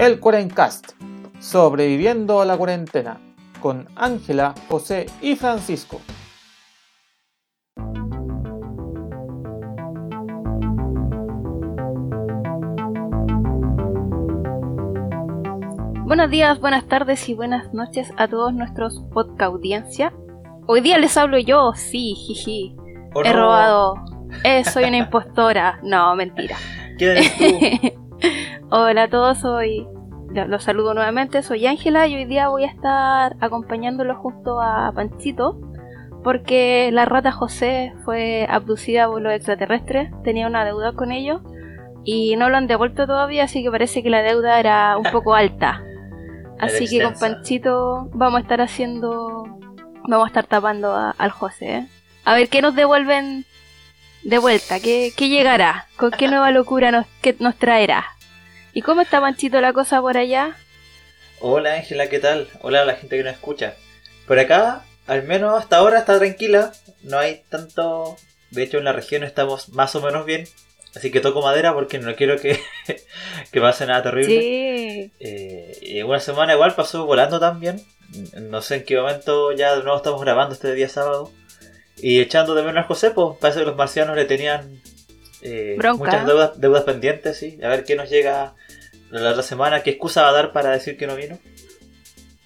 el 0.00 0.18
Cuarencast, 0.18 0.92
sobreviviendo 1.40 2.40
a 2.40 2.46
la 2.46 2.56
cuarentena, 2.56 3.20
con 3.60 3.86
Ángela, 3.96 4.54
José 4.66 5.04
y 5.20 5.36
Francisco. 5.36 6.00
Buenos 16.06 16.30
días, 16.30 16.58
buenas 16.60 16.88
tardes 16.88 17.28
y 17.28 17.34
buenas 17.34 17.74
noches 17.74 18.10
a 18.16 18.26
todos 18.26 18.54
nuestros 18.54 19.04
podcast 19.12 19.42
audiencia. 19.52 20.14
Hoy 20.66 20.80
día 20.80 20.96
les 20.96 21.14
hablo 21.18 21.38
yo, 21.38 21.72
sí, 21.74 22.14
jiji. 22.14 22.74
¿O 23.14 23.22
He 23.22 23.28
no? 23.28 23.34
robado. 23.34 23.94
Eh, 24.44 24.64
soy 24.64 24.84
una 24.84 24.96
impostora. 24.96 25.78
No, 25.82 26.16
mentira. 26.16 26.56
¿Quién 26.96 27.18
eres 27.18 27.36
tú? 27.36 28.00
Hola 28.70 29.04
a 29.04 29.08
todos, 29.10 29.38
soy. 29.38 29.86
lo- 30.32 30.46
Los 30.46 30.62
saludo 30.64 30.94
nuevamente, 30.94 31.42
soy 31.42 31.66
Ángela 31.66 32.06
y 32.06 32.14
hoy 32.14 32.24
día 32.24 32.48
voy 32.48 32.62
a 32.64 32.68
estar 32.68 33.34
acompañándolo 33.40 34.14
justo 34.16 34.60
a 34.60 34.92
Panchito 34.94 35.58
porque 36.22 36.90
la 36.92 37.04
rata 37.06 37.32
José 37.32 37.92
fue 38.04 38.46
abducida 38.48 39.08
por 39.08 39.22
los 39.22 39.32
extraterrestres, 39.32 40.10
tenía 40.22 40.46
una 40.46 40.64
deuda 40.64 40.92
con 40.92 41.10
ellos 41.10 41.40
y 42.04 42.36
no 42.36 42.48
lo 42.48 42.58
han 42.58 42.66
devuelto 42.68 43.06
todavía, 43.06 43.44
así 43.44 43.62
que 43.62 43.70
parece 43.70 44.02
que 44.02 44.10
la 44.10 44.22
deuda 44.22 44.60
era 44.60 44.96
un 44.98 45.10
poco 45.10 45.34
alta. 45.34 45.82
Así 46.60 46.86
que 46.86 47.02
con. 47.02 47.14
Panchito 47.14 48.10
vamos 48.12 48.36
a 48.38 48.42
estar 48.42 48.60
haciendo, 48.60 49.44
vamos 50.06 50.24
a 50.24 50.28
estar 50.28 50.44
tapando 50.44 50.92
a- 50.92 51.14
al 51.16 51.30
José. 51.30 51.74
¿eh? 51.78 51.86
A 52.26 52.34
ver 52.34 52.50
qué 52.50 52.60
nos 52.60 52.74
devuelven 52.74 53.46
de 54.24 54.38
vuelta, 54.38 54.78
qué, 54.78 55.10
qué 55.16 55.30
llegará, 55.30 55.86
con 55.96 56.10
qué 56.10 56.28
nueva 56.28 56.50
locura 56.50 56.90
nos, 56.90 57.06
qué 57.22 57.34
nos 57.40 57.56
traerá. 57.56 58.04
¿Y 58.72 58.82
cómo 58.82 59.00
está 59.00 59.20
Panchito 59.20 59.60
la 59.60 59.72
cosa 59.72 60.00
por 60.00 60.16
allá? 60.16 60.56
Hola 61.40 61.74
Ángela, 61.74 62.08
¿qué 62.08 62.18
tal? 62.18 62.48
Hola 62.62 62.82
a 62.82 62.84
la 62.84 62.94
gente 62.94 63.16
que 63.16 63.24
nos 63.24 63.32
escucha. 63.34 63.74
Por 64.26 64.38
acá, 64.38 64.84
al 65.06 65.24
menos 65.24 65.58
hasta 65.58 65.78
ahora 65.78 65.98
está 66.00 66.18
tranquila. 66.18 66.72
No 67.02 67.18
hay 67.18 67.42
tanto... 67.48 68.16
De 68.50 68.62
hecho, 68.64 68.78
en 68.78 68.84
la 68.84 68.92
región 68.92 69.22
estamos 69.22 69.68
más 69.70 69.94
o 69.94 70.00
menos 70.02 70.26
bien. 70.26 70.44
Así 70.94 71.10
que 71.12 71.20
toco 71.20 71.40
madera 71.40 71.72
porque 71.72 71.98
no 71.98 72.14
quiero 72.16 72.36
que, 72.36 72.58
que 73.52 73.60
pase 73.60 73.86
nada 73.86 74.02
terrible. 74.02 74.40
Sí, 74.40 75.12
Eh, 75.20 75.78
y 75.82 76.02
una 76.02 76.18
semana 76.20 76.54
igual 76.54 76.74
pasó 76.74 77.06
volando 77.06 77.38
también. 77.38 77.80
No 78.40 78.60
sé 78.60 78.76
en 78.76 78.84
qué 78.84 78.96
momento 78.96 79.52
ya 79.52 79.76
de 79.76 79.82
nuevo 79.84 79.96
estamos 79.96 80.20
grabando 80.20 80.54
este 80.54 80.74
día 80.74 80.88
sábado. 80.88 81.30
Y 81.96 82.20
echando 82.20 82.54
de 82.54 82.62
menos 82.62 82.84
a 82.84 82.88
José, 82.88 83.10
pues 83.10 83.36
parece 83.40 83.60
que 83.60 83.66
los 83.66 83.76
marcianos 83.76 84.16
le 84.16 84.24
tenían 84.24 84.80
eh, 85.42 85.76
muchas 85.96 86.26
deudas, 86.26 86.60
deudas 86.60 86.84
pendientes, 86.84 87.38
sí. 87.38 87.58
A 87.62 87.68
ver 87.68 87.84
qué 87.84 87.96
nos 87.96 88.08
llega 88.10 88.54
la 89.10 89.30
otra 89.30 89.42
semana, 89.42 89.82
qué 89.82 89.90
excusa 89.90 90.22
va 90.22 90.28
a 90.28 90.32
dar 90.32 90.52
para 90.52 90.70
decir 90.70 90.96
que 90.96 91.06
no 91.06 91.16
vino. 91.16 91.38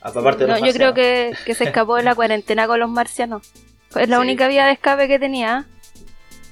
Aparte 0.01 0.45
de 0.47 0.53
no, 0.53 0.59
yo 0.59 0.73
creo 0.73 0.93
que, 0.95 1.35
que 1.45 1.55
se 1.55 1.65
escapó 1.69 1.97
de 1.97 2.03
la 2.03 2.15
cuarentena 2.15 2.67
con 2.67 2.79
los 2.81 2.89
marcianos. 2.91 3.51
Fue 3.91 4.07
la 4.07 4.17
Sí. 4.17 4.23
única 4.23 4.49
vía 4.49 4.67
de 4.67 4.73
escape 4.73 5.09
que 5.09 5.19
tenía. 5.19 5.67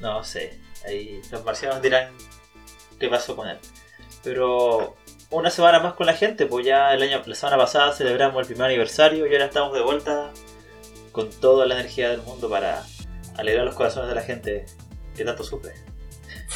No 0.00 0.24
sé, 0.24 0.58
ahí 0.86 1.20
los 1.30 1.44
marcianos 1.44 1.82
dirán 1.82 2.08
qué 2.98 3.08
pasó 3.08 3.36
con 3.36 3.48
él. 3.48 3.58
Pero 4.22 4.96
una 5.30 5.50
semana 5.50 5.80
más 5.80 5.94
con 5.94 6.06
la 6.06 6.14
gente, 6.14 6.46
pues 6.46 6.64
ya 6.66 6.92
el 6.94 7.02
año, 7.02 7.22
la 7.24 7.34
semana 7.34 7.56
pasada 7.56 7.92
celebramos 7.92 8.40
el 8.40 8.46
primer 8.46 8.66
aniversario 8.66 9.26
y 9.26 9.32
ahora 9.32 9.46
estamos 9.46 9.74
de 9.74 9.82
vuelta 9.82 10.30
con 11.10 11.28
toda 11.30 11.66
la 11.66 11.74
energía 11.74 12.10
del 12.10 12.22
mundo 12.22 12.48
para 12.48 12.84
alegrar 13.36 13.66
los 13.66 13.74
corazones 13.74 14.08
de 14.08 14.14
la 14.14 14.22
gente 14.22 14.66
que 15.16 15.24
tanto 15.24 15.42
sufre. 15.44 15.72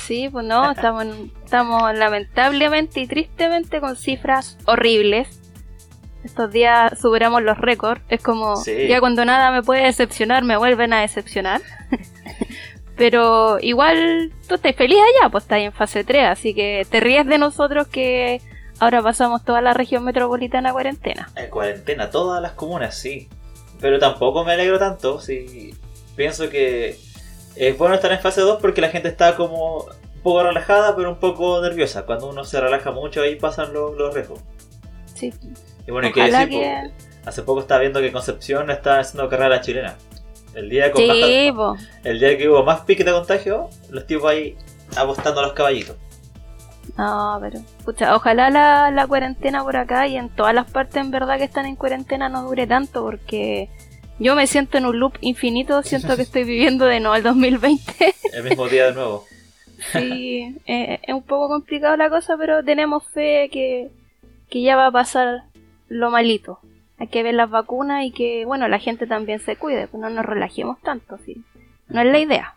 Sí, 0.05 0.29
pues 0.31 0.45
no, 0.45 0.71
estamos, 0.71 1.05
en- 1.05 1.33
estamos 1.45 1.95
lamentablemente 1.95 3.01
y 3.01 3.07
tristemente 3.07 3.81
con 3.81 3.97
cifras 3.97 4.59
horribles. 4.67 5.41
Estos 6.25 6.51
días 6.51 6.99
superamos 7.01 7.43
los 7.43 7.57
récords. 7.59 8.03
Es 8.09 8.23
como, 8.23 8.57
Sí. 8.57 8.89
ya 8.89 9.01
cuando 9.01 9.25
nada 9.25 9.51
me 9.53 9.63
puede 9.63 9.85
decepcionar, 9.85 10.43
me 10.45 10.57
vuelven 10.57 10.93
a 10.93 11.01
decepcionar. 11.01 11.61
Pero 12.97 13.59
igual 13.61 14.33
tú 14.49 14.55
estás 14.55 14.75
feliz 14.75 14.99
allá, 14.99 15.29
pues 15.31 15.45
estás 15.45 15.59
en 15.59 15.73
fase 15.73 16.03
3, 16.03 16.25
así 16.29 16.55
que 16.55 16.87
te 16.91 17.01
ríes 17.01 17.27
de 17.27 17.37
nosotros 17.39 17.87
que 17.89 18.41
ahora 18.81 19.03
pasamos 19.03 19.45
toda 19.45 19.61
la 19.61 19.75
región 19.75 20.03
metropolitana 20.05 20.71
a 20.71 20.73
cuarentena. 20.73 21.29
En 21.37 21.51
cuarentena, 21.51 22.11
todas 22.11 22.41
las 22.41 22.53
comunas, 22.53 22.97
sí. 22.97 23.29
Pero 23.81 23.99
tampoco 23.99 24.45
me 24.45 24.53
alegro 24.55 24.79
tanto, 24.79 25.21
sí. 25.21 25.75
Pienso 26.17 26.49
que 26.49 26.97
es 27.57 27.77
bueno 27.79 27.95
estar 27.95 28.13
en 28.13 28.21
fase 28.21 28.41
2 28.41 28.59
porque 28.61 28.81
la 28.81 28.89
gente 28.89 29.09
está 29.09 29.37
como 29.37 29.79
un 29.85 30.23
poco 30.23 30.43
relajada, 30.43 30.95
pero 30.97 31.11
un 31.11 31.17
poco 31.19 31.61
nerviosa. 31.63 32.05
Cuando 32.05 32.29
uno 32.29 32.45
se 32.45 32.61
relaja 32.61 32.91
mucho, 32.91 33.23
ahí 33.23 33.37
pasan 33.37 33.73
los, 33.73 33.97
los 33.97 34.15
riesgos. 34.15 34.41
Sí. 35.15 35.33
Y 35.87 35.91
bueno, 35.91 36.09
hay 36.09 36.13
que 36.13 36.21
Ojalá 36.21 36.41
decir, 36.47 36.61
que... 36.61 36.91
hace 37.25 37.43
poco 37.43 37.61
estaba 37.61 37.81
viendo 37.81 38.01
que 38.01 38.13
Concepción 38.13 38.71
está 38.71 38.99
haciendo 39.01 39.29
carrera 39.29 39.61
chilena. 39.61 39.97
El 40.55 40.69
día, 40.71 40.91
con 40.91 41.03
Sí, 41.03 41.53
más- 41.53 41.81
el 42.05 42.19
día 42.19 42.37
que 42.39 42.49
hubo 42.49 42.63
más 42.65 42.81
pique 42.81 43.05
de 43.05 43.13
contagio, 43.13 43.69
los 43.91 44.07
tipos 44.07 44.31
ahí 44.31 44.57
apostando 44.97 45.41
a 45.41 45.45
los 45.45 45.53
caballitos. 45.53 45.97
No, 46.97 47.39
pero, 47.43 47.61
pucha, 47.85 48.15
ojalá 48.15 48.49
la, 48.49 48.91
la 48.91 49.07
cuarentena 49.07 49.63
por 49.63 49.77
acá 49.77 50.07
y 50.07 50.17
en 50.17 50.29
todas 50.31 50.55
las 50.55 50.71
partes 50.71 50.97
en 50.97 51.11
verdad 51.11 51.37
que 51.37 51.45
están 51.45 51.67
en 51.67 51.77
cuarentena 51.77 52.29
no 52.29 52.43
dure 52.45 52.67
tanto 52.67 53.03
porque 53.03 53.69
yo 54.19 54.35
me 54.35 54.47
siento 54.47 54.79
en 54.79 54.87
un 54.87 54.99
loop 54.99 55.15
infinito, 55.21 55.83
siento 55.83 56.17
que 56.17 56.23
estoy 56.23 56.45
viviendo 56.45 56.87
de 56.87 57.01
nuevo 57.01 57.17
el 57.17 57.23
2020. 57.23 58.15
El 58.33 58.45
mismo 58.45 58.69
día 58.69 58.87
de 58.87 58.95
nuevo. 58.95 59.25
sí, 59.93 60.57
eh, 60.67 61.01
es 61.03 61.15
un 61.15 61.23
poco 61.23 61.49
complicado 61.49 61.97
la 61.97 62.09
cosa, 62.09 62.37
pero 62.39 62.65
tenemos 62.65 63.05
fe 63.13 63.51
que, 63.53 63.91
que 64.49 64.63
ya 64.63 64.77
va 64.77 64.87
a 64.87 64.93
pasar 64.93 65.45
lo 65.89 66.11
malito. 66.11 66.61
Hay 66.99 67.09
que 67.09 67.23
ver 67.23 67.35
las 67.35 67.51
vacunas 67.51 68.05
y 68.05 68.11
que, 68.11 68.47
bueno, 68.47 68.69
la 68.69 68.79
gente 68.79 69.07
también 69.07 69.39
se 69.41 69.57
cuide, 69.57 69.87
pues 69.87 70.01
no 70.01 70.09
nos 70.09 70.25
relajemos 70.25 70.81
tanto, 70.81 71.19
sí. 71.19 71.45
No 71.89 72.01
es 72.01 72.07
la 72.07 72.19
idea. 72.19 72.55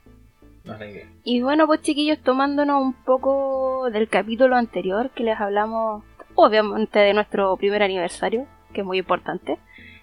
No 0.64 0.74
es 0.74 0.80
la 0.80 0.88
idea. 0.88 1.06
Y 1.26 1.42
bueno, 1.42 1.68
pues 1.68 1.82
chiquillos, 1.82 2.20
tomándonos 2.20 2.82
un 2.82 2.94
poco 2.94 3.90
del 3.92 4.08
capítulo 4.08 4.56
anterior 4.56 5.10
que 5.10 5.24
les 5.24 5.40
hablamos, 5.40 6.04
obviamente, 6.36 7.00
de 7.00 7.14
nuestro 7.14 7.58
primer 7.58 7.84
aniversario, 7.84 8.48
que 8.74 8.82
es 8.82 8.88
muy 8.88 9.00
importante, 9.00 9.60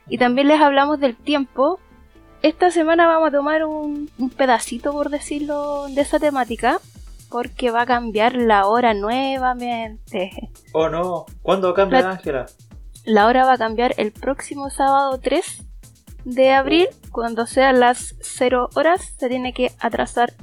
y 0.08 0.18
también 0.18 0.48
les 0.48 0.60
hablamos 0.60 1.00
del 1.00 1.16
tiempo. 1.16 1.78
Esta 2.42 2.70
semana 2.70 3.06
vamos 3.06 3.28
a 3.28 3.32
tomar 3.32 3.64
un, 3.64 4.10
un 4.18 4.30
pedacito, 4.30 4.92
por 4.92 5.10
decirlo, 5.10 5.86
de 5.88 6.00
esa 6.02 6.18
temática, 6.18 6.78
porque 7.30 7.70
va 7.70 7.82
a 7.82 7.86
cambiar 7.86 8.34
la 8.36 8.66
hora 8.66 8.94
nuevamente. 8.94 10.30
Oh 10.72 10.88
no, 10.88 11.26
¿cuándo 11.42 11.74
cambia 11.74 12.02
La- 12.02 12.10
Ángela? 12.12 12.46
La 13.04 13.26
hora 13.26 13.44
va 13.44 13.54
a 13.54 13.58
cambiar 13.58 13.94
el 13.98 14.12
próximo 14.12 14.68
sábado 14.70 15.18
3 15.20 15.62
de 16.24 16.52
abril, 16.52 16.88
cuando 17.12 17.46
sean 17.46 17.78
las 17.80 18.16
0 18.20 18.68
horas, 18.74 19.14
se 19.16 19.28
tiene 19.28 19.52
que 19.52 19.70
atrasar 19.78 20.34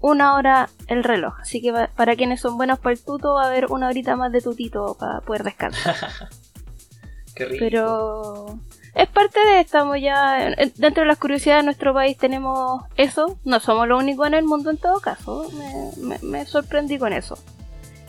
una 0.00 0.34
hora 0.34 0.68
el 0.88 1.04
reloj. 1.04 1.34
Así 1.40 1.62
que 1.62 1.72
para 1.94 2.16
quienes 2.16 2.40
son 2.40 2.56
buenos 2.56 2.80
para 2.80 2.92
el 2.94 3.04
tuto, 3.04 3.34
va 3.34 3.44
a 3.44 3.46
haber 3.46 3.66
una 3.70 3.86
horita 3.88 4.16
más 4.16 4.32
de 4.32 4.40
tutito 4.40 4.96
para 4.98 5.20
poder 5.20 5.44
descansar. 5.44 5.94
Qué 7.36 7.44
rico. 7.46 7.60
Pero 7.60 8.58
es 8.94 9.08
parte 9.08 9.38
de, 9.40 9.60
estamos 9.60 9.98
ya, 10.00 10.48
en- 10.52 10.72
dentro 10.76 11.02
de 11.02 11.06
las 11.08 11.18
curiosidades 11.18 11.62
de 11.62 11.66
nuestro 11.66 11.94
país 11.94 12.16
tenemos 12.18 12.82
eso. 12.96 13.38
No 13.44 13.60
somos 13.60 13.88
los 13.88 14.02
únicos 14.02 14.26
en 14.26 14.34
el 14.34 14.44
mundo 14.44 14.70
en 14.70 14.78
todo 14.78 15.00
caso. 15.00 15.48
Me, 15.52 15.90
me- 16.02 16.18
me 16.22 16.46
sorprendí 16.46 16.98
con 16.98 17.12
eso. 17.12 17.38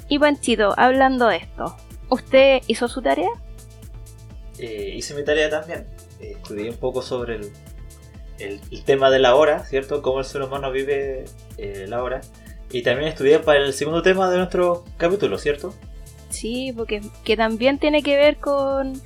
Y 0.10 0.20
Panchito, 0.20 0.74
hablando 0.78 1.28
de 1.28 1.38
esto, 1.38 1.76
¿usted 2.10 2.62
hizo 2.68 2.88
su 2.88 3.02
tarea? 3.02 3.30
Eh, 4.60 4.94
hice 4.96 5.14
mi 5.16 5.24
tarea 5.24 5.50
también. 5.50 5.88
Eh, 6.20 6.34
estudié 6.38 6.70
un 6.70 6.78
poco 6.78 7.02
sobre 7.02 7.36
el, 7.38 7.52
el- 8.40 8.62
el 8.72 8.84
tema 8.84 9.10
de 9.10 9.20
la 9.20 9.36
hora, 9.36 9.66
¿cierto? 9.66 10.02
Cómo 10.02 10.20
el 10.20 10.26
ser 10.26 10.42
humano 10.42 10.72
vive 10.72 11.26
eh, 11.58 11.86
la 11.88 12.04
hora. 12.04 12.22
Y 12.72 12.82
también 12.82 13.08
estudié 13.10 13.40
para 13.40 13.60
el 13.60 13.74
segundo 13.74 14.02
tema 14.02 14.30
de 14.30 14.38
nuestro 14.38 14.84
capítulo, 14.98 15.38
¿cierto? 15.38 15.74
Sí, 16.29 16.74
porque 16.76 17.02
que 17.24 17.38
también 17.38 17.78
tiene 17.78 18.02
que 18.02 18.16
ver 18.18 18.38
con, 18.38 19.00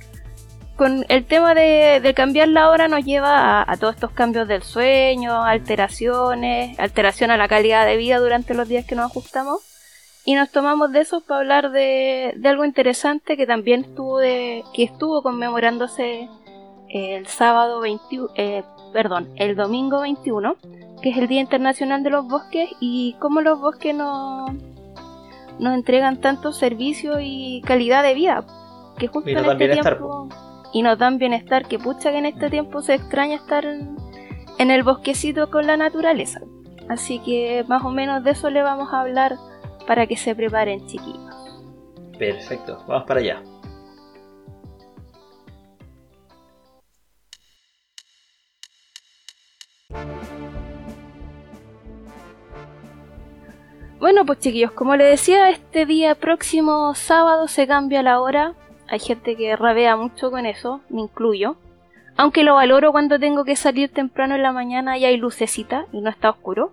con 0.78 1.04
el 1.08 1.26
tema 1.26 1.54
de, 1.54 2.00
de 2.00 2.14
cambiar 2.14 2.46
la 2.46 2.70
hora 2.70 2.86
nos 2.86 3.04
lleva 3.04 3.60
a, 3.60 3.64
a 3.70 3.76
todos 3.76 3.96
estos 3.96 4.12
cambios 4.12 4.46
del 4.46 4.62
sueño, 4.62 5.42
alteraciones, 5.42 6.78
alteración 6.78 7.32
a 7.32 7.36
la 7.36 7.48
calidad 7.48 7.84
de 7.84 7.96
vida 7.96 8.20
durante 8.20 8.54
los 8.54 8.68
días 8.68 8.86
que 8.86 8.94
nos 8.94 9.06
ajustamos. 9.10 9.60
Y 10.24 10.36
nos 10.36 10.50
tomamos 10.50 10.92
de 10.92 11.00
eso 11.00 11.20
para 11.20 11.40
hablar 11.40 11.72
de, 11.72 12.32
de 12.36 12.48
algo 12.48 12.64
interesante 12.64 13.36
que 13.36 13.44
también 13.44 13.80
estuvo 13.80 14.18
de, 14.18 14.62
que 14.72 14.84
estuvo 14.84 15.20
conmemorándose 15.20 16.28
el 16.90 17.26
sábado 17.26 17.80
21, 17.80 18.28
eh, 18.36 18.62
perdón, 18.92 19.30
el 19.34 19.56
domingo 19.56 20.02
21, 20.02 20.56
que 21.02 21.10
es 21.10 21.18
el 21.18 21.26
Día 21.26 21.40
Internacional 21.40 22.04
de 22.04 22.10
los 22.10 22.28
Bosques 22.28 22.70
y 22.78 23.16
cómo 23.18 23.40
los 23.40 23.60
bosques 23.60 23.96
nos, 23.96 24.52
nos 25.58 25.74
entregan 25.74 26.20
tanto 26.20 26.52
servicio 26.52 27.18
y 27.20 27.62
calidad 27.66 28.04
de 28.04 28.14
vida. 28.14 28.44
Que 28.96 29.08
justo 29.08 29.28
nos 29.32 29.44
en 29.44 29.62
este 29.62 29.82
tiempo 29.82 30.28
y 30.72 30.82
nos 30.82 30.98
dan 30.98 31.18
bienestar 31.18 31.66
que 31.66 31.78
pucha 31.78 32.10
que 32.10 32.18
en 32.18 32.26
este 32.26 32.50
tiempo 32.50 32.82
se 32.82 32.94
extraña 32.94 33.36
estar 33.36 33.64
en, 33.64 33.96
el 34.70 34.82
bosquecito 34.82 35.50
con 35.50 35.66
la 35.66 35.76
naturaleza. 35.76 36.40
Así 36.88 37.20
que 37.20 37.64
más 37.68 37.84
o 37.84 37.90
menos 37.90 38.24
de 38.24 38.32
eso 38.32 38.50
le 38.50 38.62
vamos 38.62 38.92
a 38.92 39.00
hablar 39.00 39.36
para 39.86 40.06
que 40.06 40.16
se 40.16 40.34
preparen 40.34 40.86
chiquillos. 40.86 41.34
Perfecto, 42.18 42.82
vamos 42.86 43.06
para 43.06 43.20
allá. 43.20 43.42
Bueno, 53.98 54.24
pues 54.24 54.38
chiquillos, 54.38 54.72
como 54.72 54.94
les 54.96 55.10
decía, 55.10 55.50
este 55.50 55.84
día 55.84 56.14
próximo 56.14 56.94
sábado 56.94 57.48
se 57.48 57.66
cambia 57.66 58.02
la 58.02 58.20
hora 58.20 58.54
hay 58.88 58.98
gente 58.98 59.36
que 59.36 59.54
rabea 59.54 59.96
mucho 59.96 60.30
con 60.30 60.46
eso, 60.46 60.80
me 60.88 61.02
incluyo. 61.02 61.56
Aunque 62.16 62.42
lo 62.42 62.54
valoro 62.54 62.90
cuando 62.90 63.18
tengo 63.18 63.44
que 63.44 63.54
salir 63.54 63.90
temprano 63.92 64.34
en 64.34 64.42
la 64.42 64.50
mañana 64.50 64.98
y 64.98 65.04
hay 65.04 65.16
lucecita 65.16 65.86
y 65.92 66.00
no 66.00 66.10
está 66.10 66.30
oscuro. 66.30 66.72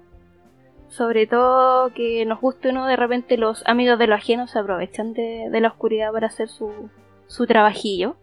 Sobre 0.88 1.28
todo 1.28 1.94
que 1.94 2.26
nos 2.26 2.40
guste 2.40 2.70
uno, 2.70 2.88
de 2.88 2.96
repente 2.96 3.38
los 3.38 3.64
amigos 3.68 4.00
de 4.00 4.08
lo 4.08 4.16
ajeno 4.16 4.48
se 4.48 4.60
aprovechan 4.60 5.14
de, 5.14 5.50
de 5.52 5.62
la 5.62 5.68
oscuridad 5.68 6.14
para 6.14 6.28
hacer 6.28 6.48
su, 6.48 6.72
su 7.28 7.46
trabajillo. 7.46 8.16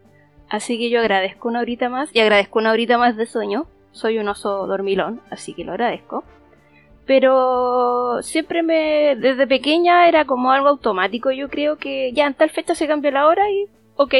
Así 0.49 0.79
que 0.79 0.91
yo 0.91 1.01
agradezco 1.01 1.49
una 1.49 1.61
horita 1.61 1.89
más 1.89 2.15
y 2.15 2.21
agradezco 2.21 2.59
una 2.59 2.73
horita 2.73 2.99
más 2.99 3.17
de 3.17 3.27
sueño. 3.27 3.67
Soy 3.91 4.19
un 4.19 4.29
oso 4.29 4.67
dormilón, 4.67 5.21
así 5.31 5.55
que 5.55 5.65
lo 5.65 5.73
agradezco. 5.73 6.25
Pero 7.07 8.23
siempre 8.23 8.63
me, 8.63 9.17
desde 9.17 9.47
pequeña 9.47 10.09
era 10.09 10.25
como 10.25 10.51
algo 10.51 10.69
automático. 10.69 11.31
Yo 11.31 11.49
creo 11.49 11.77
que 11.77 12.13
ya 12.13 12.27
en 12.27 12.35
tal 12.35 12.51
fecha 12.51 12.75
se 12.75 12.87
cambió 12.87 13.11
la 13.11 13.27
hora 13.27 13.51
y 13.51 13.67
ok. 13.97 14.15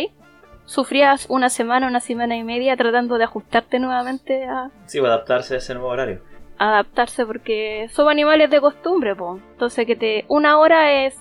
Sufrías 0.65 1.27
una 1.29 1.49
semana, 1.51 1.87
una 1.89 2.01
semana 2.01 2.37
y 2.37 2.45
media 2.45 2.77
tratando 2.77 3.19
de 3.19 3.25
ajustarte 3.25 3.79
nuevamente 3.81 4.45
a, 4.45 4.71
Sí, 4.87 4.99
adaptarse 5.01 5.55
a 5.55 5.59
ese 5.59 5.75
nuevo 5.75 5.89
horario. 5.89 6.23
adaptarse 6.59 7.27
porque 7.27 7.89
son 7.93 8.09
animales 8.09 8.49
de 8.49 8.61
costumbre, 8.61 9.15
po. 9.17 9.41
Entonces 9.53 9.85
que 9.87 9.97
te 9.97 10.25
una 10.29 10.59
hora 10.59 11.05
es 11.05 11.19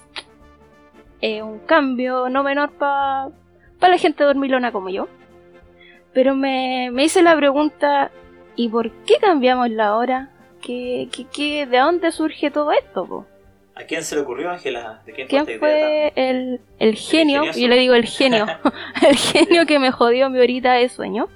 eh, 1.21 1.41
un 1.41 1.59
cambio 1.59 2.29
no 2.29 2.43
menor 2.43 2.71
para 2.77 3.31
la 3.81 3.97
gente 3.97 4.23
dormilona 4.23 4.71
como 4.71 4.89
yo. 4.89 5.07
Pero 6.13 6.35
me, 6.35 6.89
me 6.91 7.03
hice 7.05 7.23
la 7.23 7.35
pregunta, 7.35 8.11
¿y 8.55 8.69
por 8.69 8.91
qué 9.05 9.15
cambiamos 9.19 9.69
la 9.71 9.95
hora? 9.95 10.29
¿Qué, 10.61 11.09
qué, 11.11 11.25
qué- 11.33 11.65
de 11.65 11.77
dónde 11.79 12.11
surge 12.11 12.51
todo 12.51 12.71
esto? 12.71 13.05
po? 13.05 13.25
¿A 13.81 13.85
quién 13.85 14.03
se 14.03 14.15
le 14.15 14.21
ocurrió, 14.21 14.51
Ángela? 14.51 15.01
¿De 15.07 15.13
quién, 15.13 15.27
¿Quién 15.27 15.59
fue 15.59 16.13
el, 16.15 16.61
el 16.77 16.95
genio? 16.95 17.37
ingenioso? 17.37 17.59
Yo 17.59 17.67
le 17.67 17.75
digo 17.77 17.95
el 17.95 18.05
genio. 18.05 18.45
el 19.07 19.15
genio 19.15 19.65
que 19.65 19.79
me 19.79 19.91
jodió 19.91 20.29
mi 20.29 20.39
horita 20.39 20.73
de 20.73 20.87
sueño. 20.87 21.29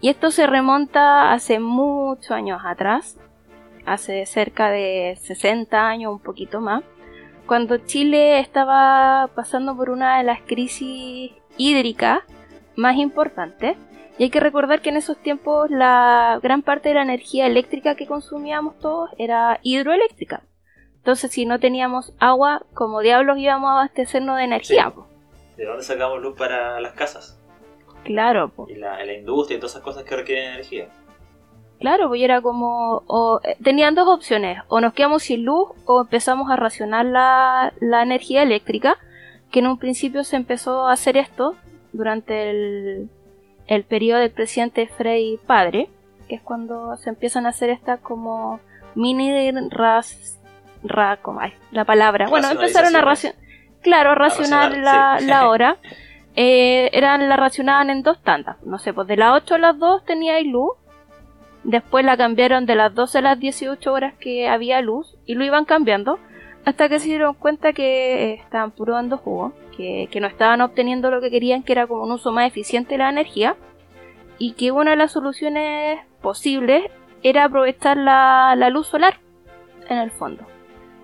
Y 0.00 0.08
esto 0.08 0.32
se 0.32 0.48
remonta 0.48 1.32
hace 1.32 1.60
muchos 1.60 2.32
años 2.32 2.62
atrás. 2.64 3.16
Hace 3.86 4.26
cerca 4.26 4.70
de 4.70 5.18
60 5.22 5.88
años, 5.88 6.12
un 6.12 6.18
poquito 6.18 6.60
más. 6.60 6.82
Cuando 7.46 7.78
Chile 7.78 8.40
estaba 8.40 9.30
pasando 9.34 9.76
por 9.76 9.90
una 9.90 10.18
de 10.18 10.24
las 10.24 10.40
crisis 10.42 11.30
hídricas 11.56 12.20
más 12.74 12.96
importantes. 12.96 13.76
Y 14.18 14.24
hay 14.24 14.30
que 14.30 14.40
recordar 14.40 14.80
que 14.80 14.88
en 14.88 14.96
esos 14.96 15.16
tiempos 15.16 15.70
la 15.70 16.40
gran 16.42 16.62
parte 16.62 16.88
de 16.88 16.96
la 16.96 17.02
energía 17.02 17.46
eléctrica 17.46 17.94
que 17.94 18.08
consumíamos 18.08 18.76
todos 18.80 19.10
era 19.16 19.60
hidroeléctrica. 19.62 20.42
Entonces, 21.08 21.30
si 21.30 21.46
no 21.46 21.58
teníamos 21.58 22.12
agua, 22.18 22.66
como 22.74 23.00
diablos 23.00 23.38
íbamos 23.38 23.70
a 23.70 23.72
abastecernos 23.78 24.36
de 24.36 24.44
energía. 24.44 24.92
Sí. 24.94 25.00
¿De 25.56 25.64
dónde 25.64 25.82
sacamos 25.82 26.20
luz 26.20 26.36
para 26.36 26.82
las 26.82 26.92
casas? 26.92 27.40
Claro, 28.04 28.50
po. 28.50 28.66
Y 28.68 28.74
la, 28.74 29.02
la 29.02 29.14
industria 29.14 29.56
y 29.56 29.58
todas 29.58 29.72
esas 29.72 29.82
cosas 29.82 30.04
que 30.04 30.14
requieren 30.14 30.52
energía. 30.52 30.90
claro, 31.80 32.08
pues 32.08 32.20
era 32.20 32.42
como. 32.42 33.04
o, 33.06 33.40
eh, 33.42 33.56
tenían 33.64 33.94
dos 33.94 34.06
opciones: 34.06 34.60
o 34.68 34.82
nos 34.82 34.92
quedamos 34.92 35.22
sin 35.22 35.46
luz 35.46 35.70
o 35.86 36.02
empezamos 36.02 36.50
a 36.50 36.56
racionar 36.56 37.06
la, 37.06 37.72
la 37.80 38.02
energía 38.02 38.42
eléctrica. 38.42 38.98
Que 39.50 39.60
en 39.60 39.66
un 39.66 39.78
principio 39.78 40.24
se 40.24 40.36
empezó 40.36 40.88
a 40.88 40.92
hacer 40.92 41.16
esto 41.16 41.56
durante 41.94 42.50
el, 42.50 43.08
el 43.66 43.84
periodo 43.84 44.20
del 44.20 44.30
presidente 44.30 44.86
Frei 44.88 45.40
Padre, 45.46 45.88
que 46.28 46.34
es 46.34 46.42
cuando 46.42 46.98
se 46.98 47.08
empiezan 47.08 47.46
a 47.46 47.48
hacer 47.48 47.70
estas 47.70 47.98
como 48.00 48.60
mini 48.94 49.50
ras, 49.70 50.37
ra, 50.82 51.18
¿cómo 51.22 51.42
es 51.42 51.52
la 51.70 51.84
palabra? 51.84 52.28
Bueno, 52.28 52.50
empezaron 52.50 52.94
a 52.96 53.00
racionar, 53.00 53.38
claro, 53.82 54.10
a 54.10 54.14
racionar 54.14 54.76
la, 54.76 55.16
sí. 55.18 55.26
la 55.26 55.48
hora. 55.48 55.78
Eh, 56.40 56.90
eran 56.92 57.28
la 57.28 57.36
racionaban 57.36 57.90
en 57.90 58.04
dos 58.04 58.22
tandas. 58.22 58.62
No 58.62 58.78
sé, 58.78 58.92
pues 58.92 59.08
de 59.08 59.16
las 59.16 59.34
8 59.42 59.56
a 59.56 59.58
las 59.58 59.78
2 59.78 60.04
tenía 60.04 60.40
luz. 60.42 60.70
Después 61.64 62.04
la 62.04 62.16
cambiaron 62.16 62.64
de 62.64 62.76
las 62.76 62.94
12 62.94 63.18
a 63.18 63.22
las 63.22 63.40
18 63.40 63.92
horas 63.92 64.14
que 64.20 64.48
había 64.48 64.80
luz. 64.80 65.16
Y 65.26 65.34
lo 65.34 65.44
iban 65.44 65.64
cambiando. 65.64 66.20
Hasta 66.64 66.88
que 66.88 67.00
se 67.00 67.08
dieron 67.08 67.34
cuenta 67.34 67.72
que 67.72 68.30
eh, 68.30 68.34
estaban 68.34 68.70
puro 68.70 68.94
dando 68.94 69.18
jugo. 69.18 69.52
Que, 69.76 70.08
que 70.12 70.20
no 70.20 70.28
estaban 70.28 70.60
obteniendo 70.60 71.10
lo 71.10 71.20
que 71.20 71.32
querían, 71.32 71.64
que 71.64 71.72
era 71.72 71.88
como 71.88 72.04
un 72.04 72.12
uso 72.12 72.30
más 72.30 72.46
eficiente 72.46 72.94
de 72.94 72.98
la 72.98 73.10
energía. 73.10 73.56
Y 74.38 74.52
que 74.52 74.70
una 74.70 74.92
de 74.92 74.96
las 74.96 75.10
soluciones 75.10 75.98
posibles 76.22 76.84
era 77.24 77.46
aprovechar 77.46 77.96
la, 77.96 78.54
la 78.56 78.70
luz 78.70 78.86
solar. 78.86 79.18
En 79.88 79.98
el 79.98 80.12
fondo. 80.12 80.46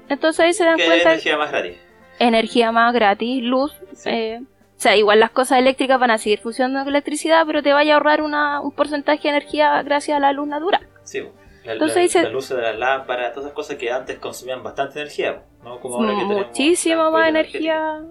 Entonces 0.08 0.40
ahí 0.44 0.52
se 0.52 0.64
dan 0.64 0.76
¿Qué 0.76 0.82
es 0.82 0.88
cuenta 0.88 1.10
energía 1.12 1.36
más 1.38 1.50
gratis? 1.50 1.78
energía 2.18 2.72
más 2.72 2.92
gratis, 2.94 3.42
luz. 3.42 3.72
Sí. 3.94 4.08
eh, 4.10 4.40
o 4.42 4.80
sea, 4.84 4.96
igual 4.96 5.20
las 5.20 5.30
cosas 5.30 5.58
eléctricas 5.58 5.98
van 5.98 6.10
a 6.10 6.18
seguir 6.18 6.40
funcionando 6.40 6.80
con 6.80 6.88
electricidad, 6.88 7.44
pero 7.46 7.62
te 7.62 7.72
vaya 7.72 7.94
a 7.94 7.96
ahorrar 7.96 8.20
una, 8.22 8.60
un 8.60 8.72
porcentaje 8.72 9.22
de 9.22 9.28
energía 9.30 9.82
gracias 9.82 10.16
a 10.16 10.20
la 10.20 10.32
luz 10.32 10.46
natural. 10.48 10.86
Sí, 11.04 11.22
la, 11.64 11.72
Entonces 11.72 11.96
la, 11.96 12.02
dice- 12.02 12.22
la 12.24 12.28
luz 12.28 12.48
de 12.50 12.60
las 12.60 12.78
lámparas, 12.78 13.32
todas 13.32 13.46
esas 13.46 13.54
cosas 13.54 13.76
que 13.76 13.90
antes 13.90 14.18
consumían 14.18 14.62
bastante 14.62 15.00
energía, 15.00 15.42
¿no? 15.62 15.80
Como 15.80 15.96
ahora 15.96 16.18
que 16.18 16.24
Muchísima 16.24 17.08
más 17.10 17.28
energía. 17.28 18.02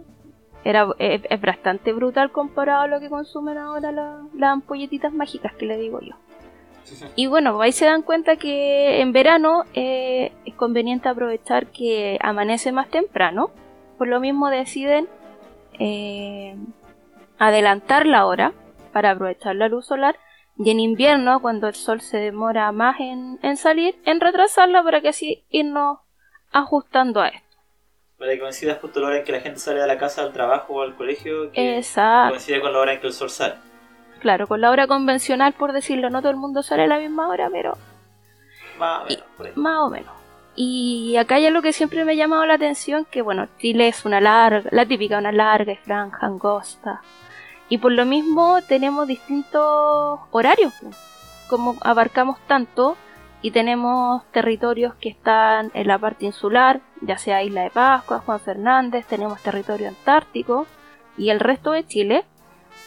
Era, 0.66 0.88
es, 0.98 1.22
es 1.30 1.42
bastante 1.42 1.92
brutal 1.92 2.32
comparado 2.32 2.84
a 2.84 2.88
lo 2.88 3.00
que 3.02 3.10
consumen 3.10 3.58
ahora 3.58 3.92
la- 3.92 4.22
las 4.34 4.50
ampolletitas 4.54 5.12
mágicas 5.14 5.54
que 5.56 5.66
le 5.66 5.78
digo 5.78 6.00
yo. 6.02 6.16
Y 7.16 7.28
bueno, 7.28 7.62
ahí 7.62 7.72
se 7.72 7.86
dan 7.86 8.02
cuenta 8.02 8.36
que 8.36 9.02
en 9.02 9.12
verano 9.12 9.64
eh, 9.74 10.32
es 10.46 10.54
conveniente 10.56 11.10
aprovechar 11.10 11.68
que 11.68 12.18
amanece 12.22 12.72
más 12.72 12.90
temprano. 12.90 13.52
Por 13.98 14.08
lo 14.08 14.20
mismo 14.20 14.50
deciden 14.50 15.08
eh, 15.80 16.56
adelantar 17.38 18.06
la 18.06 18.26
hora 18.26 18.54
para 18.92 19.12
aprovechar 19.12 19.56
la 19.56 19.68
luz 19.68 19.86
solar. 19.86 20.18
Y 20.58 20.70
en 20.70 20.80
invierno, 20.80 21.42
cuando 21.42 21.68
el 21.68 21.74
sol 21.74 22.02
se 22.02 22.18
demora 22.18 22.72
más 22.72 23.00
en, 23.00 23.40
en 23.42 23.58
salir, 23.58 23.96
en 24.06 24.20
retrasarla 24.20 24.84
para 24.84 25.02
que 25.02 25.10
así 25.10 25.46
irnos 25.50 26.00
ajustando 26.52 27.22
a 27.22 27.30
esto. 27.30 27.58
Para 28.18 28.34
que 28.34 28.40
coincida 28.40 28.76
justo 28.80 29.00
la 29.00 29.08
hora 29.08 29.18
en 29.18 29.26
que 29.26 29.32
la 29.32 29.42
gente 29.42 29.60
sale 29.60 29.82
de 29.82 29.88
la 29.88 29.98
casa 29.98 30.22
al 30.22 30.32
trabajo 30.32 30.76
o 30.76 30.82
al 30.82 30.96
colegio, 30.96 31.52
que 31.52 31.78
Exacto. 31.78 32.34
coincide 32.34 32.62
con 32.62 32.72
la 32.72 32.80
hora 32.80 32.94
en 32.94 33.02
que 33.02 33.08
el 33.08 33.14
sol 33.14 33.30
sale. 33.30 33.56
Claro, 34.24 34.48
con 34.48 34.62
la 34.62 34.72
hora 34.72 34.88
convencional, 34.88 35.52
por 35.52 35.74
decirlo, 35.74 36.10
no 36.10 36.22
todo 36.22 36.32
el 36.32 36.38
mundo 36.38 36.64
sale 36.64 36.84
a 36.84 36.88
la 36.88 36.98
misma 36.98 37.28
hora, 37.28 37.50
pero 37.52 37.78
Más 38.80 39.02
o 39.02 39.06
menos, 39.06 39.26
por 39.36 39.46
ahí. 39.48 39.52
Más 39.56 39.80
o 39.82 39.90
menos. 39.90 40.14
Y 40.56 41.18
acá 41.18 41.36
hay 41.36 41.46
algo 41.46 41.62
que 41.62 41.74
siempre 41.74 42.06
me 42.06 42.14
ha 42.14 42.16
llamado 42.16 42.46
la 42.46 42.54
atención, 42.54 43.06
que 43.12 43.22
bueno, 43.22 43.50
Chile 43.58 43.90
es 43.90 44.06
una 44.06 44.22
larga, 44.22 44.70
la 44.72 44.86
típica, 44.86 45.18
una 45.18 45.34
larga 45.34 45.74
y 45.74 45.76
franja, 45.76 46.26
angosta. 46.26 47.02
Y 47.68 47.80
por 47.80 47.92
lo 47.92 48.06
mismo 48.06 48.62
tenemos 48.62 49.08
distintos 49.08 50.22
horarios, 50.32 50.74
como 51.50 51.76
abarcamos 51.82 52.40
tanto 52.48 52.96
y 53.42 53.52
tenemos 53.52 54.24
territorios 54.32 54.96
que 55.02 55.10
están 55.10 55.70
en 55.74 55.88
la 55.88 55.98
parte 55.98 56.26
insular, 56.26 56.80
ya 57.02 57.18
sea 57.18 57.44
Isla 57.44 57.64
de 57.64 57.72
Pascua, 57.72 58.20
Juan 58.20 58.40
Fernández, 58.40 59.06
tenemos 59.06 59.42
territorio 59.42 59.90
antártico 59.90 60.66
y 61.18 61.30
el 61.30 61.42
resto 61.42 61.72
de 61.72 61.86
Chile, 61.86 62.24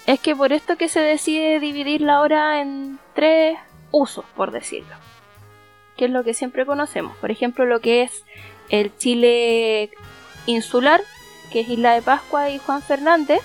es 0.07 0.21
que 0.21 0.35
por 0.37 0.53
esto 0.53 0.77
que 0.77 0.89
se 0.89 1.01
decide 1.01 1.61
dividir 1.61 2.01
la 2.01 2.21
hora 2.21 2.61
en 2.61 2.99
tres 3.15 3.59
usos, 3.91 4.25
por 4.37 4.51
decirlo 4.51 4.95
que 5.97 6.05
es 6.05 6.11
lo 6.11 6.25
que 6.25 6.35
siempre 6.35 6.67
conocemos. 6.67 7.17
Por 7.17 7.31
ejemplo, 7.31 7.65
lo 7.65 7.81
que 7.81 8.03
es 8.03 8.25
el 8.69 8.95
Chile 8.99 9.91
insular, 10.45 11.01
que 11.51 11.61
es 11.61 11.69
Isla 11.69 11.95
de 11.95 12.03
Pascua 12.03 12.51
y 12.51 12.59
Juan 12.59 12.83
Fernández, 12.83 13.41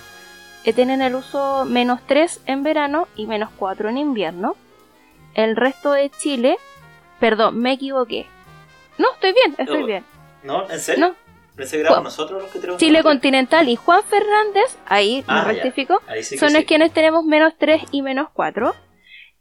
que 0.62 0.72
tienen 0.72 1.02
el 1.02 1.14
uso 1.14 1.64
menos 1.64 2.00
3 2.06 2.42
en 2.46 2.62
verano 2.62 3.08
y 3.16 3.26
menos 3.26 3.50
4 3.56 3.88
en 3.88 3.98
invierno. 3.98 4.54
El 5.34 5.56
resto 5.56 5.92
de 5.92 6.10
Chile, 6.10 6.58
perdón, 7.18 7.58
me 7.58 7.72
equivoqué. 7.72 8.26
No, 8.98 9.10
estoy 9.14 9.32
bien, 9.32 9.54
estoy 9.58 9.80
No. 9.80 9.86
bien. 9.86 10.04
¿No? 10.42 10.70
¿En 10.70 10.78
serio? 10.80 11.08
No, 11.08 11.14
Pensé 11.62 11.76
que 11.76 11.80
éramos 11.82 12.00
Ju- 12.00 12.04
nosotros 12.04 12.42
los 12.42 12.50
que 12.50 12.58
tenemos 12.58 12.80
Chile 12.80 13.02
continental 13.02 13.68
y 13.68 13.76
Juan 13.76 14.02
Fernández, 14.04 14.78
ahí 14.86 15.24
Ah, 15.28 15.44
me 15.46 15.52
rectifico, 15.52 16.00
Ahí 16.08 16.22
sí 16.22 16.34
que 16.34 16.40
son 16.40 16.50
sí. 16.50 16.54
los 16.56 16.64
quienes 16.64 16.92
tenemos 16.92 17.24
menos 17.24 17.54
3 17.58 17.82
y 17.92 18.02
menos 18.02 18.28
4. 18.32 18.74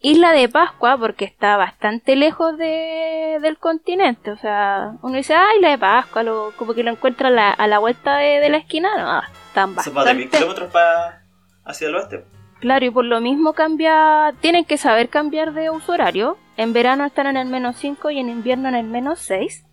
Isla 0.04 0.32
de 0.32 0.50
Pascua, 0.50 0.98
porque 0.98 1.26
está 1.26 1.58
bastante 1.58 2.16
lejos 2.16 2.58
de, 2.58 3.38
del 3.42 3.58
continente. 3.60 4.32
O 4.32 4.38
sea, 4.38 4.94
uno 5.04 5.16
dice, 5.16 5.36
ah, 5.36 5.46
Isla 5.56 5.70
de 5.70 5.78
Pascua, 5.78 6.24
lo- 6.24 6.54
como 6.58 6.74
que 6.74 6.84
lo 6.84 6.90
encuentra 6.92 7.28
a 7.28 7.32
la, 7.32 7.52
a 7.52 7.68
la 7.68 7.78
vuelta 7.80 8.18
de, 8.18 8.40
de 8.40 8.50
la 8.50 8.58
esquina. 8.58 8.90
No, 8.98 9.22
están 9.48 9.76
Son 9.84 9.94
más 9.94 10.06
de 10.06 10.14
mil 10.16 10.24
bastante. 10.26 10.38
kilómetros 10.38 10.72
para 10.72 11.24
hacia 11.66 11.88
el 11.88 11.96
oeste. 11.96 12.26
Claro, 12.62 12.86
y 12.86 12.90
por 12.92 13.06
lo 13.06 13.22
mismo 13.22 13.54
cambia. 13.54 14.34
Tienen 14.42 14.66
que 14.66 14.78
saber 14.78 15.10
cambiar 15.10 15.54
de 15.54 15.70
uso 15.70 15.92
horario. 15.94 16.38
En 16.58 16.74
verano 16.74 17.06
están 17.06 17.28
en 17.28 17.38
el 17.38 17.48
menos 17.48 17.76
5 17.78 18.10
y 18.12 18.20
en 18.20 18.30
invierno 18.30 18.70
en 18.70 18.76
el 18.76 18.86
menos 18.86 19.20
6. 19.20 19.66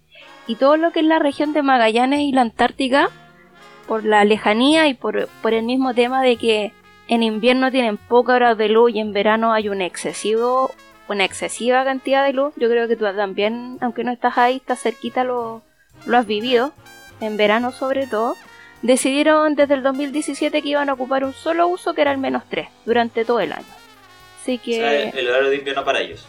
Y 0.48 0.56
todo 0.56 0.76
lo 0.76 0.90
que 0.90 1.00
es 1.00 1.06
la 1.06 1.18
región 1.20 1.52
de 1.52 1.62
Magallanes 1.62 2.20
y 2.20 2.32
la 2.32 2.40
Antártica, 2.40 3.10
por 3.86 4.04
la 4.04 4.24
lejanía 4.24 4.88
y 4.88 4.94
por, 4.94 5.28
por 5.42 5.52
el 5.52 5.64
mismo 5.64 5.94
tema 5.94 6.22
de 6.22 6.36
que 6.36 6.72
en 7.06 7.22
invierno 7.22 7.70
tienen 7.70 7.98
pocas 7.98 8.36
horas 8.36 8.58
de 8.58 8.68
luz 8.68 8.92
y 8.94 9.00
en 9.00 9.12
verano 9.12 9.52
hay 9.52 9.68
un 9.68 9.82
excesivo, 9.82 10.70
una 11.08 11.24
excesiva 11.24 11.84
cantidad 11.84 12.24
de 12.24 12.32
luz. 12.32 12.54
Yo 12.56 12.68
creo 12.68 12.88
que 12.88 12.96
tú 12.96 13.04
también, 13.04 13.78
aunque 13.82 14.04
no 14.04 14.12
estás 14.12 14.38
ahí, 14.38 14.56
estás 14.56 14.82
cerquita, 14.82 15.22
lo, 15.22 15.62
has 16.12 16.26
vivido. 16.26 16.72
en 17.20 17.36
verano 17.36 17.70
sobre 17.72 18.06
todo, 18.06 18.34
decidieron 18.82 19.54
desde 19.54 19.74
el 19.74 19.82
2017 19.82 20.62
que 20.62 20.68
iban 20.68 20.88
a 20.88 20.94
ocupar 20.94 21.24
un 21.24 21.34
solo 21.34 21.68
uso 21.68 21.94
que 21.94 22.02
era 22.02 22.12
el 22.12 22.18
menos 22.18 22.44
3 22.48 22.68
durante 22.86 23.24
todo 23.24 23.40
el 23.40 23.52
año. 23.52 23.66
Así 24.40 24.58
que... 24.58 25.08
El 25.08 25.28
horario 25.28 25.50
de 25.50 25.56
invierno 25.56 25.84
para 25.84 26.00
ellos. 26.00 26.26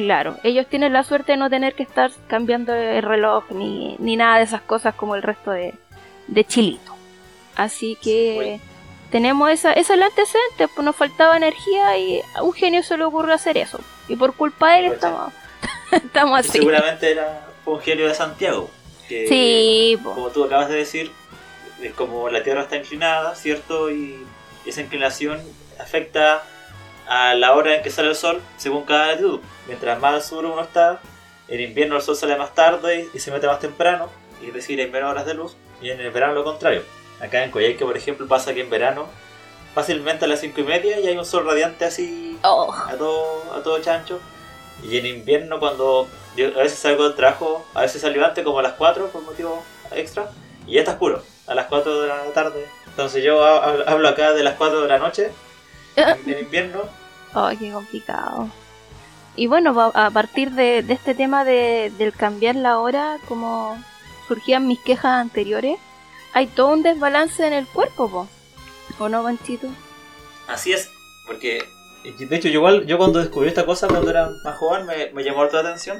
Claro, 0.00 0.38
ellos 0.44 0.66
tienen 0.66 0.94
la 0.94 1.04
suerte 1.04 1.32
de 1.32 1.38
no 1.38 1.50
tener 1.50 1.74
que 1.74 1.82
estar 1.82 2.10
cambiando 2.26 2.72
el 2.74 3.02
reloj 3.02 3.44
ni, 3.50 3.96
ni 3.98 4.16
nada 4.16 4.38
de 4.38 4.44
esas 4.44 4.62
cosas 4.62 4.94
como 4.94 5.14
el 5.14 5.22
resto 5.22 5.50
de, 5.50 5.74
de 6.26 6.44
Chilito. 6.44 6.94
Así 7.54 7.98
que 8.02 8.60
tenemos 9.10 9.50
esa, 9.50 9.74
ese 9.74 9.92
el 9.94 10.02
antecedente, 10.02 10.68
pues 10.74 10.82
nos 10.84 10.96
faltaba 10.96 11.36
energía 11.36 11.98
y 11.98 12.22
a 12.34 12.42
un 12.42 12.54
genio 12.54 12.82
se 12.82 12.96
le 12.96 13.04
ocurrió 13.04 13.34
hacer 13.34 13.58
eso. 13.58 13.78
Y 14.08 14.16
por 14.16 14.34
culpa 14.34 14.72
de 14.72 14.78
él 14.78 14.84
Pues, 14.86 14.94
estamos, 14.96 15.32
estamos 15.92 16.38
Y 16.46 16.48
así. 16.48 16.58
seguramente 16.58 17.10
era 17.10 17.46
un 17.66 17.78
genio 17.80 18.08
de 18.08 18.14
Santiago. 18.14 18.70
Que, 19.06 19.26
Sí, 19.28 19.98
po. 20.02 20.14
Como 20.14 20.28
tú 20.30 20.44
acabas 20.44 20.70
de 20.70 20.76
decir, 20.76 21.12
es 21.82 21.92
como 21.92 22.30
la 22.30 22.42
Tierra 22.42 22.62
está 22.62 22.76
inclinada, 22.76 23.34
¿cierto? 23.34 23.90
Y 23.90 24.24
esa 24.64 24.80
inclinación 24.80 25.40
afecta 25.78 26.42
a 27.10 27.34
la 27.34 27.52
hora 27.54 27.74
en 27.76 27.82
que 27.82 27.90
sale 27.90 28.08
el 28.08 28.14
sol 28.16 28.40
según 28.56 28.84
cada 28.84 29.08
latitud. 29.08 29.40
Mientras 29.66 30.00
más 30.00 30.14
al 30.14 30.22
sur 30.22 30.44
uno 30.46 30.62
está, 30.62 31.00
en 31.48 31.60
invierno 31.60 31.96
el 31.96 32.02
sol 32.02 32.16
sale 32.16 32.36
más 32.36 32.54
tarde 32.54 33.08
y 33.12 33.18
se 33.18 33.30
mete 33.30 33.46
más 33.46 33.58
temprano, 33.60 34.08
y 34.40 34.46
hay 34.80 34.90
menos 34.90 35.10
horas 35.10 35.26
de 35.26 35.34
luz, 35.34 35.56
y 35.82 35.90
en 35.90 36.00
el 36.00 36.10
verano 36.12 36.32
lo 36.34 36.44
contrario. 36.44 36.82
Acá 37.20 37.44
en 37.44 37.50
Coyhaique, 37.50 37.84
por 37.84 37.96
ejemplo, 37.96 38.26
pasa 38.26 38.54
que 38.54 38.60
en 38.62 38.70
verano 38.70 39.06
fácilmente 39.74 40.24
a 40.24 40.28
las 40.28 40.40
5 40.40 40.60
y 40.60 40.64
media 40.64 40.98
y 41.00 41.06
hay 41.06 41.16
un 41.18 41.24
sol 41.24 41.44
radiante 41.46 41.84
así 41.84 42.38
Oh, 42.42 42.72
a 42.72 42.94
todo, 42.96 43.54
a 43.54 43.62
todo 43.62 43.78
chancho. 43.80 44.18
Y 44.82 44.96
en 44.96 45.04
invierno 45.06 45.58
cuando 45.60 46.08
yo 46.36 46.46
a 46.46 46.62
veces 46.62 46.78
salgo 46.78 47.04
del 47.04 47.14
trabajo, 47.14 47.66
a 47.74 47.82
veces 47.82 48.00
salgo 48.00 48.24
antes 48.24 48.42
como 48.44 48.58
a 48.60 48.62
las 48.62 48.72
4 48.74 49.08
por 49.08 49.22
motivo 49.22 49.62
extra, 49.92 50.30
y 50.66 50.74
ya 50.74 50.80
está 50.80 50.92
oscuro, 50.92 51.22
a 51.46 51.54
las 51.54 51.66
4 51.66 52.00
de 52.02 52.08
la 52.08 52.22
tarde. 52.32 52.66
Entonces 52.86 53.22
yo 53.22 53.44
ha- 53.44 53.64
hablo 53.64 53.84
hablo 53.88 54.08
acá 54.08 54.32
de 54.32 54.42
las 54.42 54.54
4 54.54 54.80
de 54.82 54.88
la 54.88 54.98
noche, 54.98 55.30
en, 55.96 56.30
en 56.30 56.38
invierno. 56.38 56.82
Oh, 57.34 57.50
qué 57.58 57.72
complicado. 57.72 58.48
Y 59.36 59.46
bueno, 59.46 59.78
a 59.94 60.10
partir 60.10 60.50
de, 60.52 60.78
este 60.88 61.14
tema 61.14 61.44
de, 61.44 61.92
del 61.98 62.12
cambiar 62.12 62.56
la 62.56 62.78
hora, 62.78 63.18
como 63.28 63.82
surgían 64.28 64.66
mis 64.66 64.80
quejas 64.80 65.12
anteriores, 65.20 65.78
hay 66.32 66.46
todo 66.46 66.68
un 66.68 66.82
desbalance 66.82 67.46
en 67.46 67.52
el 67.52 67.66
cuerpo, 67.66 68.08
po. 68.10 68.28
¿o 68.98 69.08
no, 69.08 69.22
Panchito? 69.22 69.68
Así 70.46 70.72
es, 70.72 70.90
porque 71.26 71.62
de 72.04 72.36
hecho 72.36 72.48
yo 72.48 72.54
igual, 72.60 72.86
yo 72.86 72.98
cuando 72.98 73.18
descubrí 73.18 73.48
esta 73.48 73.66
cosa 73.66 73.86
cuando 73.88 74.10
era 74.10 74.30
más 74.44 74.56
joven 74.56 74.86
me, 74.86 75.10
me 75.12 75.22
llamó 75.22 75.44
la 75.44 75.60
atención 75.60 75.98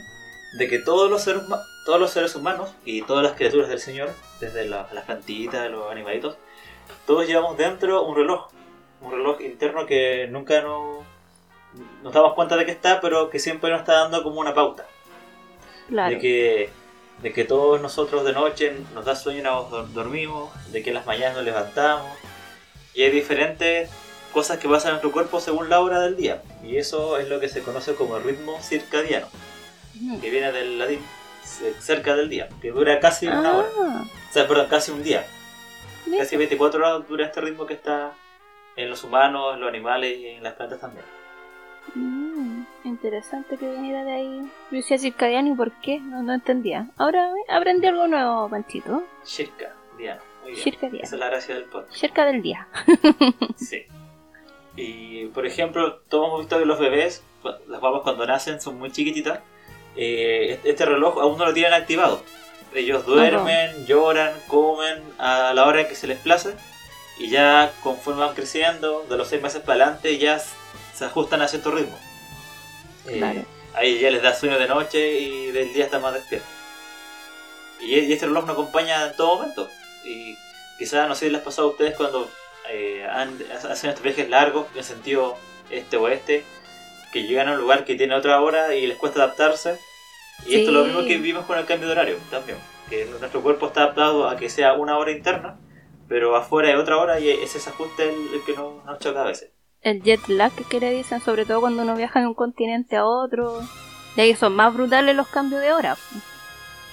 de 0.59 0.69
que 0.69 0.79
todos 0.79 1.11
los 1.11 1.23
seres 1.23 1.43
todos 1.85 2.01
los 2.01 2.11
seres 2.11 2.35
humanos 2.35 2.71
y 2.85 3.03
todas 3.03 3.23
las 3.23 3.33
criaturas 3.35 3.69
del 3.69 3.81
Señor, 3.81 4.11
desde 4.41 4.67
la- 4.67 4.89
las 4.93 5.05
plantitas, 5.05 5.71
los 5.71 5.91
animalitos, 5.91 6.37
todos 7.07 7.27
llevamos 7.27 7.57
dentro 7.57 8.03
un 8.05 8.17
reloj, 8.17 8.49
un 9.01 9.13
reloj 9.13 9.41
interno 9.41 9.87
que 9.87 10.27
nunca 10.31 10.61
nos, 10.63 11.05
nos 12.03 12.12
damos 12.12 12.35
cuenta 12.35 12.57
de 12.57 12.65
que 12.67 12.73
está, 12.73 13.00
pero 13.00 13.31
que 13.31 13.39
siempre 13.39 13.71
nos 13.71 13.81
está 13.81 13.95
dando 13.95 14.23
como 14.23 14.41
una 14.41 14.55
pauta. 14.55 14.87
Claro. 15.89 16.15
de 16.15 16.19
que 16.21 16.71
de 17.23 17.33
que 17.35 17.45
todos 17.45 17.81
nosotros 17.83 18.25
de 18.25 18.33
noche 18.33 18.75
nos 18.95 19.05
da 19.05 19.15
sueño 19.15 19.41
y 19.41 19.43
nos 19.43 19.71
dor- 19.71 19.89
dormimos, 19.93 20.50
de 20.73 20.83
que 20.83 20.89
en 20.91 20.95
las 20.95 21.05
mañanas 21.05 21.35
nos 21.37 21.45
levantamos 21.45 22.11
y 22.95 23.03
hay 23.03 23.11
diferentes 23.11 23.91
cosas 24.33 24.59
que 24.59 24.69
pasan 24.69 24.89
en 24.91 24.93
nuestro 24.95 25.12
cuerpo 25.12 25.39
según 25.41 25.69
la 25.69 25.81
hora 25.81 26.00
del 26.00 26.17
día 26.17 26.43
y 26.62 26.77
eso 26.79 27.19
es 27.19 27.29
lo 27.29 27.39
que 27.41 27.49
se 27.49 27.62
conoce 27.62 27.95
como 27.95 28.17
el 28.17 28.23
ritmo 28.23 28.59
circadiano 28.62 29.27
que 30.21 30.31
viene 30.31 30.50
del 30.53 30.79
latín 30.79 31.00
ce- 31.45 31.75
cerca 31.81 32.15
del 32.17 32.31
día 32.31 32.49
que 32.62 32.71
dura 32.71 32.99
casi 33.00 33.27
una 33.27 33.59
hora. 33.59 33.69
Ah, 33.79 34.05
o 34.31 34.33
sea 34.33 34.47
perdón 34.49 34.69
casi 34.71 34.93
un 34.93 35.03
día. 35.03 35.27
Casi 36.17 36.37
24 36.37 36.81
horas 36.81 37.07
dura 37.09 37.27
este 37.27 37.41
ritmo 37.43 37.67
que 37.67 37.75
está 37.75 38.12
en 38.77 38.89
los 38.89 39.05
humanos 39.05 39.55
en 39.55 39.61
los 39.61 39.69
animales 39.69 40.17
y 40.19 40.27
en 40.29 40.43
las 40.43 40.55
plantas 40.55 40.81
también 40.81 41.05
Mm, 41.95 42.63
interesante 42.85 43.57
que 43.57 43.69
viniera 43.71 44.05
de 44.05 44.13
ahí. 44.13 44.41
Yo 44.71 44.77
decía 44.77 44.99
circadiano 44.99 45.53
y 45.53 45.57
por 45.57 45.73
qué, 45.81 45.99
no, 46.01 46.23
no 46.23 46.33
entendía. 46.35 46.89
Ahora 46.97 47.29
eh, 47.31 47.53
aprendí 47.53 47.87
algo 47.87 48.07
nuevo, 48.07 48.49
Panchito. 48.49 49.03
circadiano 49.25 50.23
muy 50.43 50.53
bien 50.53 50.63
Circadiano. 50.65 51.05
esa 51.05 51.17
es 51.17 51.21
la 51.21 51.27
gracia 51.29 51.55
del 51.55 51.65
podcast 51.65 51.93
Cerca 51.95 52.25
del 52.25 52.43
día. 52.43 52.67
Sí. 53.57 53.83
Y 54.77 55.27
por 55.27 55.47
ejemplo, 55.47 55.97
todos 56.09 56.29
hemos 56.29 56.41
visto 56.41 56.59
que 56.59 56.65
los 56.65 56.79
bebés, 56.79 57.23
las 57.69 57.81
guapas 57.81 58.03
cuando 58.03 58.25
nacen 58.27 58.61
son 58.61 58.79
muy 58.79 58.91
chiquititas, 58.91 59.41
eh, 59.97 60.61
este- 60.65 60.87
reloj 60.87 61.19
aún 61.21 61.37
no 61.39 61.45
lo 61.47 61.53
tienen 61.53 61.75
activado. 61.75 62.23
Ellos 62.73 63.05
duermen, 63.05 63.85
lloran, 63.87 64.33
comen 64.47 65.03
a 65.19 65.53
la 65.55 65.67
hora 65.67 65.81
en 65.83 65.89
que 65.89 65.97
se 65.97 66.07
les 66.07 66.19
place 66.19 66.55
y 67.19 67.29
ya 67.29 67.73
conforme 67.83 68.21
van 68.21 68.35
creciendo, 68.35 69.05
de 69.11 69.17
los 69.19 69.27
seis 69.29 69.43
meses 69.43 69.61
para 69.61 69.85
adelante, 69.85 70.17
ya 70.19 70.39
se 71.00 71.04
ajustan 71.07 71.42
a 71.42 71.49
cierto 71.49 71.73
ritmo. 71.73 71.99
Eh. 73.09 73.19
Ahí 73.75 73.99
ya 74.00 74.11
les 74.11 74.23
da 74.23 74.35
sueño 74.35 74.59
de 74.59 74.69
noche 74.69 75.19
y 75.19 75.50
del 75.50 75.73
día 75.73 75.85
están 75.87 76.02
más 76.02 76.14
despiertos. 76.14 76.49
Y, 77.80 77.99
y 77.99 78.12
este 78.12 78.26
reloj 78.26 78.45
nos 78.47 78.54
acompaña 78.54 79.07
en 79.09 79.16
todo 79.16 79.37
momento. 79.37 79.69
Y 80.04 80.37
quizás, 80.78 81.09
no 81.09 81.14
sé 81.14 81.26
si 81.26 81.33
les 81.33 81.40
ha 81.40 81.45
pasado 81.45 81.69
a 81.69 81.71
ustedes 81.73 81.97
cuando 81.97 82.30
eh, 82.69 83.04
han- 83.11 83.38
hacen 83.71 83.90
estos 83.90 84.02
viajes 84.04 84.28
largos 84.28 84.66
en 84.75 84.85
sentido 84.85 85.37
este-oeste, 85.71 86.45
que 87.12 87.23
llegan 87.25 87.49
a 87.49 87.52
un 87.52 87.59
lugar 87.59 87.85
que 87.85 87.95
tiene 87.97 88.14
otra 88.14 88.40
hora 88.40 88.75
y 88.75 88.87
les 88.87 88.97
cuesta 88.99 89.23
adaptarse. 89.25 89.78
Y 90.47 90.57
esto 90.57 90.69
es 90.71 90.75
lo 90.76 90.85
mismo 90.85 91.00
que 91.00 91.16
vivimos 91.16 91.45
con 91.47 91.59
el 91.59 91.66
cambio 91.66 91.87
de 91.88 91.92
horario 91.92 92.16
también. 92.30 92.59
Que 92.88 93.04
nuestro 93.07 93.42
cuerpo 93.42 93.66
está 93.69 93.83
adaptado 93.85 94.28
a 94.28 94.37
que 94.37 94.49
sea 94.50 94.73
una 94.75 94.97
hora 94.99 95.11
interna, 95.12 95.59
pero 96.09 96.35
afuera 96.37 96.69
hay 96.69 96.75
otra 96.75 96.97
hora 96.99 97.21
y 97.21 97.30
es 97.30 97.54
ese 97.54 97.71
ajuste 97.71 98.04
el, 98.09 98.35
el 98.35 98.45
que 98.45 98.52
nos, 98.54 98.85
nos 98.85 98.99
choca 98.99 99.23
a 99.23 99.26
veces. 99.26 99.50
El 99.83 100.03
jet 100.03 100.29
lag 100.29 100.53
que 100.69 100.79
le 100.79 100.93
dicen, 100.93 101.21
sobre 101.21 101.47
todo 101.47 101.61
cuando 101.61 101.83
uno 101.83 101.97
viaja 101.97 102.21
de 102.21 102.27
un 102.27 102.35
continente 102.35 102.97
a 102.97 103.07
otro. 103.07 103.61
Y 104.17 104.21
ahí 104.21 104.35
son 104.35 104.55
más 104.55 104.75
brutales 104.75 105.17
los 105.17 105.29
cambios 105.29 105.63
de 105.63 105.73
hora. 105.73 105.97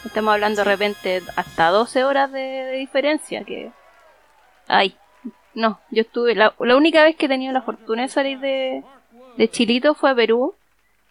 Estamos 0.06 0.34
hablando 0.34 0.63
de 0.63 0.70
repente 0.70 1.22
hasta 1.36 1.70
12 1.70 2.06
horas 2.06 2.32
de, 2.32 2.39
de 2.39 2.77
diferencia. 2.77 3.44
Que. 3.44 3.72
Ay, 4.67 4.96
no, 5.53 5.82
yo 5.91 6.01
estuve. 6.01 6.34
La, 6.34 6.53
la 6.60 6.77
única 6.77 7.03
vez 7.03 7.17
que 7.17 7.25
he 7.25 7.29
tenido 7.29 7.51
la 7.51 7.62
fortuna 7.62 8.03
de 8.03 8.08
salir 8.08 8.39
de, 8.39 8.84
de 9.36 9.50
Chilito 9.50 9.94
fue 9.94 10.12
a 10.12 10.15
Perú. 10.15 10.56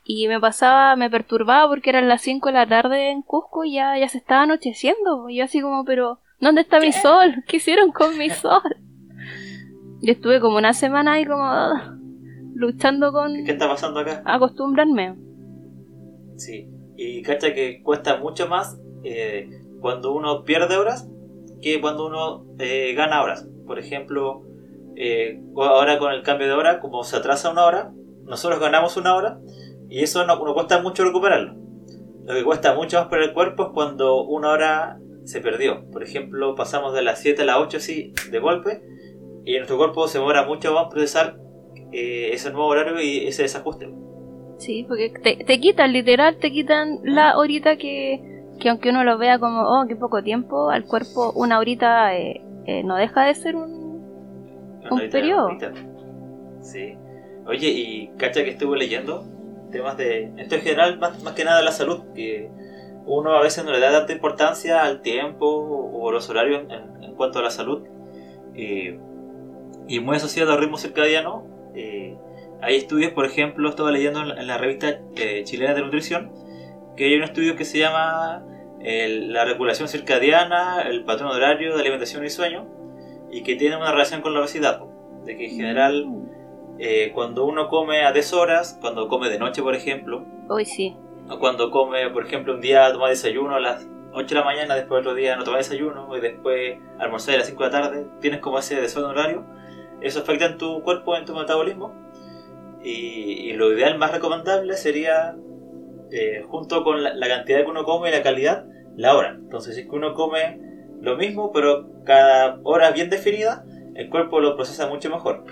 Y 0.02 0.28
me 0.28 0.40
pasaba, 0.40 0.94
me 0.96 1.10
perturbaba 1.10 1.68
porque 1.68 1.90
eran 1.90 2.08
las 2.08 2.22
5 2.22 2.46
de 2.46 2.54
la 2.54 2.66
tarde 2.66 3.10
en 3.10 3.22
Cusco 3.22 3.64
y 3.64 3.74
ya, 3.74 3.98
ya 3.98 4.08
se 4.08 4.18
estaba 4.18 4.42
anocheciendo. 4.42 5.28
Y 5.28 5.38
yo 5.38 5.44
así 5.44 5.60
como, 5.60 5.84
pero, 5.84 6.20
¿dónde 6.38 6.60
está 6.60 6.78
mi 6.78 6.92
sol? 6.92 7.42
¿Qué 7.48 7.56
hicieron 7.56 7.90
con 7.90 8.16
mi 8.16 8.30
sol? 8.30 8.62
Yo 10.06 10.12
estuve 10.12 10.38
como 10.38 10.56
una 10.56 10.72
semana 10.72 11.14
ahí 11.14 11.24
como 11.26 11.42
ah, 11.42 11.98
luchando 12.54 13.10
con 13.10 13.44
¿Qué 13.44 13.50
está 13.50 13.66
pasando 13.66 13.98
acá? 13.98 14.22
acostumbrarme. 14.24 15.16
Sí, 16.36 16.68
y 16.96 17.22
cacha 17.22 17.52
que 17.52 17.82
cuesta 17.82 18.16
mucho 18.16 18.46
más 18.46 18.78
eh, 19.02 19.50
cuando 19.80 20.12
uno 20.12 20.44
pierde 20.44 20.76
horas 20.76 21.08
que 21.60 21.80
cuando 21.80 22.06
uno 22.06 22.46
eh, 22.60 22.94
gana 22.94 23.20
horas. 23.20 23.48
Por 23.66 23.80
ejemplo, 23.80 24.44
eh, 24.94 25.42
ahora 25.56 25.98
con 25.98 26.12
el 26.12 26.22
cambio 26.22 26.46
de 26.46 26.52
hora, 26.52 26.78
como 26.78 27.02
se 27.02 27.16
atrasa 27.16 27.50
una 27.50 27.64
hora, 27.64 27.92
nosotros 28.22 28.60
ganamos 28.60 28.96
una 28.96 29.16
hora 29.16 29.40
y 29.88 30.04
eso 30.04 30.24
no, 30.24 30.36
no 30.36 30.54
cuesta 30.54 30.80
mucho 30.80 31.04
recuperarlo. 31.04 31.56
Lo 32.24 32.32
que 32.32 32.44
cuesta 32.44 32.74
mucho 32.74 33.00
más 33.00 33.08
para 33.08 33.24
el 33.24 33.32
cuerpo 33.32 33.64
es 33.64 33.68
cuando 33.74 34.22
una 34.22 34.50
hora 34.50 35.00
se 35.24 35.40
perdió. 35.40 35.90
Por 35.90 36.04
ejemplo, 36.04 36.54
pasamos 36.54 36.94
de 36.94 37.02
las 37.02 37.18
7 37.18 37.42
a 37.42 37.46
las 37.46 37.56
8 37.56 37.78
así 37.78 38.12
de 38.30 38.38
golpe 38.38 38.94
y 39.46 39.56
nuestro 39.56 39.78
cuerpo 39.78 40.08
se 40.08 40.18
demora 40.18 40.44
mucho 40.46 40.74
más 40.74 40.84
en 40.84 40.90
procesar 40.90 41.38
eh, 41.92 42.30
ese 42.34 42.50
nuevo 42.52 42.68
horario 42.68 43.00
y 43.00 43.26
ese 43.28 43.44
desajuste. 43.44 43.94
Sí, 44.58 44.84
porque 44.88 45.10
te, 45.22 45.44
te 45.44 45.60
quitan, 45.60 45.92
literal, 45.92 46.38
te 46.38 46.50
quitan 46.52 47.00
la 47.04 47.38
horita 47.38 47.76
que, 47.76 48.20
que 48.60 48.70
aunque 48.70 48.90
uno 48.90 49.04
lo 49.04 49.18
vea 49.18 49.38
como, 49.38 49.62
oh, 49.62 49.86
qué 49.88 49.96
poco 49.96 50.22
tiempo, 50.22 50.70
al 50.70 50.84
cuerpo 50.86 51.32
una 51.34 51.58
horita 51.58 52.16
eh, 52.16 52.42
eh, 52.66 52.82
no 52.84 52.96
deja 52.96 53.24
de 53.24 53.34
ser 53.34 53.56
un... 53.56 53.72
Una 54.80 54.90
Un 54.90 54.98
horita, 55.00 55.12
periodo. 55.12 55.46
horita. 55.46 55.72
Sí. 56.60 56.96
Oye, 57.46 57.68
y 57.68 58.08
cacha 58.18 58.44
que 58.44 58.50
estuve 58.50 58.78
leyendo 58.78 59.24
temas 59.70 59.96
de. 59.96 60.32
Esto 60.36 60.56
en 60.56 60.62
general, 60.62 60.98
más, 60.98 61.22
más 61.22 61.34
que 61.34 61.44
nada 61.44 61.58
de 61.58 61.64
la 61.64 61.72
salud, 61.72 62.02
que 62.14 62.50
uno 63.04 63.32
a 63.36 63.42
veces 63.42 63.64
no 63.64 63.72
le 63.72 63.80
da 63.80 63.92
tanta 63.92 64.12
importancia 64.12 64.82
al 64.84 65.02
tiempo 65.02 65.46
o 65.46 66.10
los 66.12 66.28
horarios 66.30 66.64
en, 66.70 67.04
en 67.04 67.14
cuanto 67.14 67.38
a 67.38 67.42
la 67.42 67.50
salud. 67.50 67.82
Eh, 68.54 68.98
y 69.88 70.00
muy 70.00 70.16
asociado 70.16 70.52
al 70.52 70.58
ritmo 70.58 70.78
circadiano. 70.78 71.44
eh, 71.74 72.16
hay 72.62 72.76
estudios, 72.76 73.12
por 73.12 73.26
ejemplo, 73.26 73.68
estaba 73.68 73.90
leyendo 73.90 74.22
en 74.22 74.28
la, 74.28 74.40
en 74.40 74.46
la 74.46 74.56
revista 74.56 74.98
eh, 75.16 75.42
chilena 75.44 75.74
de 75.74 75.82
nutrición, 75.82 76.32
que 76.96 77.04
hay 77.04 77.14
un 77.16 77.22
estudio 77.24 77.54
que 77.54 77.66
se 77.66 77.78
llama 77.78 78.42
el- 78.80 79.32
la 79.34 79.44
regulación 79.44 79.86
circadiana, 79.88 80.80
el 80.82 81.04
patrón 81.04 81.30
horario 81.32 81.74
de 81.74 81.80
alimentación 81.82 82.24
y 82.24 82.30
sueño, 82.30 82.66
y 83.30 83.42
que 83.42 83.56
tiene 83.56 83.76
una 83.76 83.92
relación 83.92 84.22
con 84.22 84.32
la 84.32 84.40
obesidad. 84.40 84.80
De 85.24 85.36
que 85.36 85.46
en 85.46 85.56
general, 85.56 86.06
eh, 86.78 87.10
cuando 87.14 87.44
uno 87.44 87.68
come 87.68 88.04
a 88.06 88.12
deshoras, 88.12 88.78
cuando 88.80 89.06
come 89.08 89.28
de 89.28 89.38
noche, 89.38 89.60
por 89.62 89.74
ejemplo, 89.74 90.24
Hoy 90.48 90.64
sí. 90.64 90.96
o 91.28 91.38
cuando 91.38 91.70
come, 91.70 92.08
por 92.10 92.24
ejemplo, 92.24 92.54
un 92.54 92.60
día 92.62 92.90
toma 92.92 93.10
desayuno 93.10 93.56
a 93.56 93.60
las 93.60 93.86
8 94.14 94.28
de 94.34 94.40
la 94.40 94.44
mañana, 94.46 94.74
después 94.76 95.00
otro 95.00 95.14
día 95.14 95.36
no 95.36 95.44
tomas 95.44 95.68
desayuno 95.68 96.08
y 96.16 96.20
después 96.20 96.78
almorzar 96.98 97.34
a 97.34 97.38
las 97.38 97.48
5 97.48 97.64
de 97.64 97.70
la 97.70 97.82
tarde, 97.82 98.06
tienes 98.20 98.40
como 98.40 98.58
ese 98.58 98.80
desorden 98.80 99.10
horario, 99.10 99.44
eso 100.00 100.20
afecta 100.20 100.46
en 100.46 100.58
tu 100.58 100.82
cuerpo, 100.82 101.16
en 101.16 101.24
tu 101.24 101.34
metabolismo. 101.34 101.94
Y, 102.82 103.50
y 103.50 103.52
lo 103.54 103.72
ideal 103.72 103.98
más 103.98 104.12
recomendable 104.12 104.74
sería, 104.76 105.36
eh, 106.10 106.42
junto 106.48 106.84
con 106.84 107.02
la, 107.02 107.14
la 107.14 107.28
cantidad 107.28 107.64
que 107.64 107.70
uno 107.70 107.84
come 107.84 108.08
y 108.08 108.12
la 108.12 108.22
calidad, 108.22 108.66
la 108.96 109.16
hora. 109.16 109.30
Entonces, 109.38 109.74
si 109.74 109.82
es 109.82 109.88
que 109.88 109.96
uno 109.96 110.14
come 110.14 110.60
lo 111.00 111.16
mismo, 111.16 111.52
pero 111.52 111.88
cada 112.04 112.60
hora 112.64 112.90
bien 112.92 113.10
definida, 113.10 113.64
el 113.94 114.10
cuerpo 114.10 114.40
lo 114.40 114.56
procesa 114.56 114.88
mucho 114.88 115.10
mejor. 115.10 115.44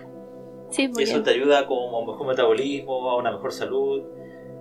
Sí, 0.68 0.88
Y 0.88 0.88
muy 0.88 1.04
eso 1.04 1.12
bien. 1.12 1.22
te 1.22 1.30
ayuda 1.30 1.66
como 1.66 1.96
a 1.96 2.00
un 2.00 2.06
mejor 2.08 2.26
metabolismo, 2.26 3.10
a 3.10 3.16
una 3.16 3.32
mejor 3.32 3.52
salud. 3.52 4.02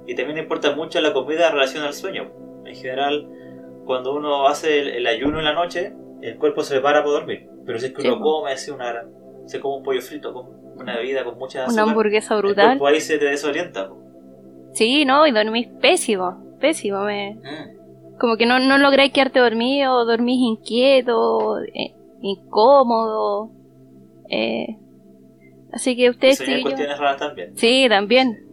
Y 0.05 0.15
también 0.15 0.37
importa 0.39 0.75
mucho 0.75 0.99
la 1.01 1.13
comida 1.13 1.47
en 1.47 1.53
relación 1.53 1.83
al 1.83 1.93
sueño. 1.93 2.31
En 2.65 2.75
general, 2.75 3.29
cuando 3.85 4.13
uno 4.15 4.47
hace 4.47 4.79
el, 4.79 4.89
el 4.89 5.07
ayuno 5.07 5.39
en 5.39 5.45
la 5.45 5.53
noche, 5.53 5.93
el 6.21 6.37
cuerpo 6.37 6.63
se 6.63 6.75
prepara 6.75 7.01
para 7.01 7.13
dormir. 7.13 7.49
Pero 7.65 7.79
si 7.79 7.87
es 7.87 7.93
que 7.93 8.01
Sí, 8.01 8.07
uno 8.07 8.19
come 8.19 8.51
así 8.51 8.71
una, 8.71 9.05
se 9.45 9.59
come 9.59 9.77
un 9.77 9.83
pollo 9.83 10.01
frito 10.01 10.33
con 10.33 10.47
una 10.79 10.97
bebida 10.97 11.23
con 11.23 11.37
mucha 11.37 11.59
Una 11.59 11.67
azúcar, 11.67 11.87
hamburguesa 11.89 12.35
el 12.35 12.41
brutal. 12.41 12.79
ahí 12.87 12.99
se 13.01 13.17
te 13.17 13.25
desorienta. 13.25 13.89
po. 13.89 13.97
Sí, 14.73 15.05
no, 15.05 15.27
y 15.27 15.31
dormís 15.31 15.67
pésimo, 15.81 16.43
pésimo. 16.59 17.03
Me... 17.03 17.35
Mm. 17.35 18.17
Como 18.19 18.37
que 18.37 18.45
no, 18.45 18.59
no 18.59 18.77
lográis 18.77 19.11
quedarte 19.11 19.39
dormido, 19.39 20.05
dormís 20.05 20.39
inquieto, 20.39 21.59
eh, 21.61 21.93
incómodo. 22.21 23.51
eh. 24.29 24.77
Así 25.71 25.95
que 25.95 26.09
ustedes, 26.09 26.39
raras 26.99 27.17
también. 27.17 27.57
Sí, 27.57 27.87
también. 27.89 28.45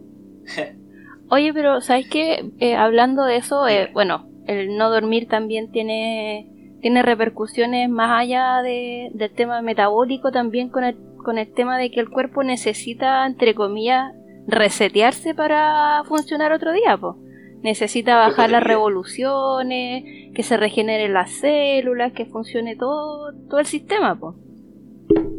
Oye, 1.29 1.53
pero 1.53 1.79
¿sabes 1.81 2.07
qué? 2.09 2.51
Eh, 2.59 2.75
hablando 2.75 3.23
de 3.23 3.37
eso, 3.37 3.67
eh, 3.67 3.89
bueno, 3.93 4.27
el 4.47 4.75
no 4.75 4.89
dormir 4.89 5.27
también 5.27 5.71
tiene, 5.71 6.47
tiene 6.81 7.01
repercusiones 7.03 7.89
más 7.89 8.19
allá 8.21 8.61
de- 8.61 9.09
del 9.13 9.31
tema 9.31 9.61
metabólico, 9.61 10.31
también 10.31 10.69
con 10.69 10.83
el, 10.83 10.95
con 11.23 11.37
el 11.37 11.51
tema 11.53 11.77
de 11.77 11.91
que 11.91 11.99
el 11.99 12.09
cuerpo 12.09 12.43
necesita, 12.43 13.25
entre 13.25 13.53
comillas, 13.55 14.13
resetearse 14.47 15.33
para 15.35 16.03
funcionar 16.05 16.51
otro 16.51 16.71
día, 16.73 16.97
po. 16.97 17.17
Necesita 17.63 18.15
bajar 18.17 18.49
las 18.49 18.63
revoluciones, 18.63 20.03
que 20.33 20.41
se 20.43 20.57
regeneren 20.57 21.13
las 21.13 21.29
células, 21.31 22.11
que 22.13 22.25
funcione 22.25 22.75
todo, 22.75 23.31
todo 23.49 23.59
el 23.59 23.67
sistema, 23.67 24.19
po. 24.19 24.35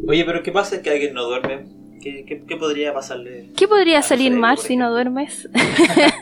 Oye, 0.07 0.23
pero 0.25 0.41
¿qué 0.43 0.51
pasa? 0.51 0.81
que 0.81 0.89
alguien 0.89 1.13
no 1.13 1.23
duerme? 1.23 1.65
¿Qué, 2.01 2.25
qué, 2.25 2.43
qué 2.47 2.55
podría 2.57 2.93
pasarle? 2.93 3.49
¿Qué 3.57 3.67
podría 3.67 4.01
salir 4.01 4.31
mal 4.33 4.57
si 4.57 4.75
no 4.77 4.89
duermes? 4.91 5.49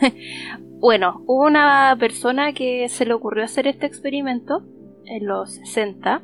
bueno, 0.80 1.22
hubo 1.26 1.44
una 1.46 1.96
persona 1.98 2.52
que 2.52 2.88
se 2.88 3.04
le 3.04 3.12
ocurrió 3.14 3.44
hacer 3.44 3.66
este 3.66 3.86
experimento 3.86 4.62
en 5.06 5.26
los 5.26 5.50
60, 5.54 6.22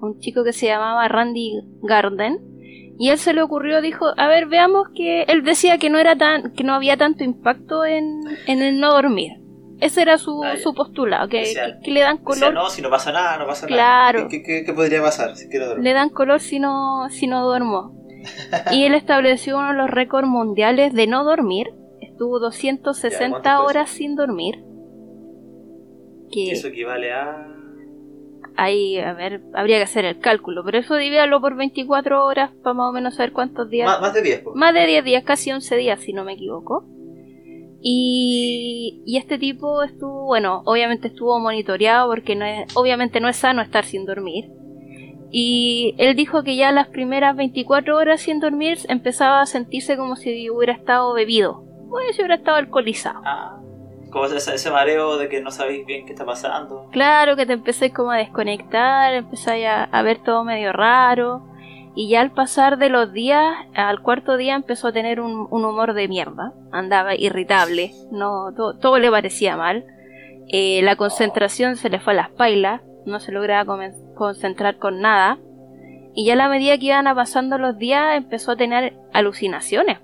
un 0.00 0.18
chico 0.20 0.44
que 0.44 0.52
se 0.52 0.66
llamaba 0.66 1.08
Randy 1.08 1.60
Garden, 1.82 2.38
y 3.00 3.10
él 3.10 3.18
se 3.18 3.32
le 3.32 3.42
ocurrió, 3.42 3.80
dijo, 3.80 4.06
a 4.16 4.26
ver, 4.28 4.46
veamos 4.46 4.88
que 4.94 5.22
él 5.22 5.44
decía 5.44 5.78
que 5.78 5.88
no 5.90 5.98
era 5.98 6.16
tan, 6.16 6.52
que 6.52 6.64
no 6.64 6.74
había 6.74 6.96
tanto 6.96 7.22
impacto 7.24 7.84
en, 7.84 8.20
en 8.46 8.60
el 8.62 8.80
no 8.80 8.92
dormir. 8.92 9.32
Ese 9.80 10.02
era 10.02 10.18
su, 10.18 10.42
Ah, 10.42 10.56
su 10.56 10.74
postulado, 10.74 11.28
que, 11.28 11.38
Decía- 11.40 11.76
que- 11.78 11.84
que 11.84 11.90
le 11.92 12.00
dan 12.00 12.16
Decía, 12.16 12.24
color, 12.24 12.54
no, 12.54 12.68
si 12.68 12.82
no 12.82 12.90
pasa 12.90 13.12
nada, 13.12 13.38
no 13.38 13.46
pasa 13.46 13.68
Claro. 13.68 14.18
nada. 14.18 14.28
¿Qué, 14.30 14.42
qué, 14.42 14.64
qué 14.66 14.72
podría 14.72 15.00
pasar 15.00 15.36
si 15.36 15.48
quiero 15.48 15.68
dormir? 15.68 15.84
le 15.84 15.92
dan 15.92 16.08
color 16.08 16.40
si 16.40 16.58
no, 16.58 17.08
si 17.10 17.28
no 17.28 17.46
duermo. 17.46 17.94
Y 18.72 18.82
él 18.84 18.94
estableció 18.94 19.56
uno 19.58 19.68
de 19.68 19.74
los 19.74 19.88
récords 19.90 20.26
mundiales 20.26 20.92
de 20.92 21.06
no 21.06 21.22
dormir. 21.22 21.68
Estuvo 22.00 22.40
Ya, 22.40 22.46
260 22.46 23.30
¿cuánto 23.40 23.48
fue 23.62 23.66
horas 23.70 23.90
sin 23.90 24.16
dormir. 24.16 24.64
Que 26.32 26.50
Eso 26.50 26.66
equivale 26.68 27.12
a... 27.12 27.47
ahí, 28.58 28.98
a 28.98 29.14
ver, 29.14 29.40
habría 29.54 29.78
que 29.78 29.84
hacer 29.84 30.04
el 30.04 30.18
cálculo. 30.18 30.62
Pero 30.64 30.78
eso 30.78 30.96
divídalo 30.96 31.40
por 31.40 31.56
24 31.56 32.24
horas 32.24 32.50
para 32.62 32.74
más 32.74 32.90
o 32.90 32.92
menos 32.92 33.14
saber 33.14 33.32
cuántos 33.32 33.70
días. 33.70 33.86
Más, 33.86 34.00
más 34.00 34.14
de 34.14 34.22
10, 34.22 34.40
po. 34.40 34.54
Más 34.54 34.74
de 34.74 34.86
10 34.86 35.04
días, 35.04 35.24
casi 35.24 35.52
11 35.52 35.76
días, 35.76 36.00
si 36.00 36.12
no 36.12 36.24
me 36.24 36.34
equivoco. 36.34 36.84
Y, 37.80 39.02
y 39.06 39.16
este 39.16 39.38
tipo 39.38 39.82
estuvo, 39.84 40.26
bueno, 40.26 40.62
obviamente 40.64 41.08
estuvo 41.08 41.38
monitoreado 41.38 42.08
porque 42.08 42.34
no 42.34 42.44
es, 42.44 42.76
obviamente 42.76 43.20
no 43.20 43.28
es 43.28 43.36
sano 43.36 43.62
estar 43.62 43.84
sin 43.84 44.04
dormir. 44.04 44.50
Y 45.30 45.94
él 45.98 46.16
dijo 46.16 46.42
que 46.42 46.56
ya 46.56 46.72
las 46.72 46.88
primeras 46.88 47.36
24 47.36 47.96
horas 47.96 48.20
sin 48.20 48.40
dormir 48.40 48.78
empezaba 48.88 49.42
a 49.42 49.46
sentirse 49.46 49.96
como 49.96 50.16
si 50.16 50.50
hubiera 50.50 50.72
estado 50.72 51.12
bebido, 51.12 51.64
o 51.90 51.98
si 52.12 52.20
hubiera 52.20 52.36
estado 52.36 52.56
alcoholizado. 52.56 53.20
Ah, 53.24 53.60
como 54.10 54.26
ese, 54.26 54.54
ese 54.54 54.70
mareo 54.70 55.16
de 55.18 55.28
que 55.28 55.40
no 55.40 55.50
sabéis 55.50 55.84
bien 55.86 56.06
qué 56.06 56.12
está 56.12 56.24
pasando. 56.24 56.88
Claro 56.90 57.36
que 57.36 57.46
te 57.46 57.52
empecé 57.54 57.92
como 57.92 58.10
a 58.10 58.16
desconectar, 58.16 59.12
empezáis 59.14 59.66
a, 59.66 59.84
a 59.84 60.02
ver 60.02 60.18
todo 60.22 60.44
medio 60.44 60.72
raro. 60.72 61.44
Y 61.94 62.08
ya 62.10 62.20
al 62.20 62.30
pasar 62.30 62.78
de 62.78 62.90
los 62.90 63.12
días, 63.12 63.56
al 63.74 64.02
cuarto 64.02 64.36
día 64.36 64.54
empezó 64.54 64.88
a 64.88 64.92
tener 64.92 65.20
un, 65.20 65.48
un 65.50 65.64
humor 65.64 65.94
de 65.94 66.06
mierda. 66.06 66.52
Andaba 66.70 67.16
irritable, 67.16 67.92
no, 68.12 68.52
to- 68.56 68.74
todo 68.78 68.98
le 68.98 69.10
parecía 69.10 69.56
mal. 69.56 69.84
Eh, 70.48 70.80
la 70.82 70.94
concentración 70.96 71.76
se 71.76 71.90
le 71.90 71.98
fue 71.98 72.12
a 72.12 72.16
las 72.16 72.30
pailas, 72.30 72.82
no 73.04 73.18
se 73.20 73.32
lograba 73.32 73.76
concentrar 74.14 74.78
con 74.78 75.00
nada. 75.00 75.38
Y 76.14 76.24
ya 76.26 76.34
a 76.34 76.36
la 76.36 76.48
medida 76.48 76.78
que 76.78 76.86
iban 76.86 77.12
pasando 77.16 77.58
los 77.58 77.76
días 77.78 78.16
empezó 78.16 78.52
a 78.52 78.56
tener 78.56 78.94
alucinaciones. 79.12 79.98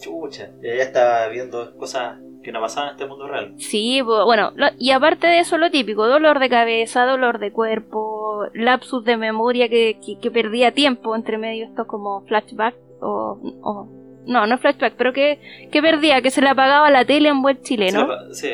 Chucha, 0.00 0.50
ya 0.62 0.82
estaba 0.82 1.26
viendo 1.28 1.76
cosas 1.76 2.18
que 2.42 2.52
no 2.52 2.60
pasaban 2.60 2.90
en 2.90 2.94
este 2.96 3.06
mundo 3.06 3.28
real. 3.28 3.54
Sí, 3.58 4.00
bu- 4.00 4.24
bueno, 4.24 4.52
lo- 4.56 4.68
y 4.78 4.90
aparte 4.92 5.26
de 5.26 5.40
eso, 5.40 5.58
lo 5.58 5.70
típico, 5.70 6.06
dolor 6.06 6.38
de 6.38 6.48
cabeza, 6.48 7.04
dolor 7.04 7.38
de 7.38 7.52
cuerpo, 7.52 8.44
lapsus 8.54 9.04
de 9.04 9.16
memoria 9.16 9.68
que, 9.68 9.98
que, 10.04 10.18
que 10.18 10.30
perdía 10.30 10.72
tiempo 10.72 11.14
entre 11.14 11.36
medio, 11.38 11.66
esto 11.66 11.86
como 11.86 12.22
flashback, 12.26 12.74
o, 13.02 13.38
o- 13.62 13.88
no, 14.26 14.46
no 14.46 14.58
flashback, 14.58 14.94
pero 14.96 15.12
que, 15.12 15.68
que 15.70 15.82
perdía, 15.82 16.22
que 16.22 16.30
se 16.30 16.40
le 16.42 16.48
apagaba 16.48 16.90
la 16.90 17.04
tele 17.04 17.28
en 17.28 17.42
buen 17.42 17.60
chileno. 17.62 18.08
Sí, 18.32 18.48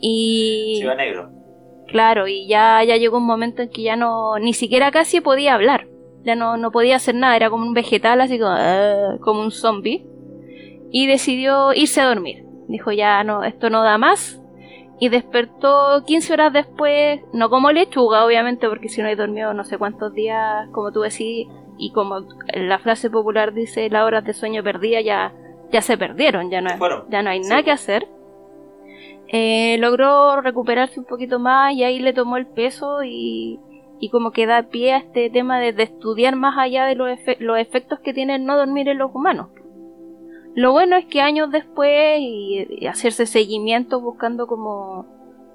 Y 0.00 0.76
se 0.78 0.84
iba 0.84 0.94
negro. 0.94 1.30
claro, 1.88 2.26
y 2.26 2.46
ya, 2.48 2.82
ya 2.84 2.96
llegó 2.96 3.18
un 3.18 3.26
momento 3.26 3.62
en 3.62 3.68
que 3.70 3.82
ya 3.82 3.96
no, 3.96 4.38
ni 4.38 4.52
siquiera 4.54 4.90
casi 4.90 5.20
podía 5.20 5.54
hablar, 5.54 5.86
ya 6.24 6.34
no, 6.34 6.56
no 6.56 6.70
podía 6.70 6.96
hacer 6.96 7.14
nada, 7.14 7.36
era 7.36 7.50
como 7.50 7.64
un 7.66 7.74
vegetal, 7.74 8.20
así 8.20 8.38
como, 8.38 8.50
"Ah", 8.52 9.16
como 9.20 9.42
un 9.42 9.50
zombie, 9.50 10.06
y 10.90 11.06
decidió 11.06 11.72
irse 11.74 12.00
a 12.00 12.06
dormir. 12.06 12.43
Dijo, 12.68 12.92
ya 12.92 13.22
no, 13.24 13.44
esto 13.44 13.68
no 13.70 13.82
da 13.82 13.98
más, 13.98 14.40
y 14.98 15.08
despertó 15.08 16.02
15 16.06 16.32
horas 16.32 16.52
después, 16.52 17.20
no 17.32 17.50
como 17.50 17.70
lechuga, 17.72 18.24
obviamente, 18.24 18.68
porque 18.68 18.88
si 18.88 19.02
no 19.02 19.08
he 19.08 19.16
dormido 19.16 19.52
no 19.54 19.64
sé 19.64 19.76
cuántos 19.76 20.14
días, 20.14 20.68
como 20.72 20.92
tú 20.92 21.00
decís, 21.00 21.48
y 21.76 21.92
como 21.92 22.20
la 22.54 22.78
frase 22.78 23.10
popular 23.10 23.52
dice, 23.52 23.90
las 23.90 24.04
horas 24.04 24.24
de 24.24 24.32
sueño 24.32 24.62
perdidas 24.62 25.04
ya, 25.04 25.32
ya 25.72 25.82
se 25.82 25.98
perdieron, 25.98 26.48
ya 26.50 26.60
no, 26.60 26.70
fueron. 26.78 27.04
ya 27.10 27.22
no 27.22 27.30
hay 27.30 27.42
Sí. 27.42 27.50
nada 27.50 27.62
que 27.64 27.72
hacer. 27.72 28.06
Eh, 29.28 29.76
logró 29.78 30.40
recuperarse 30.40 31.00
un 31.00 31.06
poquito 31.06 31.38
más 31.38 31.72
y 31.74 31.82
ahí 31.82 31.98
le 31.98 32.12
tomó 32.12 32.36
el 32.36 32.46
peso 32.46 33.02
y, 33.02 33.58
y 33.98 34.10
como 34.10 34.30
que 34.30 34.46
da 34.46 34.62
pie 34.64 34.92
a 34.92 34.98
este 34.98 35.28
tema 35.30 35.58
de, 35.58 35.72
de 35.72 35.82
estudiar 35.84 36.36
más 36.36 36.56
allá 36.58 36.84
de 36.84 36.94
los, 36.94 37.08
efe- 37.08 37.38
los 37.40 37.58
efectos 37.58 37.98
que 38.00 38.12
tiene 38.14 38.36
el 38.36 38.44
no 38.44 38.56
dormir 38.56 38.88
en 38.88 38.98
los 38.98 39.10
humanos. 39.12 39.48
Lo 40.54 40.72
bueno 40.72 40.96
es 40.96 41.06
que 41.06 41.20
años 41.20 41.50
después 41.50 42.18
y, 42.20 42.66
y 42.70 42.86
hacerse 42.86 43.26
seguimiento 43.26 44.00
buscando 44.00 44.46
como 44.46 45.06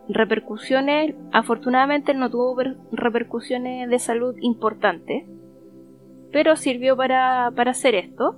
repercusiones, 0.09 1.15
afortunadamente 1.31 2.13
no 2.13 2.29
tuvo 2.29 2.55
per- 2.55 2.77
repercusiones 2.91 3.89
de 3.89 3.99
salud 3.99 4.35
importantes, 4.41 5.23
pero 6.31 6.55
sirvió 6.55 6.97
para, 6.97 7.51
para 7.55 7.71
hacer 7.71 7.95
esto. 7.95 8.37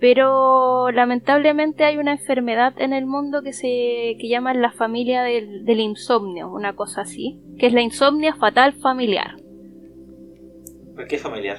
Pero 0.00 0.90
lamentablemente 0.90 1.84
hay 1.84 1.96
una 1.96 2.12
enfermedad 2.12 2.74
en 2.78 2.92
el 2.92 3.06
mundo 3.06 3.42
que 3.42 3.52
se 3.52 4.16
que 4.18 4.28
llaman 4.28 4.60
la 4.60 4.70
familia 4.72 5.22
del, 5.22 5.64
del 5.64 5.80
insomnio, 5.80 6.52
una 6.52 6.74
cosa 6.74 7.02
así, 7.02 7.40
que 7.58 7.66
es 7.68 7.72
la 7.72 7.80
insomnia 7.80 8.34
fatal 8.34 8.74
familiar. 8.74 9.36
¿Por 10.94 11.06
qué 11.06 11.16
familiar? 11.16 11.58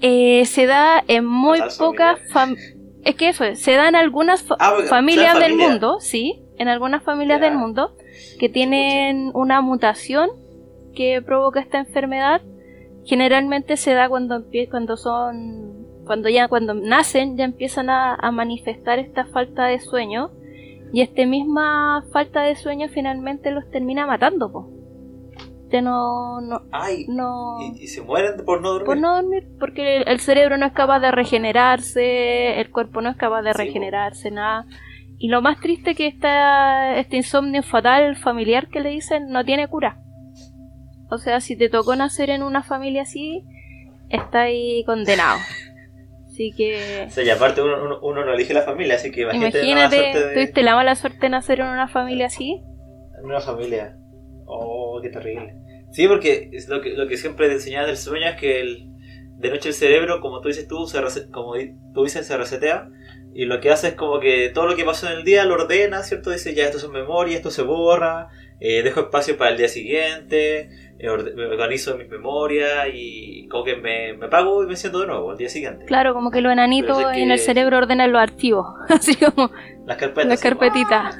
Eh, 0.00 0.44
se 0.46 0.66
da 0.66 1.02
en 1.06 1.26
muy 1.26 1.58
pocas 1.78 2.20
fam- 2.32 2.56
es 3.04 3.14
que 3.16 3.28
eso 3.28 3.44
es, 3.44 3.60
se 3.62 3.72
da 3.74 3.88
en 3.88 3.96
algunas 3.96 4.42
fa- 4.42 4.56
Ah, 4.58 4.72
familias 4.88 5.34
del 5.40 5.52
mundo, 5.70 6.00
sí, 6.00 6.42
en 6.58 6.68
algunas 6.68 7.02
familias 7.02 7.40
del 7.40 7.54
mundo 7.60 7.96
que 8.38 8.48
tienen 8.48 9.30
una 9.34 9.60
mutación 9.60 10.30
que 10.94 11.22
provoca 11.22 11.60
esta 11.60 11.78
enfermedad. 11.78 12.42
Generalmente 13.04 13.76
se 13.76 13.94
da 13.94 14.08
cuando 14.08 14.44
cuando 14.70 14.96
son 14.96 15.72
cuando 16.04 16.28
ya 16.28 16.48
cuando 16.48 16.74
nacen 16.74 17.36
ya 17.36 17.44
empiezan 17.44 17.88
a, 17.90 18.14
a 18.14 18.30
manifestar 18.30 18.98
esta 18.98 19.24
falta 19.26 19.64
de 19.66 19.78
sueño 19.80 20.30
y 20.92 21.00
esta 21.00 21.24
misma 21.26 22.04
falta 22.12 22.42
de 22.42 22.54
sueño 22.56 22.88
finalmente 22.88 23.50
los 23.50 23.68
termina 23.70 24.06
matando, 24.06 24.52
po. 24.52 24.68
No 25.80 26.40
no 26.42 26.62
Ay, 26.72 27.06
no 27.08 27.56
y, 27.60 27.84
y 27.84 27.86
se 27.86 28.02
mueren 28.02 28.44
por 28.44 28.60
no 28.60 28.70
dormir. 28.72 28.86
por 28.86 28.98
no 28.98 29.14
dormir, 29.22 29.44
porque 29.58 29.98
el, 29.98 30.08
el 30.08 30.20
cerebro 30.20 30.58
no 30.58 30.66
es 30.66 30.72
capaz 30.72 30.98
de 31.00 31.10
regenerarse, 31.12 32.60
el 32.60 32.70
cuerpo 32.70 33.00
no 33.00 33.08
es 33.10 33.16
capaz 33.16 33.42
de 33.42 33.52
Sí, 33.52 33.58
regenerarse, 33.58 34.30
nada. 34.30 34.66
y 35.18 35.28
lo 35.28 35.40
más 35.40 35.60
triste 35.60 35.94
que 35.94 36.08
esta, 36.08 36.98
este 36.98 37.16
insomnio 37.16 37.62
fatal 37.62 38.16
familiar 38.16 38.68
que 38.68 38.80
le 38.80 38.90
dicen 38.90 39.28
no 39.30 39.44
tiene 39.44 39.68
cura. 39.68 39.98
O 41.10 41.18
sea, 41.18 41.40
si 41.40 41.56
te 41.56 41.68
tocó 41.68 41.94
nacer 41.96 42.30
en 42.30 42.42
una 42.42 42.62
familia 42.62 43.02
así, 43.02 43.44
está 44.08 44.42
ahí 44.42 44.82
condenado. 44.84 45.38
Así 46.26 46.50
que... 46.56 47.04
O 47.06 47.10
sea, 47.10 47.22
y 47.24 47.28
aparte 47.30 47.60
uno, 47.62 47.84
uno, 47.84 47.98
uno 48.00 48.24
no 48.24 48.32
elige 48.32 48.54
la 48.54 48.62
familia, 48.62 48.94
así 48.94 49.10
que 49.10 49.20
imagínate, 49.22 49.58
la 49.58 49.64
Imagínate, 49.70 49.96
suerte 49.96 50.26
de- 50.28 50.34
tuviste 50.34 50.62
la 50.62 50.74
mala 50.74 50.94
suerte 50.94 51.18
de 51.20 51.28
nacer 51.28 51.60
en 51.60 51.66
una 51.66 51.88
familia 51.88 52.26
así. 52.26 52.62
en 53.18 53.24
una 53.26 53.40
familia. 53.40 53.94
Oh, 54.46 54.98
qué 55.02 55.10
terrible. 55.10 55.54
Sí, 55.92 56.08
porque 56.08 56.50
es 56.52 56.68
lo 56.68 56.80
que, 56.80 56.90
lo 56.96 57.06
que 57.06 57.16
siempre 57.16 57.46
te 57.48 57.54
enseñaba 57.54 57.86
del 57.86 57.96
sueño 57.96 58.26
es 58.26 58.36
que 58.36 58.60
el, 58.60 58.86
de 59.38 59.50
noche 59.50 59.68
el 59.68 59.74
cerebro, 59.74 60.20
como 60.20 60.40
tú 60.40 60.48
dices 60.48 60.66
tú, 60.66 60.86
se 60.86 61.00
rese- 61.00 61.30
como 61.30 61.54
tú 61.94 62.04
dices, 62.04 62.26
se 62.26 62.36
resetea. 62.36 62.88
Y 63.34 63.46
lo 63.46 63.60
que 63.60 63.70
hace 63.70 63.88
es 63.88 63.94
como 63.94 64.20
que 64.20 64.50
todo 64.50 64.66
lo 64.66 64.76
que 64.76 64.84
pasó 64.84 65.06
en 65.10 65.18
el 65.18 65.24
día 65.24 65.44
lo 65.44 65.54
ordena, 65.54 66.02
¿cierto? 66.02 66.30
Dice, 66.30 66.54
ya 66.54 66.64
esto 66.64 66.76
es 66.76 66.88
memoria, 66.90 67.36
esto 67.36 67.50
se 67.50 67.62
borra, 67.62 68.28
eh, 68.60 68.82
dejo 68.82 69.00
espacio 69.00 69.38
para 69.38 69.50
el 69.52 69.56
día 69.56 69.68
siguiente, 69.68 70.68
eh, 70.98 71.08
me 71.34 71.46
organizo 71.46 71.96
mis 71.96 72.08
memorias 72.10 72.88
y 72.92 73.48
como 73.48 73.64
que 73.64 73.76
me, 73.76 74.12
me 74.12 74.28
pago 74.28 74.62
y 74.62 74.66
me 74.66 74.76
siento 74.76 75.00
de 75.00 75.06
nuevo 75.06 75.30
al 75.30 75.38
día 75.38 75.48
siguiente. 75.48 75.86
Claro, 75.86 76.12
como 76.12 76.30
que 76.30 76.42
los 76.42 76.52
enanitos 76.52 76.94
Pero 76.96 77.08
es 77.10 77.16
que- 77.16 77.22
en 77.22 77.30
el 77.30 77.38
cerebro 77.38 77.78
ordenan 77.78 78.12
los 78.12 78.20
archivos. 78.20 78.66
Así 78.90 79.16
como 79.16 79.50
Las 79.86 79.96
carpetas. 79.96 80.28
las 80.28 80.40
carpetitas. 80.40 81.16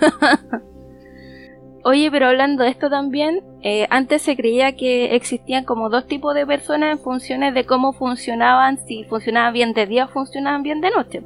Oye, 1.84 2.10
pero 2.12 2.26
hablando 2.28 2.62
de 2.62 2.70
esto 2.70 2.88
también, 2.88 3.42
eh, 3.62 3.88
antes 3.90 4.22
se 4.22 4.36
creía 4.36 4.76
que 4.76 5.16
existían 5.16 5.64
como 5.64 5.88
dos 5.90 6.06
tipos 6.06 6.32
de 6.34 6.46
personas 6.46 6.92
en 6.92 6.98
funciones 7.02 7.54
de 7.54 7.64
cómo 7.66 7.92
funcionaban, 7.92 8.78
si 8.78 9.02
funcionaban 9.04 9.52
bien 9.52 9.72
de 9.72 9.86
día 9.86 10.04
o 10.04 10.08
funcionaban 10.08 10.62
bien 10.62 10.80
de 10.80 10.90
noche. 10.90 11.22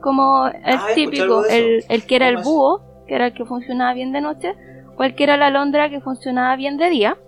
Como 0.00 0.46
el 0.46 0.78
Ah, 0.78 0.88
típico, 0.94 1.44
el, 1.44 1.84
que 2.06 2.16
era 2.16 2.28
el 2.28 2.38
búho, 2.38 2.80
que 3.06 3.14
era 3.14 3.26
el 3.26 3.34
que 3.34 3.44
funcionaba 3.44 3.92
bien 3.92 4.12
de 4.12 4.22
noche, 4.22 4.54
o 4.96 5.04
el 5.04 5.14
que 5.14 5.24
era 5.24 5.36
la 5.36 5.46
alondra 5.48 5.90
que 5.90 6.00
funcionaba 6.00 6.56
bien 6.56 6.78
de 6.78 6.88
día. 6.88 7.18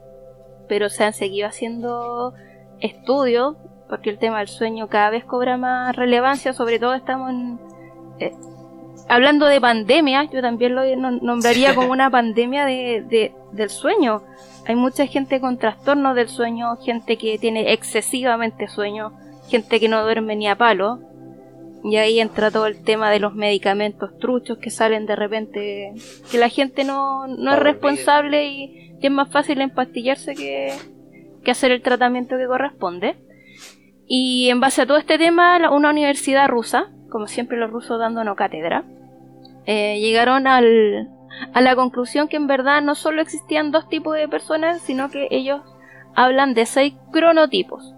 Pero 0.67 0.89
se 0.89 1.05
han 1.05 1.13
seguido 1.13 1.47
haciendo 1.49 2.33
estudios, 2.81 3.57
porque 3.89 4.09
el 4.09 4.19
tema 4.19 4.39
del 4.39 4.49
sueño 4.49 4.89
cada 4.89 5.11
vez 5.11 5.25
cobra 5.25 5.59
más 5.59 5.95
relevancia, 5.95 6.55
sobre 6.55 6.79
todo 6.79 6.95
estamos 6.95 7.31
en, 7.31 7.61
eh, 8.21 8.33
hablando 9.11 9.47
de 9.47 9.61
pandemia, 9.61 10.25
yo 10.25 10.41
también 10.41 10.75
lo 10.75 10.85
no- 10.97 11.11
nombraría 11.11 11.75
como 11.75 11.91
una 11.91 12.09
pandemia 12.11 12.65
de, 12.65 13.05
de- 13.09 13.33
del 13.53 13.69
sueño. 13.69 14.23
Hay 14.67 14.77
mucha 14.77 15.07
gente 15.07 15.41
con 15.41 15.59
trastornos 15.59 16.15
del 16.15 16.29
sueño, 16.29 16.77
gente 16.77 17.17
que 17.17 17.39
tiene 17.39 17.73
excesivamente 17.73 18.69
sueño, 18.69 19.13
gente 19.49 19.81
que 19.81 19.89
no 19.89 20.03
duerme 20.03 20.37
ni 20.37 20.49
a 20.49 20.57
palo. 20.57 21.01
Y 21.83 21.97
ahí 21.97 22.21
entra 22.21 22.51
todo 22.51 22.67
el 22.67 22.83
tema 22.85 23.11
de 23.11 23.21
los 23.21 23.35
medicamentos 23.35 24.17
truchos 24.19 24.59
que 24.59 24.69
salen 24.71 25.07
de 25.07 25.17
repente, 25.17 25.93
que 26.31 26.39
la 26.39 26.49
gente 26.51 26.85
no, 26.85 27.27
no 27.27 27.55
es 27.55 27.59
responsable 27.59 28.47
y, 28.47 28.97
y 29.01 29.07
es 29.07 29.11
más 29.11 29.31
fácil 29.33 29.61
empastillarse 29.63 30.35
que, 30.35 30.75
que 31.43 31.51
hacer 31.51 31.71
el 31.73 31.81
tratamiento 31.83 32.37
que 32.37 32.47
corresponde. 32.47 33.17
Y 34.07 34.51
en 34.51 34.61
base 34.61 34.83
a 34.83 34.87
todo 34.87 34.99
este 34.99 35.17
tema, 35.19 35.71
una 35.71 35.89
universidad 35.91 36.49
rusa, 36.49 36.91
como 37.11 37.27
siempre 37.29 37.57
los 37.57 37.71
rusos 37.71 37.99
dándonos 37.99 38.37
cátedra, 38.37 38.85
eh, 39.71 39.99
llegaron 40.01 40.47
al, 40.47 41.09
a 41.55 41.61
la 41.61 41.77
conclusión 41.77 42.29
que 42.29 42.37
en 42.37 42.47
verdad 42.47 42.83
no 42.83 42.95
solo 42.95 43.23
existían 43.23 43.71
dos 43.71 43.89
tipos 43.89 44.15
de 44.17 44.27
personas, 44.29 44.81
sino 44.83 45.11
que 45.11 45.29
ellos 45.31 45.61
hablan 46.15 46.55
de 46.55 46.67
seis 46.67 46.95
cronotipos, 47.13 47.95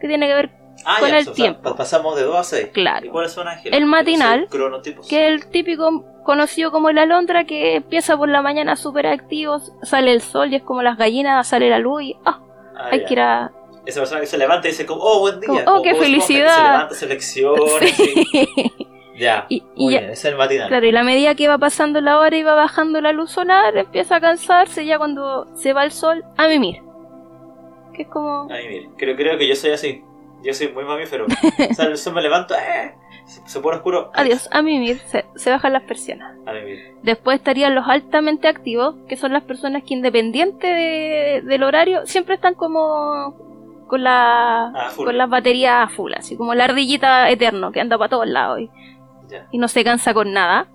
que 0.00 0.08
tiene 0.08 0.26
que 0.28 0.34
ver, 0.34 0.50
Ah, 0.86 0.96
con 1.00 1.10
ya, 1.10 1.16
el 1.18 1.22
o 1.22 1.24
sea, 1.26 1.34
tiempo. 1.34 1.62
pa- 1.62 1.76
pasamos 1.76 2.16
de 2.16 2.22
2 2.22 2.34
a 2.36 2.42
6. 2.44 2.68
claro, 2.72 3.06
¿Y 3.06 3.10
cuáles 3.10 3.32
son? 3.32 3.46
El 3.64 3.84
matinal, 3.84 4.48
que 5.08 5.26
es 5.26 5.28
el 5.32 5.46
típico 5.50 6.04
conocido 6.24 6.72
como 6.72 6.88
el 6.88 6.98
alondra, 6.98 7.44
que 7.44 7.76
empieza 7.76 8.16
por 8.16 8.28
la 8.28 8.40
mañana 8.42 8.74
súper 8.74 9.06
activo, 9.06 9.60
sale 9.82 10.12
el 10.12 10.22
sol 10.22 10.50
y 10.52 10.56
es 10.56 10.62
como 10.62 10.82
las 10.82 10.96
gallinas, 10.96 11.46
sale 11.46 11.68
la 11.68 11.78
luz 11.78 12.02
y 12.02 12.16
ah, 12.24 12.40
Ah, 12.74 12.88
hay 12.90 13.00
ya. 13.00 13.06
que 13.06 13.12
ir 13.14 13.20
a... 13.20 13.52
Esa 13.84 14.00
persona 14.00 14.20
que 14.20 14.26
se 14.26 14.38
levanta 14.38 14.66
y 14.66 14.70
dice 14.70 14.86
como, 14.86 15.02
oh, 15.02 15.20
buen 15.20 15.40
día. 15.40 15.48
Como, 15.48 15.60
oh, 15.60 15.64
como 15.64 15.82
qué 15.82 15.94
felicidad. 15.94 16.56
Se 16.56 16.62
levanta, 16.62 16.94
se 16.94 17.06
lecciona. 17.06 17.86
sí. 17.96 18.88
Ya, 19.22 19.46
y, 19.48 19.62
y 19.76 19.90
ya- 19.92 20.00
bien, 20.00 20.10
es 20.12 20.24
el 20.24 20.36
matinal. 20.36 20.68
Claro, 20.68 20.86
y 20.86 20.92
la 20.92 21.04
medida 21.04 21.34
que 21.34 21.46
va 21.48 21.58
pasando 21.58 22.00
la 22.00 22.18
hora 22.18 22.36
y 22.36 22.42
va 22.42 22.54
bajando 22.54 23.00
la 23.00 23.12
luz 23.12 23.30
solar, 23.30 23.76
empieza 23.76 24.16
a 24.16 24.20
cansarse 24.20 24.84
ya 24.84 24.98
cuando 24.98 25.46
se 25.56 25.72
va 25.72 25.84
el 25.84 25.92
sol 25.92 26.24
a 26.36 26.48
mimir. 26.48 26.82
Que 27.94 28.02
es 28.02 28.08
como... 28.08 28.48
Ay, 28.50 28.68
mire, 28.68 28.90
creo, 28.96 29.14
creo 29.16 29.38
que 29.38 29.46
yo 29.46 29.54
soy 29.54 29.70
así. 29.70 30.02
Yo 30.42 30.52
soy 30.54 30.68
muy 30.72 30.84
mamífero. 30.84 31.26
o 31.26 31.74
sea, 31.74 31.84
el 31.86 31.96
sol 31.98 32.14
me 32.14 32.22
levanto, 32.22 32.54
eh, 32.54 32.94
se, 33.26 33.46
se 33.46 33.60
pone 33.60 33.76
oscuro. 33.76 34.10
Adiós, 34.14 34.48
a 34.50 34.60
mimir, 34.60 34.98
se, 35.06 35.24
se 35.36 35.50
bajan 35.50 35.72
las 35.74 35.82
persianas. 35.84 36.36
A 36.46 36.52
mí, 36.52 36.60
mire. 36.64 36.94
Después 37.02 37.36
estarían 37.38 37.74
los 37.76 37.86
altamente 37.86 38.48
activos, 38.48 38.96
que 39.08 39.16
son 39.16 39.32
las 39.32 39.44
personas 39.44 39.84
que 39.84 39.94
independiente 39.94 40.66
de- 40.66 41.42
del 41.44 41.62
horario, 41.62 42.06
siempre 42.06 42.34
están 42.34 42.54
como 42.54 43.36
con 43.86 44.02
la 44.02 44.68
Ah, 44.74 44.90
con 44.96 45.16
las 45.18 45.28
baterías 45.28 45.84
a 45.84 45.88
full, 45.88 46.12
así 46.16 46.34
como 46.36 46.54
la 46.54 46.64
ardillita 46.64 47.28
eterno 47.30 47.70
que 47.72 47.80
anda 47.80 47.98
para 47.98 48.08
todos 48.08 48.26
lados 48.26 48.60
y, 48.60 48.70
Y 49.50 49.58
no 49.58 49.68
se 49.68 49.84
cansa 49.84 50.14
con 50.14 50.32
nada. 50.32 50.66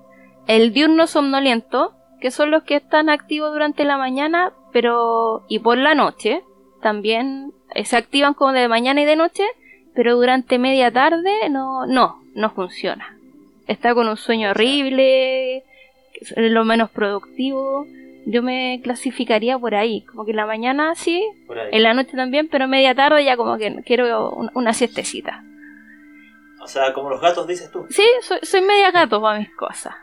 El 0.48 0.72
diurno 0.74 1.08
somnoliento, 1.08 1.94
que 2.22 2.32
son 2.32 2.52
los 2.52 2.64
que 2.64 2.76
están 2.76 3.10
activos 3.10 3.52
durante 3.52 3.84
la 3.86 3.98
mañana, 3.98 4.52
pero 4.72 5.44
y 5.48 5.60
por 5.60 5.78
la 5.78 5.94
noche, 5.96 6.42
también 6.82 7.52
eh, 7.76 7.86
se 7.86 7.98
activan 7.98 8.34
como 8.34 8.54
de 8.54 8.68
mañana 8.68 9.02
y 9.02 9.06
de 9.06 9.16
noche, 9.16 9.44
pero 9.96 10.16
durante 10.16 10.58
media 10.60 10.92
tarde 10.92 11.50
no, 11.50 11.86
no, 11.86 12.22
no 12.34 12.50
funciona. 12.52 13.18
Está 13.68 13.94
con 13.94 14.08
un 14.08 14.16
sueño 14.18 14.52
horrible, 14.52 15.58
es 16.14 16.34
lo 16.38 16.64
menos 16.66 16.90
productivo. 16.90 17.86
Yo 18.26 18.42
me 18.44 18.80
clasificaría 18.84 19.58
por 19.58 19.74
ahí, 19.76 20.02
como 20.02 20.26
que 20.26 20.32
en 20.32 20.38
la 20.38 20.46
mañana 20.46 20.96
sí, 20.96 21.24
en 21.72 21.84
la 21.84 21.94
noche 21.94 22.16
también, 22.16 22.48
pero 22.50 22.68
media 22.68 22.94
tarde 22.96 23.24
ya 23.26 23.38
como 23.38 23.58
que 23.58 23.82
quiero 23.86 24.32
un- 24.32 24.52
una 24.54 24.74
siestecita. 24.74 25.44
O 26.68 26.70
sea, 26.70 26.92
como 26.94 27.10
los 27.10 27.22
gatos 27.22 27.48
dices 27.48 27.72
tú. 27.72 27.86
Sí, 27.90 28.04
soy, 28.22 28.40
soy 28.44 28.62
media 28.62 28.92
gato 28.92 29.22
para 29.22 29.40
mis 29.40 29.56
cosas. 29.56 29.96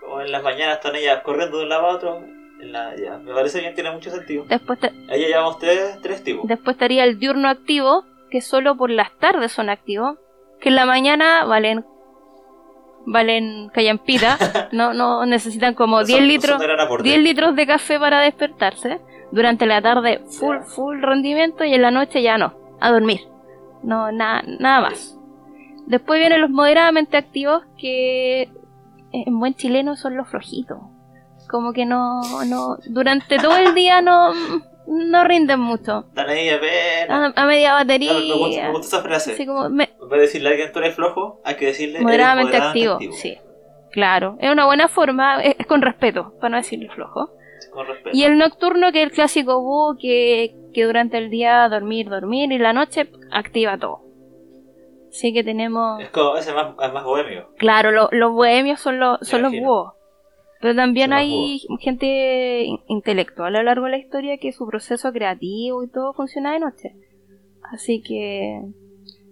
Como 0.00 0.20
en 0.20 0.30
las 0.30 0.42
mañanas 0.42 0.76
están 0.76 0.94
ellas 0.94 1.20
corriendo 1.24 1.58
de 1.58 1.62
un 1.64 1.68
lado 1.68 1.86
a 1.88 1.94
otro. 1.96 2.18
En 2.60 2.70
la, 2.72 2.94
ya, 2.96 3.18
me 3.18 3.34
parece 3.34 3.58
bien, 3.60 3.74
tiene 3.74 3.90
mucho 3.90 4.10
sentido. 4.10 4.44
Después, 4.48 4.78
te- 4.78 4.92
Ahí 5.10 5.22
ya 5.22 5.26
llevamos 5.26 5.58
tres, 5.58 5.98
tres 6.00 6.22
tipos. 6.22 6.46
después 6.46 6.76
estaría 6.76 7.02
el 7.02 7.18
diurno 7.18 7.48
activo, 7.48 8.04
que 8.30 8.40
solo 8.40 8.76
por 8.76 8.88
las 8.90 9.10
tardes 9.18 9.50
son 9.50 9.68
activos, 9.68 10.16
que 10.60 10.68
en 10.68 10.76
la 10.76 10.86
mañana 10.86 11.44
valen 11.44 11.84
valen 13.04 13.68
callampita, 13.70 14.38
no, 14.72 14.94
no 14.94 15.26
necesitan 15.26 15.74
como 15.74 15.98
No 16.00 16.04
10 16.04 16.18
son- 16.18 16.26
no 16.28 16.32
litros. 16.32 17.02
10 17.02 17.18
litros 17.20 17.56
de 17.56 17.66
café 17.66 17.98
para 17.98 18.20
despertarse. 18.20 19.00
Durante 19.32 19.64
la 19.66 19.80
tarde 19.80 20.20
full, 20.38 20.58
full 20.60 21.00
rendimiento 21.00 21.64
y 21.64 21.72
en 21.74 21.80
la 21.82 21.90
noche 21.90 22.22
ya 22.22 22.36
no, 22.36 22.54
a 22.80 22.92
dormir. 22.92 23.22
No, 23.82 24.12
nada 24.12 24.42
nada 24.46 24.82
más. 24.82 25.18
Después 25.86 26.18
vienen 26.20 26.40
los 26.40 26.50
moderadamente 26.50 27.16
activos 27.16 27.62
que 27.78 28.48
en 29.12 29.38
buen 29.38 29.54
chileno 29.54 29.96
son 29.96 30.16
los 30.16 30.28
flojitos. 30.28 30.78
Como 31.48 31.72
que 31.72 31.84
no, 31.84 32.22
no, 32.46 32.76
durante 32.86 33.38
todo 33.38 33.56
el 33.56 33.74
día 33.74 34.00
no, 34.00 34.32
no 34.86 35.24
rinden 35.24 35.60
mucho. 35.60 36.04
Están 36.08 36.30
ahí 36.30 36.48
apenas. 36.48 37.32
A, 37.36 37.42
a 37.42 37.46
media 37.46 37.70
Claro, 37.70 37.84
me, 37.84 37.94
gusta, 37.98 38.16
me 38.26 38.40
batería. 38.42 38.70
gusta 38.70 38.86
esa 38.86 39.02
frase. 39.02 39.32
Así 39.32 39.44
como 39.46 39.68
me- 39.68 39.90
En 40.00 40.08
vez 40.08 40.10
de 40.10 40.18
decirle 40.20 40.48
a 40.48 40.52
alguien 40.52 40.72
tú 40.72 40.78
eres 40.78 40.94
flojo, 40.94 41.40
hay 41.44 41.56
que 41.56 41.66
decirle 41.66 41.96
eres 41.98 42.04
moderadamente 42.04 42.56
activo. 42.56 42.98
Sí, 43.12 43.36
claro. 43.90 44.36
Es 44.40 44.50
una 44.50 44.64
buena 44.64 44.88
forma, 44.88 45.42
es, 45.42 45.56
es 45.58 45.66
con 45.66 45.82
respeto, 45.82 46.32
para 46.40 46.50
no 46.50 46.56
decirle 46.56 46.88
flojo. 46.88 47.30
Con 47.72 47.86
respeto. 47.86 48.16
Y 48.16 48.24
el 48.24 48.38
nocturno, 48.38 48.92
que 48.92 49.02
es 49.02 49.08
el 49.08 49.12
clásico 49.12 49.60
búho 49.60 49.96
que, 50.00 50.54
que 50.72 50.84
durante 50.84 51.18
el 51.18 51.28
día 51.28 51.68
dormir, 51.68 52.08
dormir 52.08 52.50
y 52.52 52.58
la 52.58 52.72
noche 52.72 53.10
activa 53.30 53.76
todo. 53.76 54.00
Así 55.12 55.32
que 55.34 55.44
tenemos. 55.44 56.00
Es 56.02 56.08
como 56.08 56.36
ese 56.36 56.54
más, 56.54 56.74
es 56.82 56.92
más 56.92 57.04
bohemio. 57.04 57.50
Claro, 57.58 57.90
lo- 57.90 58.08
los 58.12 58.32
bohemios 58.32 58.80
son, 58.80 58.98
los 58.98 59.18
son 59.20 59.42
los 59.42 59.52
búhos. 59.52 59.92
Pero 60.60 60.74
también 60.74 61.10
Son 61.10 61.18
hay 61.18 61.60
gente 61.80 62.62
in- 62.62 62.80
intelectual 62.86 63.54
a 63.54 63.58
lo 63.58 63.64
largo 63.64 63.84
de 63.84 63.90
la 63.90 63.98
historia 63.98 64.38
que 64.38 64.52
su 64.52 64.66
proceso 64.66 65.12
creativo 65.12 65.82
y 65.84 65.90
todo 65.90 66.14
funciona 66.14 66.52
de 66.52 66.60
noche. 66.60 66.96
Así 67.70 68.02
que. 68.02 68.60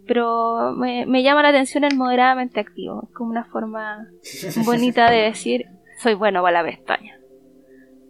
Pero 0.06 0.72
me, 0.76 1.06
me 1.06 1.22
llama 1.22 1.42
la 1.42 1.48
atención 1.50 1.84
el 1.84 1.96
moderadamente 1.96 2.60
activo. 2.60 3.04
Es 3.08 3.14
como 3.14 3.30
una 3.30 3.44
forma 3.46 4.10
bonita 4.66 5.10
de 5.10 5.22
decir: 5.22 5.64
soy 6.02 6.14
bueno 6.14 6.42
para 6.42 6.62
la 6.62 6.68
pestaña. 6.68 7.16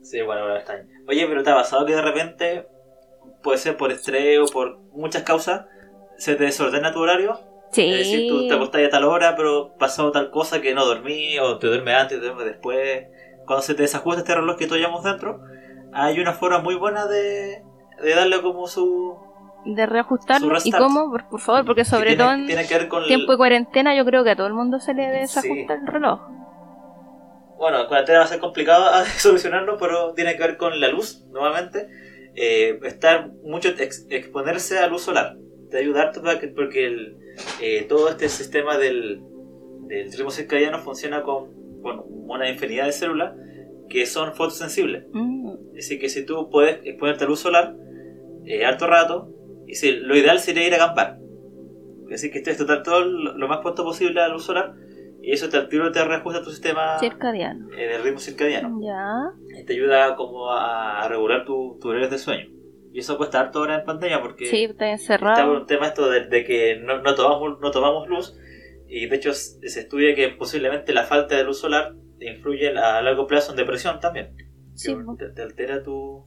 Sí, 0.02 0.22
bueno, 0.22 0.42
bueno, 0.42 0.56
está 0.56 0.74
bien. 0.74 0.88
Oye, 1.06 1.26
pero 1.26 1.42
¿te 1.44 1.50
ha 1.50 1.54
pasado 1.54 1.86
que 1.86 1.94
de 1.94 2.02
repente, 2.02 2.66
puede 3.42 3.58
ser 3.58 3.76
por 3.76 3.92
estrés 3.92 4.38
o 4.40 4.46
por 4.52 4.80
muchas 4.92 5.22
causas, 5.22 5.66
se 6.16 6.34
te 6.36 6.44
desordena 6.44 6.92
tu 6.92 7.00
horario? 7.00 7.38
Sí. 7.72 7.88
Es 7.90 7.98
decir, 7.98 8.28
tú 8.30 8.48
te 8.48 8.54
acostás 8.54 8.82
a 8.84 8.90
tal 8.90 9.04
hora, 9.04 9.36
pero 9.36 9.74
pasó 9.78 10.10
tal 10.10 10.30
cosa 10.30 10.60
que 10.60 10.74
no 10.74 10.84
dormí, 10.84 11.38
o 11.38 11.58
te 11.58 11.66
duermes 11.68 11.94
antes, 11.94 12.18
te 12.20 12.24
duermes 12.26 12.46
después. 12.46 13.06
Cuando 13.46 13.62
se 13.62 13.74
te 13.74 13.82
desajusta 13.82 14.20
este 14.20 14.34
reloj 14.34 14.56
que 14.56 14.66
todos 14.66 14.78
llevamos 14.78 15.04
dentro, 15.04 15.40
hay 15.92 16.18
una 16.20 16.32
forma 16.32 16.58
muy 16.60 16.74
buena 16.74 17.06
de, 17.06 17.62
de 18.02 18.14
darle 18.14 18.42
como 18.42 18.66
su... 18.66 19.16
de 19.64 19.86
reajustarlo. 19.86 20.52
¿Y 20.64 20.70
cómo? 20.72 21.10
Por, 21.10 21.28
por 21.28 21.40
favor, 21.40 21.64
porque 21.64 21.84
sobre 21.84 22.10
tiene, 22.16 22.22
todo 22.24 22.32
en 22.32 22.46
tiene 22.46 22.66
que 22.66 22.74
ver 22.78 22.88
con 22.88 23.02
el- 23.02 23.08
tiempo 23.08 23.32
de 23.32 23.38
cuarentena 23.38 23.94
yo 23.96 24.04
creo 24.04 24.22
que 24.24 24.30
a 24.30 24.36
todo 24.36 24.46
el 24.48 24.54
mundo 24.54 24.78
se 24.80 24.94
le 24.94 25.06
desajusta 25.08 25.74
Sí. 25.74 25.80
el 25.80 25.86
reloj. 25.86 26.20
bueno, 27.58 27.86
la 27.88 28.04
tela 28.04 28.20
va 28.20 28.24
a 28.24 28.28
ser 28.28 28.40
complicado 28.40 28.84
a 28.92 29.04
solucionarlo, 29.04 29.76
pero 29.78 30.12
tiene 30.14 30.36
que 30.36 30.42
ver 30.42 30.56
con 30.56 30.80
la 30.80 30.88
luz, 30.88 31.24
nuevamente. 31.30 31.88
Eh, 32.34 32.78
estar 32.84 33.30
mucho, 33.44 33.68
ex- 33.78 34.06
exponerse 34.10 34.78
a 34.78 34.86
luz 34.86 35.02
solar. 35.02 35.36
Te 35.70 35.78
ayuda 35.78 36.02
harto 36.02 36.22
para 36.22 36.38
que- 36.40 36.48
porque 36.48 36.86
el, 36.86 37.16
eh, 37.60 37.86
todo 37.88 38.08
este 38.10 38.28
sistema 38.28 38.76
del, 38.78 39.20
del 39.86 40.10
ritmo 40.12 40.30
circadiano 40.30 40.78
funciona 40.78 41.22
con, 41.22 41.50
con 41.82 42.02
una 42.06 42.48
infinidad 42.50 42.86
de 42.86 42.92
células 42.92 43.34
que 43.88 44.06
son 44.06 44.34
fotosensibles. 44.34 45.04
Mm, 45.12 45.76
Así 45.78 45.98
que 45.98 46.08
si 46.08 46.24
tú 46.26 46.50
puedes 46.50 46.80
exponerte 46.84 47.24
a 47.24 47.26
luz 47.26 47.40
solar 47.40 47.74
eh, 48.44 48.64
harto 48.64 48.86
rato, 48.86 49.32
y 49.66 49.74
sí, 49.74 49.92
lo 49.92 50.16
ideal 50.16 50.38
sería 50.40 50.66
ir 50.66 50.74
a 50.74 50.76
acampar. 50.76 51.18
Así 52.12 52.30
que 52.30 52.38
estés 52.38 52.56
total 52.58 52.82
todo 52.82 53.04
lo, 53.04 53.36
lo 53.38 53.48
más 53.48 53.58
pronto 53.58 53.84
posible 53.84 54.20
a 54.20 54.26
la 54.28 54.34
luz 54.34 54.44
solar 54.44 54.74
y 55.22 55.32
eso 55.32 55.48
te 55.48 55.56
al 55.58 55.68
tiro 55.68 55.92
te 55.92 56.04
reajusta 56.04 56.42
tu 56.42 56.50
sistema 56.50 56.98
circadiano. 56.98 57.68
en 57.76 57.90
el 57.90 58.02
ritmo 58.02 58.18
circadiano. 58.18 58.80
Ya. 58.82 59.30
Y 59.60 59.64
te 59.64 59.74
ayuda 59.74 60.16
como 60.16 60.50
a, 60.50 61.02
a 61.02 61.08
regular 61.08 61.44
tu, 61.44 61.78
tu 61.80 61.88
horarios 61.88 62.10
de 62.10 62.18
sueño. 62.18 62.48
Y 62.92 63.00
eso 63.00 63.16
cuesta 63.16 63.40
harto 63.40 63.60
ahora 63.60 63.76
en 63.76 63.84
pandemia 63.84 64.20
porque 64.20 64.46
Sí, 64.46 64.64
está 64.64 64.90
está 64.90 65.14
encerrado. 65.14 65.58
un 65.60 65.66
tema 65.66 65.86
esto 65.86 66.10
de, 66.10 66.26
de 66.26 66.44
que 66.44 66.76
no, 66.82 67.00
no 67.02 67.14
tomamos, 67.14 67.60
no 67.60 67.70
tomamos 67.70 68.08
luz 68.08 68.36
y 68.88 69.06
de 69.06 69.16
hecho 69.16 69.32
se 69.32 69.64
estudia 69.80 70.14
que 70.16 70.28
posiblemente 70.30 70.92
la 70.92 71.04
falta 71.04 71.36
de 71.36 71.44
luz 71.44 71.60
solar 71.60 71.94
influye 72.20 72.76
a 72.76 73.00
largo 73.00 73.26
plazo 73.28 73.52
en 73.52 73.58
depresión 73.58 74.00
también. 74.00 74.34
Sí, 74.74 74.92
te, 75.18 75.28
te 75.30 75.42
altera 75.42 75.82
tu, 75.82 76.26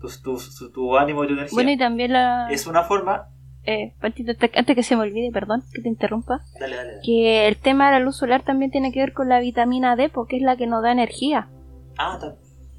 tu, 0.00 0.08
tu, 0.22 0.70
tu- 0.72 0.96
ánimo 0.96 1.22
y 1.24 1.28
tu 1.28 1.34
energía. 1.34 1.54
Bueno, 1.54 1.70
y 1.70 1.78
también 1.78 2.12
la... 2.12 2.48
Es 2.50 2.66
una 2.66 2.82
forma... 2.82 3.28
eh, 3.64 3.94
antes 4.00 4.74
que 4.74 4.82
se 4.82 4.96
me 4.96 5.02
olvide, 5.02 5.30
perdón, 5.32 5.62
que 5.72 5.80
te 5.82 5.88
interrumpa, 5.88 6.40
Dale, 6.58 6.74
dale. 6.76 6.88
dale. 6.90 7.00
que 7.04 7.46
el 7.46 7.56
tema 7.56 7.86
de 7.86 7.98
la 7.98 8.04
luz 8.04 8.16
solar 8.16 8.42
también 8.42 8.70
tiene 8.72 8.90
que 8.90 9.00
ver 9.00 9.12
con 9.12 9.28
la 9.28 9.38
vitamina 9.38 9.94
D, 9.96 10.08
porque 10.08 10.36
es 10.38 10.42
la 10.42 10.56
que 10.56 10.66
nos 10.66 10.82
da 10.82 10.90
energía. 10.92 11.48
Ah, 11.98 12.14
está. 12.20 12.34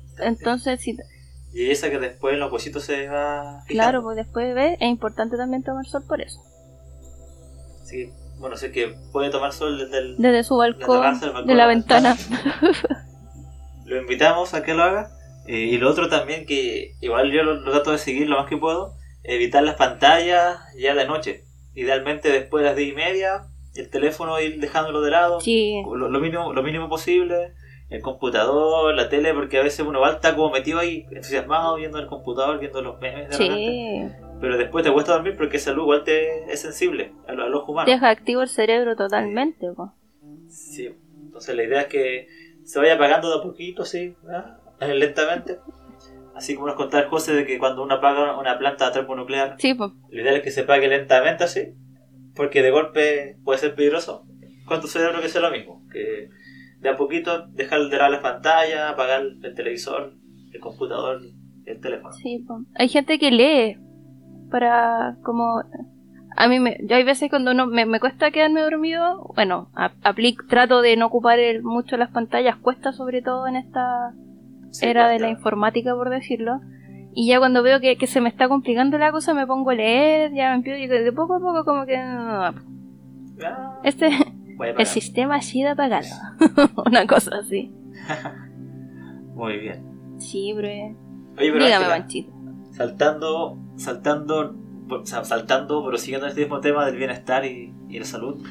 está, 0.06 0.28
Entonces, 0.28 0.82
si. 0.82 0.98
Y 1.54 1.70
esa 1.70 1.90
que 1.90 2.00
después 2.00 2.34
en 2.34 2.40
los 2.40 2.52
huesitos 2.52 2.84
se 2.84 3.08
va... 3.08 3.64
fijando. 3.66 3.84
claro, 3.84 4.04
pues 4.04 4.16
después 4.16 4.56
ves, 4.56 4.78
es 4.80 4.88
importante 4.88 5.38
también 5.38 5.64
tomar 5.64 5.86
sol 5.86 6.04
por 6.08 6.22
eso. 6.22 6.42
Sí, 7.84 8.10
bueno, 8.40 8.56
sé 8.56 8.72
que 8.72 8.96
puede 9.12 9.30
tomar 9.30 9.52
sol 9.52 9.78
desde 9.78 9.98
el... 9.98 10.18
Desde 10.18 10.44
su 10.44 10.56
balcón, 10.56 11.20
de 11.20 11.56
la 11.56 11.56
la 11.56 11.68
ventana. 11.68 12.18
Lo 13.86 14.00
invitamos 14.00 14.54
a 14.54 14.64
que 14.64 14.74
lo 14.74 14.84
haga. 14.84 15.12
Eh, 15.48 15.58
y 15.58 15.78
lo 15.78 15.90
otro 15.90 16.08
también 16.08 16.46
que 16.46 16.94
igual 17.02 17.32
yo 17.32 17.44
lo, 17.44 17.56
lo 17.56 17.72
trato 17.72 17.92
de 17.92 17.98
seguir 17.98 18.30
lo 18.30 18.38
más 18.38 18.48
que 18.48 18.56
puedo, 18.56 18.94
evitar 19.24 19.64
las 19.64 19.76
pantallas 19.76 20.60
ya 20.80 20.96
de 20.96 21.06
noche. 21.06 21.44
Idealmente 21.74 22.30
después 22.30 22.64
de 22.64 22.70
las 22.70 22.78
10 22.78 22.90
y 22.90 22.96
media, 22.96 23.48
el 23.76 23.90
teléfono 23.90 24.40
ir 24.40 24.60
dejándolo 24.60 25.02
de 25.02 25.12
lado, 25.12 25.42
Sí, 25.42 25.82
lo, 25.84 26.10
lo 26.10 26.20
mínimo, 26.20 26.54
lo 26.54 26.64
mínimo 26.64 26.90
posible, 26.90 27.54
el 27.92 28.02
computador, 28.02 28.96
la 28.96 29.10
tele, 29.10 29.34
porque 29.34 29.60
a 29.60 29.64
veces 29.64 29.86
uno 29.86 30.00
va 30.00 30.12
está 30.14 30.34
como 30.36 30.50
metido 30.50 30.80
ahí, 30.80 31.06
entusiasmado, 31.12 31.76
viendo 31.76 32.00
el 32.00 32.08
computador, 32.08 32.58
viendo 32.60 32.82
los 32.82 33.00
memes 33.00 33.30
de 33.30 33.38
repente. 33.38 34.18
sí. 34.18 34.26
Pero 34.42 34.58
después 34.58 34.84
te 34.84 34.92
cuesta 34.92 35.14
dormir 35.14 35.36
porque 35.38 35.58
esa 35.58 35.72
luz 35.72 35.84
igual 35.84 36.04
te 36.04 36.52
es 36.52 36.60
sensible 36.62 37.12
al, 37.28 37.40
al 37.40 37.54
ojo 37.54 37.74
humano. 37.74 37.92
Deja 37.92 38.10
activo 38.10 38.42
el 38.42 38.48
cerebro 38.48 38.96
totalmente. 38.96 39.70
po. 39.72 39.94
Sí, 40.50 40.90
entonces 41.22 41.56
la 41.56 41.64
idea 41.64 41.82
es 41.82 41.88
que 41.88 42.28
se 42.64 42.80
vaya 42.80 42.96
apagando 42.96 43.30
de 43.30 43.38
a 43.38 43.42
poquito, 43.44 43.86
sí, 43.86 44.16
¿ah? 44.34 44.58
Eh, 44.80 44.94
lentamente. 44.96 45.60
Así 46.34 46.56
como 46.56 46.68
nos 46.68 46.76
contaba 46.76 47.08
José 47.10 47.34
de 47.34 47.46
que 47.46 47.60
cuando 47.60 47.84
uno 47.84 47.96
apaga 47.96 48.40
una 48.40 48.58
planta 48.58 48.92
termonuclear, 48.92 49.58
Sí, 49.60 49.74
pues. 49.76 49.92
lo 50.10 50.22
ideal 50.22 50.38
es 50.38 50.42
que 50.42 50.50
se 50.52 50.62
apague 50.62 50.88
lentamente 50.88 51.44
así, 51.44 51.74
porque 52.36 52.64
de 52.64 52.72
golpe 52.72 53.38
puede 53.44 53.60
ser 53.60 53.76
peligroso. 53.76 54.26
Con 54.66 54.82
tu 54.82 54.88
cerebro 54.88 55.22
que 55.22 55.28
sea 55.30 55.42
lo 55.42 55.52
mismo, 55.52 55.84
que 55.92 56.30
de 56.82 56.90
a 56.90 56.98
poquito 56.98 57.48
dejar 57.48 57.82
de 57.90 57.98
lado 57.98 58.12
las 58.12 58.22
pantallas, 58.22 58.92
apagar 58.92 59.22
el 59.44 59.56
televisor, 59.56 60.14
el 60.52 60.60
computador, 60.60 61.22
el 61.66 61.80
teléfono. 61.80 62.12
Sí, 62.14 62.44
po. 62.48 62.62
Hay 62.76 62.90
gente 62.90 63.18
que 63.20 63.32
lee 63.32 63.78
para 64.50 65.16
como... 65.24 65.64
A 66.38 66.48
mí 66.48 66.60
me, 66.60 66.78
yo 66.88 66.96
hay 66.96 67.04
veces 67.04 67.30
cuando 67.30 67.54
no 67.54 67.68
me, 67.68 67.86
me 67.86 68.00
cuesta 68.00 68.32
quedarme 68.32 68.62
dormido, 68.62 69.32
bueno, 69.36 69.70
a- 69.76 69.92
aplic- 70.04 70.48
trato 70.48 70.82
de 70.82 70.96
no 70.96 71.08
ocupar 71.08 71.40
el- 71.40 71.62
mucho 71.62 71.98
las 71.98 72.10
pantallas, 72.10 72.56
cuesta 72.58 72.94
sobre 72.94 73.22
todo 73.22 73.48
en 73.48 73.58
esta 73.58 74.14
Sí, 74.72 74.86
era 74.86 75.10
de 75.10 75.20
la 75.20 75.28
informática 75.30 75.94
por 75.94 76.10
decirlo, 76.10 76.62
y 77.14 77.28
ya 77.28 77.40
cuando 77.40 77.62
veo 77.62 77.82
que, 77.82 77.98
que 77.98 78.08
se 78.08 78.22
me 78.22 78.30
está 78.30 78.48
complicando 78.48 78.98
la 78.98 79.12
cosa 79.12 79.34
me 79.34 79.46
pongo 79.46 79.72
a 79.72 79.76
leer, 79.76 80.32
ya 80.34 80.50
me 80.52 80.56
empiezo 80.56 80.80
y 80.82 80.88
de 80.88 81.12
poco 81.12 81.36
a 81.36 81.40
poco 81.42 81.66
como 81.66 81.86
que... 81.86 81.98
Ah, 81.98 82.54
Este, 83.84 84.10
el 84.64 84.86
sistema 84.86 85.36
ha 85.36 85.42
sido 85.42 85.72
apagado, 85.72 86.08
una 86.86 87.06
cosa 87.08 87.38
así. 87.40 87.72
Muy 89.36 89.58
bien. 89.58 89.84
Sí, 90.18 90.54
bro. 90.54 90.68
Oye, 90.68 90.96
pero 91.36 91.66
Dígame, 91.66 91.76
Ángela, 91.76 91.90
Manchito. 91.98 92.32
saltando, 92.72 93.58
saltando, 93.76 94.56
o 94.90 95.06
sea, 95.06 95.24
saltando, 95.24 95.84
pero 95.86 95.98
siguiendo 95.98 96.28
este 96.28 96.42
mismo 96.42 96.60
tema 96.60 96.86
del 96.86 96.98
bienestar 96.98 97.46
y, 97.46 97.74
y 97.90 98.00
la 98.00 98.06
salud, 98.06 98.46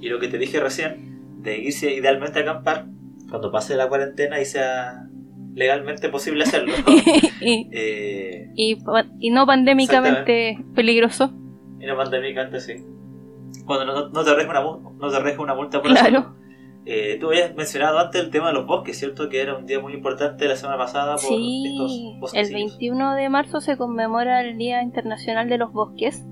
y 0.00 0.08
lo 0.08 0.18
que 0.20 0.28
te 0.28 0.38
dije 0.38 0.60
recién, 0.60 1.42
de 1.42 1.58
irse 1.58 1.92
idealmente 1.94 2.40
a 2.40 2.42
acampar, 2.42 2.86
cuando 3.30 3.50
pase 3.50 3.76
la 3.76 3.88
cuarentena 3.88 4.40
y 4.40 4.44
sea 4.44 5.06
legalmente 5.54 6.08
posible 6.08 6.42
hacerlo. 6.44 6.74
y, 7.40 7.68
eh, 7.72 8.50
y, 8.54 8.78
y 9.20 9.30
no 9.30 9.46
pandémicamente 9.46 10.58
peligroso. 10.74 11.32
y 11.80 11.86
no 11.86 11.96
pandémicamente, 11.96 12.60
sí. 12.60 12.74
Cuando 13.66 13.84
no, 13.86 14.08
no 14.10 14.24
te 14.24 14.30
arriesga 14.30 14.60
una, 14.66 14.90
no 14.98 15.10
te 15.10 15.38
una 15.38 15.54
multa 15.54 15.80
por 15.80 15.90
Claro. 15.90 16.00
hacerlo. 16.18 16.44
Eh, 16.86 17.16
tú 17.18 17.28
habías 17.28 17.54
mencionado 17.54 17.98
antes 17.98 18.22
el 18.22 18.30
tema 18.30 18.48
de 18.48 18.54
los 18.54 18.66
bosques, 18.66 18.98
¿cierto? 18.98 19.30
Que 19.30 19.40
era 19.40 19.56
un 19.56 19.64
día 19.64 19.80
muy 19.80 19.94
importante 19.94 20.46
la 20.46 20.54
semana 20.56 20.76
pasada 20.78 21.12
por 21.12 21.20
Sí, 21.20 21.64
estos 21.66 21.92
el 22.14 22.20
bosquecillos. 22.20 22.78
21 22.78 23.14
de 23.14 23.28
marzo 23.30 23.60
se 23.62 23.78
conmemora 23.78 24.42
el 24.42 24.58
Día 24.58 24.82
Internacional 24.82 25.48
de 25.48 25.56
los 25.58 25.72
Bosques. 25.72 26.26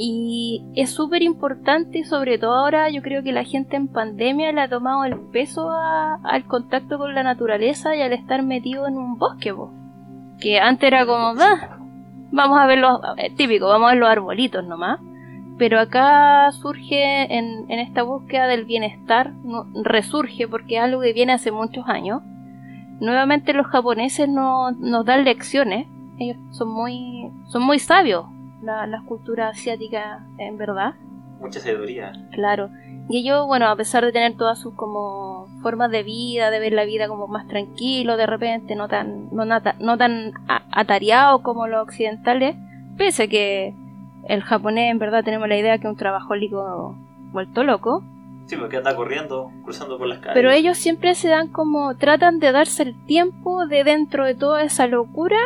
Y 0.00 0.64
es 0.76 0.90
súper 0.90 1.22
importante, 1.22 2.04
sobre 2.04 2.38
todo 2.38 2.54
ahora 2.54 2.88
yo 2.88 3.02
creo 3.02 3.24
que 3.24 3.32
la 3.32 3.42
gente 3.42 3.74
en 3.76 3.88
pandemia 3.88 4.52
le 4.52 4.60
ha 4.60 4.68
tomado 4.68 5.04
el 5.04 5.18
peso 5.32 5.70
a- 5.72 6.20
al 6.22 6.44
contacto 6.44 6.98
con 6.98 7.16
la 7.16 7.24
naturaleza 7.24 7.96
y 7.96 8.02
al 8.02 8.12
estar 8.12 8.44
metido 8.44 8.86
en 8.86 8.96
un 8.96 9.18
bosque. 9.18 9.52
Que 10.40 10.60
antes 10.60 10.86
era 10.86 11.04
como, 11.04 11.32
"Ah, 11.40 11.78
vamos 12.30 12.60
a 12.60 12.66
ver 12.66 12.78
los, 12.78 13.00
eh, 13.16 13.32
típico, 13.36 13.66
vamos 13.66 13.88
a 13.88 13.90
ver 13.94 13.98
los 14.00 14.08
arbolitos 14.08 14.64
nomás. 14.64 15.00
Pero 15.58 15.80
acá 15.80 16.50
surge 16.52 17.34
en, 17.36 17.70
en 17.70 17.78
esta 17.80 18.02
búsqueda 18.04 18.46
del 18.46 18.64
bienestar, 18.64 19.32
no- 19.44 19.66
resurge 19.82 20.46
porque 20.48 20.76
es 20.76 20.82
algo 20.82 21.00
que 21.02 21.12
viene 21.12 21.32
hace 21.32 21.50
muchos 21.50 21.86
años 21.88 22.22
nuevamente 23.00 23.52
los 23.52 23.66
japoneses 23.68 24.28
no, 24.28 24.72
nos 24.72 25.04
dan 25.04 25.24
lecciones. 25.24 25.86
Ellos 26.18 26.36
son 26.50 26.68
muy, 26.68 27.30
son 27.46 27.62
muy 27.62 27.78
sabios, 27.78 28.26
la, 28.62 28.86
las 28.88 29.04
culturas 29.04 29.56
asiáticas, 29.56 30.20
en 30.38 30.58
verdad. 30.58 30.94
Mucha 31.40 31.60
sabiduría. 31.60 32.12
Claro. 32.32 32.70
Y 33.08 33.18
ellos, 33.18 33.46
bueno, 33.46 33.66
a 33.68 33.76
pesar 33.76 34.04
de 34.04 34.10
tener 34.12 34.36
todas 34.36 34.58
sus 34.58 34.74
como 34.74 35.46
formas 35.62 35.90
de 35.92 36.02
vida, 36.02 36.50
de 36.50 36.58
ver 36.58 36.72
la 36.72 36.84
vida 36.84 37.06
como 37.06 37.28
más 37.28 37.46
tranquilo, 37.46 38.16
de 38.16 38.26
repente 38.26 38.74
no 38.74 38.88
tan, 38.88 39.28
no, 39.32 39.44
nata- 39.44 39.76
no 39.78 39.96
tan 39.96 40.32
atareado 40.72 41.42
como 41.42 41.68
los 41.68 41.80
occidentales, 41.82 42.56
pese 42.96 43.22
a 43.22 43.28
que 43.28 43.74
el 44.28 44.42
japonés 44.42 44.90
en 44.90 44.98
verdad 44.98 45.24
tenemos 45.24 45.48
la 45.48 45.56
idea 45.56 45.78
que 45.78 45.86
es 45.86 45.90
un 45.90 45.96
trabajólico 45.96 46.94
vuelto 47.32 47.64
loco, 47.64 48.02
Sí, 48.46 48.56
porque 48.56 48.78
anda 48.78 48.96
corriendo, 48.96 49.50
cruzando 49.62 49.98
por 49.98 50.06
las 50.08 50.20
calles. 50.20 50.32
pero 50.34 50.50
ellos 50.50 50.78
siempre 50.78 51.14
se 51.14 51.28
dan 51.28 51.48
como, 51.48 51.94
tratan 51.96 52.38
de 52.38 52.50
darse 52.52 52.82
el 52.82 52.94
tiempo 53.04 53.66
de 53.66 53.84
dentro 53.84 54.24
de 54.24 54.34
toda 54.34 54.62
esa 54.62 54.86
locura 54.86 55.36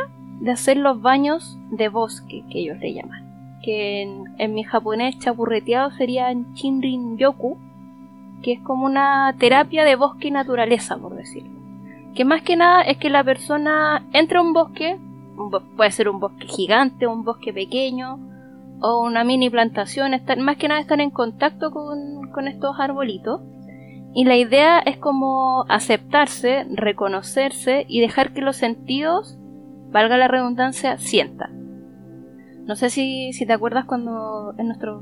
de 0.40 0.52
hacer 0.52 0.76
los 0.76 1.02
baños 1.02 1.58
de 1.70 1.88
bosque, 1.88 2.44
que 2.50 2.60
ellos 2.60 2.78
le 2.78 2.94
llaman. 2.94 3.58
Que 3.64 4.02
en, 4.02 4.24
en 4.38 4.54
mi 4.54 4.62
japonés 4.62 5.18
chapurreteado 5.18 5.90
sería 5.92 6.32
Shinrin 6.32 7.16
Yoku, 7.18 7.58
que 8.42 8.52
es 8.52 8.60
como 8.60 8.86
una 8.86 9.34
terapia 9.38 9.84
de 9.84 9.96
bosque 9.96 10.28
y 10.28 10.30
naturaleza, 10.32 10.96
por 10.96 11.14
decirlo. 11.16 11.50
Que 12.14 12.24
más 12.24 12.42
que 12.42 12.56
nada 12.56 12.82
es 12.82 12.98
que 12.98 13.10
la 13.10 13.24
persona 13.24 14.04
entra 14.12 14.38
a 14.38 14.42
un 14.42 14.52
bosque, 14.52 14.96
un 15.36 15.50
bo- 15.50 15.62
puede 15.76 15.90
ser 15.90 16.08
un 16.08 16.20
bosque 16.20 16.46
gigante, 16.46 17.06
un 17.08 17.24
bosque 17.24 17.52
pequeño, 17.52 18.18
o 18.82 19.00
una 19.00 19.24
mini 19.24 19.48
plantación, 19.48 20.12
están, 20.12 20.42
más 20.42 20.56
que 20.56 20.68
nada 20.68 20.80
están 20.80 21.00
en 21.00 21.10
contacto 21.10 21.70
con, 21.70 22.30
con 22.32 22.48
estos 22.48 22.78
arbolitos. 22.78 23.40
Y 24.14 24.24
la 24.24 24.36
idea 24.36 24.80
es 24.80 24.98
como 24.98 25.64
aceptarse, 25.68 26.66
reconocerse 26.68 27.86
y 27.88 28.00
dejar 28.00 28.32
que 28.32 28.42
los 28.42 28.56
sentidos, 28.56 29.38
valga 29.90 30.18
la 30.18 30.28
redundancia, 30.28 30.98
sientan. 30.98 31.62
No 32.66 32.76
sé 32.76 32.90
si, 32.90 33.32
si 33.32 33.46
te 33.46 33.52
acuerdas 33.52 33.86
cuando 33.86 34.54
en 34.58 34.66
nuestras 34.66 34.96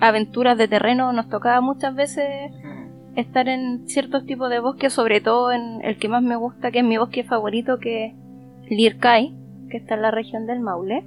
aventuras 0.00 0.58
de 0.58 0.68
terreno 0.68 1.12
nos 1.12 1.28
tocaba 1.28 1.60
muchas 1.60 1.94
veces 1.94 2.52
estar 3.14 3.48
en 3.48 3.86
ciertos 3.86 4.26
tipos 4.26 4.50
de 4.50 4.58
bosques, 4.58 4.92
sobre 4.92 5.20
todo 5.20 5.52
en 5.52 5.80
el 5.82 5.96
que 5.98 6.08
más 6.08 6.22
me 6.22 6.36
gusta, 6.36 6.70
que 6.70 6.80
es 6.80 6.84
mi 6.84 6.98
bosque 6.98 7.24
favorito, 7.24 7.78
que 7.78 8.06
es 8.06 8.14
Lircay, 8.68 9.34
que 9.70 9.76
está 9.76 9.94
en 9.94 10.02
la 10.02 10.10
región 10.10 10.46
del 10.46 10.60
Maule. 10.60 11.04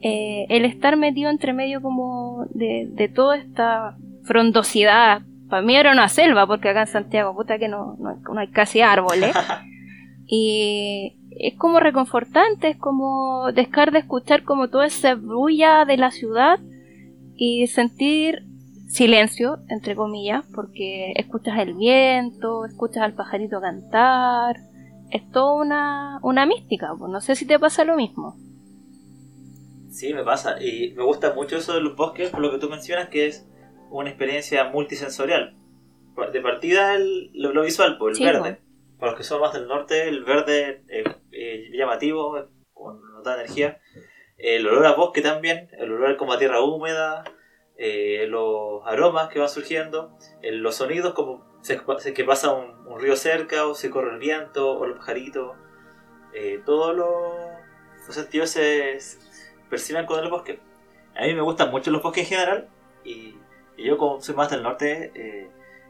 Eh, 0.00 0.46
el 0.50 0.64
estar 0.64 0.96
metido 0.96 1.30
entre 1.30 1.52
medio 1.52 1.80
como 1.80 2.46
de, 2.50 2.88
de 2.92 3.08
toda 3.08 3.36
esta 3.36 3.96
frondosidad 4.24 5.22
para 5.48 5.62
mí 5.62 5.76
era 5.76 5.92
una 5.92 6.08
selva, 6.08 6.46
porque 6.46 6.68
acá 6.68 6.82
en 6.82 6.86
Santiago, 6.88 7.34
puta 7.34 7.58
que 7.58 7.68
no, 7.68 7.96
no, 7.98 8.16
no 8.16 8.40
hay 8.40 8.48
casi 8.48 8.80
árboles. 8.80 9.34
y 10.26 11.16
es 11.30 11.54
como 11.54 11.80
reconfortante, 11.80 12.70
es 12.70 12.76
como 12.76 13.52
dejar 13.52 13.92
de 13.92 14.00
escuchar 14.00 14.42
como 14.42 14.68
toda 14.68 14.86
esa 14.86 15.14
bulla 15.14 15.84
de 15.84 15.96
la 15.96 16.10
ciudad 16.10 16.58
y 17.36 17.66
sentir 17.68 18.44
silencio, 18.88 19.58
entre 19.68 19.94
comillas, 19.94 20.44
porque 20.54 21.12
escuchas 21.16 21.58
el 21.58 21.74
viento, 21.74 22.64
escuchas 22.64 23.02
al 23.02 23.14
pajarito 23.14 23.60
cantar, 23.60 24.56
es 25.10 25.28
toda 25.30 25.54
una, 25.54 26.18
una 26.22 26.46
mística, 26.46 26.94
pues 26.98 27.10
no 27.10 27.20
sé 27.20 27.36
si 27.36 27.46
te 27.46 27.58
pasa 27.58 27.84
lo 27.84 27.96
mismo. 27.96 28.36
Sí, 29.96 30.12
me 30.12 30.24
pasa, 30.24 30.62
y 30.62 30.92
me 30.94 31.02
gusta 31.04 31.32
mucho 31.32 31.56
eso 31.56 31.72
de 31.72 31.80
los 31.80 31.96
bosques, 31.96 32.28
por 32.28 32.40
lo 32.40 32.50
que 32.50 32.58
tú 32.58 32.68
mencionas, 32.68 33.08
que 33.08 33.28
es 33.28 33.48
una 33.88 34.10
experiencia 34.10 34.64
multisensorial. 34.64 35.56
De 36.34 36.40
partida 36.42 36.94
el, 36.94 37.30
lo, 37.32 37.62
visual, 37.62 37.96
por 37.96 38.10
pues, 38.10 38.20
el 38.20 38.26
verde. 38.26 38.40
Pues. 38.40 38.58
Para 38.98 39.12
los 39.12 39.18
que 39.18 39.24
son 39.24 39.40
más 39.40 39.54
del 39.54 39.66
norte, 39.66 40.06
el 40.06 40.22
verde 40.22 40.82
es 41.30 41.70
llamativo, 41.72 42.46
con 42.74 43.00
nota 43.10 43.36
energía. 43.36 43.80
El 44.36 44.66
olor 44.66 44.84
a 44.84 44.92
bosque 44.92 45.22
también, 45.22 45.70
el 45.78 45.90
olor 45.90 46.18
como 46.18 46.34
a 46.34 46.38
tierra 46.38 46.60
húmeda, 46.60 47.24
eh, 47.78 48.26
los 48.28 48.82
aromas 48.84 49.28
que 49.28 49.38
van 49.38 49.48
surgiendo, 49.48 50.14
eh, 50.42 50.52
los 50.52 50.74
sonidos 50.74 51.14
como 51.14 51.58
se, 51.62 51.80
que 52.12 52.24
pasa 52.24 52.52
un, 52.52 53.00
río 53.00 53.16
cerca 53.16 53.66
o 53.66 53.74
se 53.74 53.88
corre 53.88 54.12
el 54.12 54.18
viento 54.18 54.78
o 54.78 54.86
los 54.86 54.98
pajaritos, 54.98 55.56
eh, 56.34 56.60
todos 56.66 56.94
los, 56.94 58.14
sentidos 58.14 58.50
se, 58.50 58.98
perciben 59.68 60.06
con 60.06 60.22
el 60.22 60.30
bosque. 60.30 60.60
A 61.14 61.22
mí 61.26 61.34
me 61.34 61.42
gustan 61.42 61.70
mucho 61.70 61.90
los 61.90 62.02
bosques 62.02 62.24
en 62.24 62.28
general 62.28 62.68
y, 63.04 63.34
yo 63.78 63.98
como 63.98 64.20
soy 64.20 64.34
más 64.34 64.50
del 64.50 64.62
norte, 64.62 65.12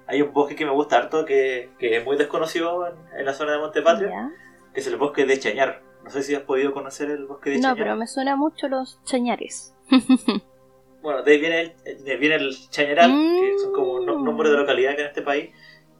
hay 0.06 0.22
un 0.22 0.32
bosque 0.32 0.54
que 0.54 0.64
me 0.64 0.72
gusta 0.72 0.98
harto 0.98 1.24
que, 1.24 1.70
es 1.78 2.04
muy 2.04 2.16
desconocido 2.16 2.86
en, 3.16 3.24
la 3.24 3.32
zona 3.32 3.52
de 3.52 3.58
Montepatria, 3.58 4.30
que 4.72 4.80
es 4.80 4.86
el 4.86 4.96
bosque 4.96 5.26
de 5.26 5.38
Chañar. 5.38 5.82
No 6.04 6.10
sé 6.10 6.22
si 6.22 6.34
has 6.34 6.42
podido 6.42 6.72
conocer 6.72 7.10
el 7.10 7.26
bosque 7.26 7.50
de 7.50 7.56
Chañar. 7.56 7.76
No, 7.76 7.76
pero 7.76 7.96
me 7.96 8.06
suena 8.06 8.36
mucho 8.36 8.68
los 8.68 9.02
chañares. 9.04 9.74
bueno, 11.02 11.22
de 11.22 11.32
ahí 11.32 11.40
viene 11.40 11.74
el, 11.84 12.18
viene 12.18 12.36
el 12.36 12.56
chañaral, 12.70 13.10
que 13.10 13.58
son 13.58 13.72
como 13.72 14.00
mm. 14.00 14.24
nombres 14.24 14.52
de 14.52 14.58
localidad 14.58 14.94
que 14.94 15.02
en 15.02 15.08
este 15.08 15.22
país, 15.22 15.50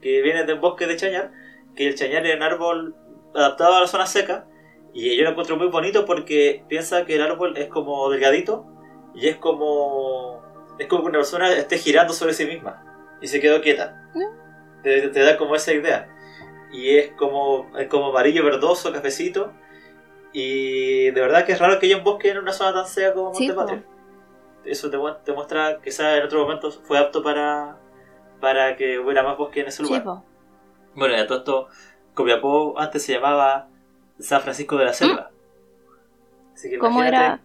que 0.01 0.23
viene 0.23 0.45
del 0.45 0.61
bosque 0.61 0.87
de 0.87 0.97
chañar, 0.97 1.33
que 1.75 1.89
el 1.89 1.97
chañar 1.97 2.25
es 2.27 2.37
un 2.37 2.43
árbol 2.43 2.95
adaptado 3.35 3.75
a 3.75 3.81
la 3.81 3.87
zona 3.89 4.07
seca, 4.07 4.47
y 4.99 5.17
yo 5.17 5.25
lo 5.25 5.31
encuentro 5.31 5.57
muy 5.57 5.69
bonito 5.69 6.05
porque 6.05 6.65
piensa 6.69 7.05
que 7.05 7.17
el 7.17 7.23
árbol 7.23 7.57
es 7.57 7.69
como 7.69 8.09
delgadito, 8.11 8.67
y 9.15 9.29
es 9.29 9.37
como, 9.37 10.43
es 10.79 10.87
como 10.87 11.03
que 11.03 11.09
una 11.09 11.19
persona 11.19 11.53
esté 11.53 11.79
girando 11.79 12.13
sobre 12.13 12.35
sí 12.35 12.47
misma, 12.47 13.17
y 13.21 13.27
se 13.27 13.41
quedó 13.41 13.61
quieta. 13.61 14.03
Te, 14.83 15.09
da 15.09 15.37
como 15.37 15.57
esa 15.57 15.73
idea. 15.73 16.09
Y 16.73 16.97
es 16.97 17.11
como, 17.13 17.71
es 17.77 17.89
como 17.89 18.07
amarillo 18.07 18.45
verdoso, 18.45 18.93
cafecito, 18.93 19.53
y 20.33 21.11
de 21.11 21.21
verdad 21.21 21.45
que 21.45 21.53
es 21.53 21.59
raro 21.59 21.79
que 21.79 21.87
haya 21.87 21.97
un 21.97 22.05
bosque 22.05 22.31
en 22.31 22.39
una 22.39 22.53
zona 22.53 22.75
tan 22.75 22.87
seca 22.87 23.15
como 23.15 23.33
Montepatria 23.33 23.85
eso 24.67 24.91
te, 24.91 24.99
te 25.25 25.33
muestra 25.33 25.81
que 25.81 25.91
en 25.91 26.25
otro 26.25 26.43
momento 26.43 26.71
fue 26.71 26.99
apto 26.99 27.23
para, 27.23 27.79
para 28.41 28.77
que 28.77 28.99
hubiera 28.99 29.23
más 29.23 29.37
bosque 29.37 29.61
en 29.61 29.69
ese 29.69 29.83
lugar. 29.83 30.05
bueno, 30.95 31.17
y 31.17 31.21
a 31.21 31.27
todo 31.27 31.39
esto, 31.39 31.69
Copiapó 32.15 32.79
antes 32.79 33.05
se 33.05 33.13
llamaba 33.13 33.69
San 34.19 34.41
Francisco 34.41 34.77
de 34.77 34.85
la 34.85 34.93
Selva. 34.93 35.31
¿Mm? 35.31 36.55
Así 36.55 36.71
que 36.71 36.79
¿Cómo 36.79 37.03
era? 37.03 37.41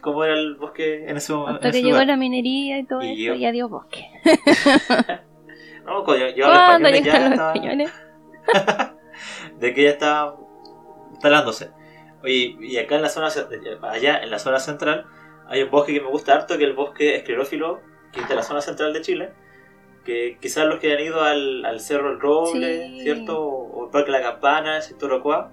¿Cómo 0.00 0.24
era 0.24 0.34
el 0.34 0.56
bosque 0.56 1.08
en 1.08 1.16
ese 1.16 1.32
momento? 1.32 1.56
Hasta 1.56 1.70
que 1.70 1.82
llegó 1.82 2.02
la 2.04 2.16
minería 2.16 2.78
y 2.78 2.84
todo 2.84 3.00
eso, 3.00 3.34
y 3.34 3.44
adiós 3.44 3.70
bosque. 3.70 4.08
no, 5.86 6.04
cuando 6.04 6.26
llegaron 6.26 7.30
los 7.30 7.40
españoles 7.40 7.92
ya 8.44 8.94
de 9.58 9.74
que 9.74 9.82
ya 9.84 9.90
estaba 9.90 10.36
instalándose. 11.12 11.70
Oye, 12.22 12.56
y 12.60 12.76
acá 12.78 12.96
en 12.96 13.02
la 13.02 13.08
zona, 13.08 13.28
allá 13.82 14.18
en 14.22 14.30
la 14.30 14.38
zona 14.38 14.58
central, 14.58 15.06
hay 15.48 15.62
un 15.62 15.70
bosque 15.70 15.92
que 15.94 16.00
me 16.00 16.08
gusta 16.08 16.34
harto, 16.34 16.58
que 16.58 16.64
es 16.64 16.70
el 16.70 16.76
bosque 16.76 17.16
esclerófilo, 17.16 17.80
que 18.12 18.20
es 18.20 18.28
de 18.28 18.34
la 18.34 18.42
zona 18.42 18.60
central 18.60 18.92
de 18.92 19.00
Chile. 19.02 19.30
Que 20.04 20.38
quizás 20.40 20.66
los 20.66 20.78
que 20.78 20.92
han 20.92 21.00
ido 21.00 21.22
al, 21.22 21.80
Cerro 21.80 22.12
El 22.12 22.20
Roble, 22.20 23.00
¿cierto? 23.02 23.42
O, 23.42 23.86
el 23.86 23.90
Parque 23.90 24.10
La 24.10 24.22
Campana, 24.22 24.76
el 24.76 24.82
sector 24.82 25.12
Ocoa, 25.12 25.52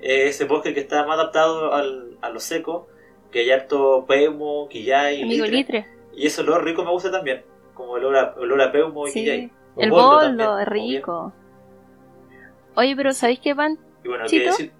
ese 0.00 0.44
bosque 0.44 0.74
que 0.74 0.80
está 0.80 1.04
más 1.06 1.18
adaptado 1.18 1.72
al, 1.72 2.18
a 2.20 2.30
lo 2.30 2.40
seco, 2.40 2.88
que 3.30 3.40
hay 3.40 3.50
harto 3.50 4.04
peumo, 4.06 4.68
quillay, 4.68 5.22
y 5.22 5.48
litre. 5.48 5.86
Y 6.14 6.26
ese 6.26 6.40
olor 6.40 6.64
rico 6.64 6.84
me 6.84 6.90
gusta 6.90 7.10
también, 7.10 7.44
como 7.74 7.96
el 7.96 8.04
olor 8.04 8.16
a, 8.16 8.34
olor 8.40 8.62
a 8.62 8.72
peumo 8.72 9.06
y 9.08 9.12
quillay. 9.12 9.50
El 9.76 9.90
boldo, 9.90 10.58
es 10.58 10.68
rico. 10.68 11.32
Oye, 12.74 12.94
pero 12.96 13.12
¿sabéis 13.12 13.40
qué, 13.40 13.54
van? 13.54 13.78
Y 14.04 14.08
bueno, 14.08 14.24
¿qué 14.28 14.40
decir? 14.40 14.72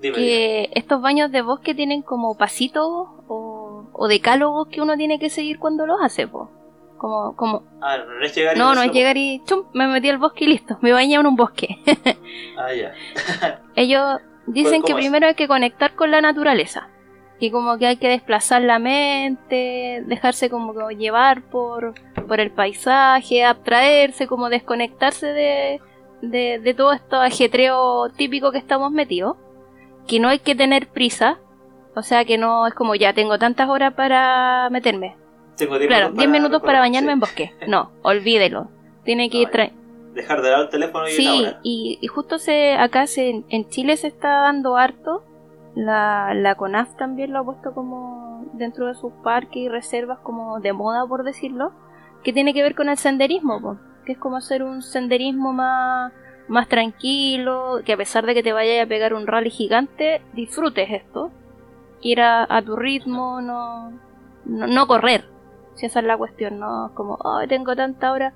que 0.00 0.70
estos 0.74 1.02
baños 1.02 1.32
de 1.32 1.42
bosque 1.42 1.74
tienen 1.74 2.02
como 2.02 2.36
pasitos 2.36 2.86
o, 2.86 3.90
o 3.92 4.08
decálogos 4.08 4.68
que 4.68 4.80
uno 4.80 4.96
tiene 4.96 5.18
que 5.18 5.28
seguir 5.28 5.58
cuando 5.58 5.86
los 5.86 6.00
hace, 6.00 6.28
po. 6.28 6.50
Como, 6.98 7.36
como... 7.36 7.62
Ah, 7.80 7.96
no 7.98 8.24
es 8.24 8.34
llegar 8.34 8.56
y 8.56 8.58
No, 8.58 8.74
no 8.74 8.82
es 8.82 8.92
llegar 8.92 9.16
y 9.16 9.42
chum, 9.44 9.64
me 9.72 9.86
metí 9.86 10.08
al 10.10 10.18
bosque 10.18 10.44
y 10.44 10.48
listo, 10.48 10.78
me 10.82 10.92
bañé 10.92 11.14
en 11.14 11.26
un 11.26 11.36
bosque. 11.36 11.78
ah, 12.58 12.74
ya. 12.74 12.92
Ellos 13.76 14.20
dicen 14.46 14.82
que 14.82 14.94
primero 14.94 15.26
hay 15.26 15.34
que 15.34 15.48
conectar 15.48 15.94
con 15.94 16.10
la 16.10 16.20
naturaleza. 16.20 16.88
Que 17.40 17.52
como 17.52 17.78
que 17.78 17.86
hay 17.86 17.96
que 17.98 18.08
desplazar 18.08 18.62
la 18.62 18.80
mente, 18.80 20.02
dejarse 20.06 20.50
como 20.50 20.90
llevar 20.90 21.42
por, 21.42 21.94
por 22.26 22.40
el 22.40 22.50
paisaje, 22.50 23.44
abstraerse, 23.44 24.26
como 24.26 24.48
desconectarse 24.48 25.26
de, 25.26 25.80
de, 26.20 26.58
de 26.58 26.74
todo 26.74 26.92
esto 26.92 27.20
ajetreo 27.20 28.08
típico 28.10 28.50
que 28.50 28.58
estamos 28.58 28.90
metidos 28.90 29.36
que 30.08 30.18
no 30.18 30.28
hay 30.28 30.40
que 30.40 30.56
tener 30.56 30.88
prisa, 30.88 31.38
o 31.94 32.02
sea 32.02 32.24
que 32.24 32.38
no 32.38 32.66
es 32.66 32.74
como 32.74 32.94
ya 32.96 33.12
tengo 33.12 33.38
tantas 33.38 33.68
horas 33.68 33.94
para 33.94 34.68
meterme. 34.70 35.16
Tengo 35.58 35.78
10 35.78 35.88
claro, 35.88 36.10
10 36.12 36.30
minutos 36.30 36.62
para 36.62 36.78
bañarme 36.80 37.12
en 37.12 37.20
bosque. 37.20 37.52
No, 37.66 37.90
olvídelo. 38.02 38.68
Tiene 39.04 39.28
que 39.30 39.38
ir 39.38 39.48
dejar 40.14 40.42
de 40.42 40.50
dar 40.50 40.60
el 40.60 40.68
teléfono 40.68 41.08
y 41.08 41.12
Sí, 41.12 41.46
y, 41.62 41.98
y, 42.00 42.06
justo 42.08 42.38
se 42.38 42.74
acá 42.74 43.06
se, 43.06 43.44
en 43.48 43.68
Chile 43.68 43.96
se 43.96 44.08
está 44.08 44.40
dando 44.40 44.76
harto. 44.76 45.24
La, 45.74 46.34
la 46.34 46.56
CONAF 46.56 46.96
también 46.96 47.32
lo 47.32 47.40
ha 47.40 47.44
puesto 47.44 47.72
como 47.72 48.44
dentro 48.54 48.86
de 48.86 48.94
sus 48.94 49.12
parques 49.22 49.56
y 49.56 49.68
reservas 49.68 50.18
como 50.20 50.58
de 50.60 50.72
moda, 50.72 51.06
por 51.06 51.22
decirlo, 51.22 51.72
que 52.24 52.32
tiene 52.32 52.52
que 52.52 52.62
ver 52.62 52.74
con 52.74 52.88
el 52.88 52.96
senderismo, 52.96 53.78
que 54.04 54.12
es 54.12 54.18
como 54.18 54.36
hacer 54.36 54.62
un 54.62 54.82
senderismo 54.82 55.52
más 55.52 56.12
más 56.48 56.66
tranquilo, 56.68 57.82
que 57.84 57.92
a 57.92 57.96
pesar 57.96 58.26
de 58.26 58.34
que 58.34 58.42
te 58.42 58.52
vayas 58.52 58.84
a 58.84 58.88
pegar 58.88 59.14
un 59.14 59.26
rally 59.26 59.50
gigante, 59.50 60.22
disfrutes 60.32 60.90
esto. 60.90 61.30
Ir 62.00 62.20
a, 62.20 62.62
tu 62.64 62.76
ritmo, 62.76 63.40
no, 63.40 63.92
no, 64.46 64.86
correr. 64.86 65.24
Si 65.78 65.86
esa 65.86 66.00
es 66.00 66.06
la 66.06 66.16
cuestión, 66.16 66.58
no 66.58 66.90
como, 66.94 67.18
ay, 67.24 67.48
tengo 67.48 67.74
tanta 67.74 68.12
hora. 68.12 68.34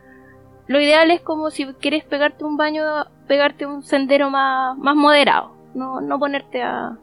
Lo 0.66 0.80
ideal 0.80 1.10
es 1.10 1.20
como 1.20 1.50
si 1.50 1.66
quieres 1.74 2.04
pegarte 2.04 2.44
un 2.44 2.56
baño, 2.56 2.84
pegarte 3.26 3.66
un 3.66 3.82
sendero 3.82 4.30
más, 4.30 4.78
más 4.78 4.96
moderado. 4.96 5.52
No, 5.74 6.00
no 6.00 6.18
ponerte 6.18 6.62
a, 6.62 6.96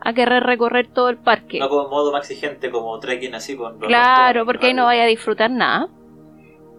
a 0.00 0.12
querer 0.12 0.44
recorrer 0.44 0.88
todo 0.88 1.08
el 1.08 1.18
parque. 1.18 1.58
No 1.58 1.68
como 1.68 1.88
modo 1.88 2.12
más 2.12 2.30
exigente, 2.30 2.70
como 2.70 2.98
trekking 2.98 3.34
así 3.34 3.56
con 3.56 3.78
Claro, 3.78 4.46
porque 4.46 4.68
ahí 4.68 4.74
no 4.74 4.84
vaya 4.84 5.02
a 5.02 5.06
disfrutar 5.06 5.50
nada. 5.50 5.88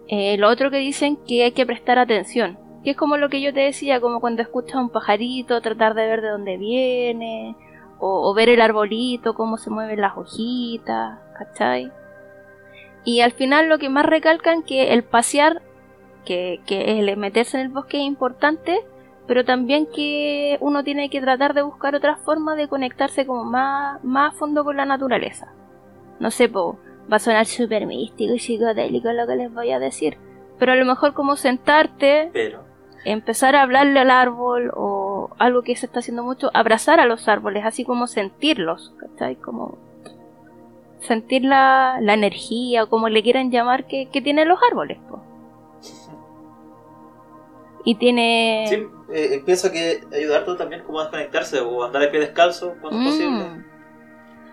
Eh, 0.08 0.36
lo 0.38 0.48
otro 0.48 0.70
que 0.70 0.78
dicen 0.78 1.16
que 1.26 1.44
hay 1.44 1.52
que 1.52 1.66
prestar 1.66 1.98
atención 1.98 2.58
que 2.82 2.90
es 2.90 2.96
como 2.96 3.16
lo 3.16 3.28
que 3.28 3.40
yo 3.40 3.52
te 3.52 3.60
decía, 3.60 4.00
como 4.00 4.20
cuando 4.20 4.42
escuchas 4.42 4.76
un 4.76 4.90
pajarito, 4.90 5.60
tratar 5.60 5.94
de 5.94 6.06
ver 6.06 6.22
de 6.22 6.30
dónde 6.30 6.56
viene, 6.56 7.56
o, 7.98 8.32
ver 8.32 8.48
el 8.48 8.62
arbolito, 8.62 9.34
cómo 9.34 9.58
se 9.58 9.68
mueven 9.68 10.00
las 10.00 10.16
hojitas, 10.16 11.18
¿cachai? 11.36 11.92
Y 13.04 13.20
al 13.20 13.32
final 13.32 13.68
lo 13.68 13.78
que 13.78 13.88
más 13.88 14.06
recalcan 14.06 14.62
que 14.62 14.92
el 14.92 15.04
pasear, 15.04 15.62
que, 16.24 16.60
que 16.66 16.98
el 16.98 17.16
meterse 17.16 17.58
en 17.58 17.66
el 17.66 17.72
bosque 17.72 17.98
es 17.98 18.04
importante, 18.04 18.80
pero 19.26 19.44
también 19.44 19.86
que 19.86 20.58
uno 20.60 20.82
tiene 20.84 21.08
que 21.08 21.20
tratar 21.20 21.54
de 21.54 21.62
buscar 21.62 21.94
otras 21.94 22.18
formas 22.20 22.56
de 22.56 22.68
conectarse 22.68 23.26
como 23.26 23.44
más, 23.44 24.02
más 24.02 24.34
a 24.34 24.36
fondo 24.36 24.64
con 24.64 24.76
la 24.76 24.84
naturaleza. 24.84 25.52
No 26.18 26.30
sé, 26.30 26.48
po, 26.48 26.78
va 27.10 27.16
a 27.16 27.20
sonar 27.20 27.46
súper 27.46 27.86
místico 27.86 28.34
y 28.34 28.38
psicodélico 28.38 29.12
lo 29.12 29.26
que 29.26 29.36
les 29.36 29.52
voy 29.52 29.70
a 29.70 29.78
decir, 29.78 30.18
pero 30.58 30.72
a 30.72 30.76
lo 30.76 30.84
mejor 30.84 31.14
como 31.14 31.36
sentarte, 31.36 32.30
pero 32.32 32.64
empezar 33.04 33.56
a 33.56 33.62
hablarle 33.62 34.00
al 34.00 34.10
árbol 34.10 34.70
o 34.74 35.30
algo 35.38 35.62
que 35.62 35.76
se 35.76 35.86
está 35.86 36.00
haciendo 36.00 36.22
mucho, 36.22 36.50
abrazar 36.52 37.00
a 37.00 37.06
los 37.06 37.28
árboles, 37.28 37.64
así 37.64 37.84
como 37.84 38.06
sentirlos, 38.06 38.94
¿cachai? 38.98 39.36
Como 39.36 39.78
sentir 41.00 41.42
la, 41.42 41.98
la 42.00 42.14
energía 42.14 42.84
o 42.84 42.88
como 42.88 43.08
le 43.08 43.22
quieran 43.22 43.50
llamar 43.50 43.86
que, 43.86 44.08
que 44.10 44.20
tienen 44.20 44.48
los 44.48 44.58
árboles. 44.62 44.98
Y 47.84 47.94
tiene... 47.94 48.66
Sí, 48.68 48.86
eh, 49.12 49.42
pienso 49.44 49.72
que 49.72 50.02
ayudarte 50.14 50.54
también 50.56 50.82
como 50.82 51.00
a 51.00 51.04
desconectarse 51.04 51.60
o 51.60 51.82
andar 51.82 52.02
a 52.02 52.10
pie 52.10 52.20
descalzo 52.20 52.76
cuando 52.80 53.00
es 53.00 53.06
mm. 53.06 53.08
posible. 53.08 53.44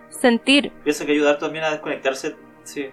Sentir. 0.08 0.72
Pienso 0.82 1.04
que 1.04 1.12
ayudar 1.12 1.38
también 1.38 1.64
a 1.64 1.70
desconectarse, 1.70 2.36
sí. 2.64 2.90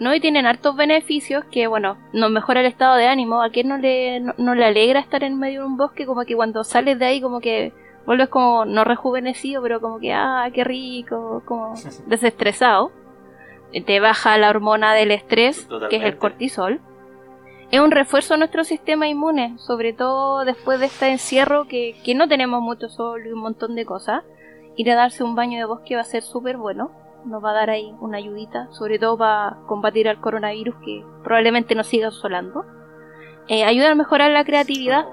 ¿no? 0.00 0.14
Y 0.14 0.20
tienen 0.20 0.46
hartos 0.46 0.74
beneficios 0.74 1.44
que, 1.52 1.66
bueno, 1.66 1.98
nos 2.12 2.30
mejora 2.30 2.60
el 2.60 2.66
estado 2.66 2.96
de 2.96 3.06
ánimo. 3.06 3.42
¿A 3.42 3.50
quién 3.50 3.68
no 3.68 3.76
le, 3.76 4.20
no, 4.20 4.54
le 4.54 4.64
alegra 4.64 4.98
estar 4.98 5.22
en 5.22 5.38
medio 5.38 5.60
de 5.60 5.66
un 5.66 5.76
bosque? 5.76 6.06
Como 6.06 6.24
que 6.24 6.34
cuando 6.34 6.64
sales 6.64 6.98
de 6.98 7.04
ahí, 7.04 7.20
como 7.20 7.40
que 7.40 7.72
vuelves 8.06 8.28
como, 8.28 8.64
no 8.64 8.84
rejuvenecido, 8.84 9.62
pero 9.62 9.80
como 9.80 9.98
que, 9.98 10.12
ah, 10.12 10.48
qué 10.52 10.64
rico, 10.64 11.42
como 11.44 11.74
desestresado. 12.06 12.92
Te 13.86 14.00
baja 14.00 14.36
la 14.36 14.50
hormona 14.50 14.94
del 14.94 15.12
estrés, 15.12 15.68
que 15.90 15.96
es 15.96 16.02
el 16.02 16.18
cortisol. 16.18 16.80
Es 17.70 17.78
un 17.78 17.92
refuerzo 17.92 18.34
a 18.34 18.36
nuestro 18.36 18.64
sistema 18.64 19.06
inmune, 19.06 19.56
sobre 19.58 19.92
todo 19.92 20.44
después 20.44 20.80
de 20.80 20.86
este 20.86 21.08
encierro 21.08 21.68
que, 21.68 21.94
que 22.04 22.16
no 22.16 22.26
tenemos 22.26 22.60
mucho 22.60 22.88
sol 22.88 23.24
y 23.24 23.30
un 23.30 23.40
montón 23.40 23.76
de 23.76 23.84
cosas. 23.84 24.24
Ir 24.76 24.90
a 24.90 24.96
darse 24.96 25.22
un 25.22 25.36
baño 25.36 25.58
de 25.58 25.66
bosque 25.66 25.94
va 25.94 26.00
a 26.00 26.04
ser 26.04 26.22
súper 26.22 26.56
bueno 26.56 26.90
nos 27.24 27.44
va 27.44 27.50
a 27.50 27.54
dar 27.54 27.70
ahí 27.70 27.94
una 28.00 28.18
ayudita, 28.18 28.68
sobre 28.72 28.98
todo 28.98 29.16
para 29.18 29.58
combatir 29.66 30.08
al 30.08 30.20
coronavirus 30.20 30.74
que 30.84 31.04
probablemente 31.22 31.74
nos 31.74 31.86
siga 31.86 32.08
asolando. 32.08 32.64
Eh, 33.48 33.64
ayuda 33.64 33.92
a 33.92 33.94
mejorar 33.94 34.30
la 34.30 34.44
creatividad, 34.44 35.06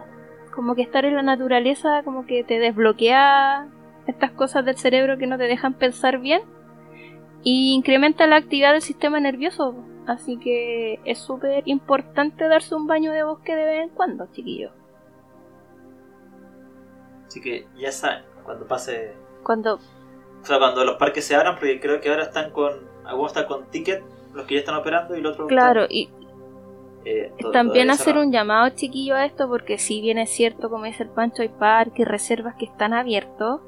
como 0.57 0.73
que 0.73 0.81
estar 0.81 1.05
en 1.05 1.15
la 1.15 1.21
naturaleza, 1.21 2.01
como 2.03 2.25
que 2.25 2.43
te 2.43 2.57
desbloquea 2.57 3.67
estas 4.07 4.31
cosas 4.31 4.65
del 4.65 4.75
cerebro 4.75 5.19
que 5.19 5.27
no 5.27 5.37
te 5.37 5.43
dejan 5.43 5.75
pensar 5.75 6.17
bien 6.17 6.41
y 7.43 7.75
incrementa 7.75 8.25
la 8.25 8.37
actividad 8.37 8.73
del 8.73 8.81
sistema 8.81 9.19
nervioso. 9.19 9.75
Así 10.07 10.37
que 10.37 10.99
es 11.05 11.19
súper 11.19 11.61
importante 11.67 12.47
darse 12.47 12.73
un 12.73 12.87
baño 12.87 13.11
de 13.11 13.21
bosque 13.21 13.55
de 13.55 13.65
vez 13.65 13.83
en 13.83 13.89
cuando, 13.89 14.25
chiquillos. 14.31 14.71
Así 17.27 17.39
que 17.39 17.67
ya 17.77 17.91
saben, 17.91 18.23
cuando 18.43 18.65
pase. 18.65 19.13
Cuando 19.43 19.75
o 19.75 20.45
sea, 20.45 20.57
cuando 20.57 20.83
los 20.85 20.95
parques 20.95 21.23
se 21.23 21.35
abran, 21.35 21.53
porque 21.53 21.79
creo 21.79 22.01
que 22.01 22.09
ahora 22.09 22.23
están 22.23 22.49
con. 22.49 22.73
Algunos 23.05 23.31
están 23.31 23.45
con 23.45 23.69
ticket, 23.69 24.03
los 24.33 24.47
que 24.47 24.55
ya 24.55 24.61
están 24.61 24.75
operando, 24.75 25.15
y 25.15 25.21
los 25.21 25.33
otros. 25.33 25.49
Claro, 25.49 25.85
y. 25.87 26.09
Eh, 27.07 27.31
también 27.53 27.89
hacer 27.89 28.17
un 28.17 28.31
llamado 28.31 28.69
chiquillo 28.75 29.15
a 29.15 29.25
esto, 29.25 29.47
porque 29.47 29.77
si 29.77 30.01
bien 30.01 30.17
es 30.17 30.29
cierto, 30.29 30.69
como 30.69 30.85
dice 30.85 31.03
el 31.03 31.09
Pancho, 31.09 31.41
hay 31.41 31.49
parques 31.49 31.99
y 31.99 32.03
reservas 32.03 32.55
que 32.55 32.65
están 32.65 32.93
abiertos. 32.93 33.61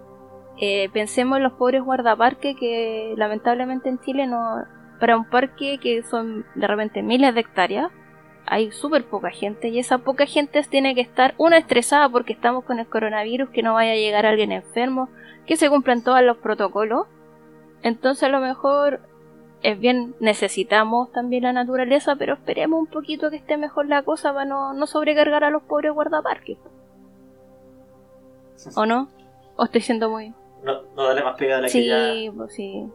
Eh, 0.57 0.89
pensemos 0.91 1.37
en 1.37 1.43
los 1.43 1.53
pobres 1.53 1.81
guardaparques 1.81 2.57
que 2.59 3.13
lamentablemente 3.15 3.87
en 3.87 3.99
Chile 3.99 4.27
no. 4.27 4.65
Para 4.99 5.15
un 5.15 5.29
parque 5.29 5.77
que 5.77 6.03
son 6.03 6.45
de 6.55 6.67
repente 6.67 7.01
miles 7.01 7.33
de 7.33 7.39
hectáreas, 7.39 7.89
hay 8.45 8.71
súper 8.71 9.05
poca 9.05 9.29
gente 9.29 9.69
y 9.69 9.79
esa 9.79 9.99
poca 9.99 10.25
gente 10.25 10.61
tiene 10.63 10.93
que 10.93 11.01
estar 11.01 11.33
una 11.37 11.57
estresada 11.57 12.09
porque 12.09 12.33
estamos 12.33 12.65
con 12.65 12.79
el 12.79 12.87
coronavirus, 12.87 13.49
que 13.51 13.63
no 13.63 13.75
vaya 13.75 13.93
a 13.93 13.95
llegar 13.95 14.25
alguien 14.25 14.51
enfermo, 14.51 15.07
que 15.45 15.55
se 15.55 15.69
cumplan 15.69 16.03
todos 16.03 16.21
los 16.23 16.35
protocolos. 16.37 17.07
Entonces 17.81 18.23
a 18.23 18.29
lo 18.29 18.41
mejor 18.41 18.99
es 19.61 19.79
bien, 19.79 20.15
necesitamos 20.19 21.11
también 21.11 21.43
la 21.43 21.53
naturaleza, 21.53 22.15
pero 22.15 22.33
esperemos 22.33 22.79
un 22.79 22.87
poquito 22.87 23.29
que 23.29 23.35
esté 23.35 23.57
mejor 23.57 23.87
la 23.87 24.03
cosa 24.03 24.33
para 24.33 24.45
no, 24.45 24.87
sobrecargar 24.87 25.43
a 25.43 25.49
los 25.49 25.63
pobres 25.63 25.91
guardaparques. 25.91 26.57
¿O 28.75 28.85
no? 28.85 29.09
¿O 29.55 29.65
estoy 29.65 29.81
siendo 29.81 30.09
muy...? 30.09 30.33
No, 30.63 30.81
no 30.95 31.03
darle 31.03 31.23
más 31.23 31.37
pegada 31.37 31.59
a 31.59 31.61
la 31.63 31.69
que 31.69 31.85
ya... 31.85 32.31
Pues 32.35 32.53
sí, 32.53 32.85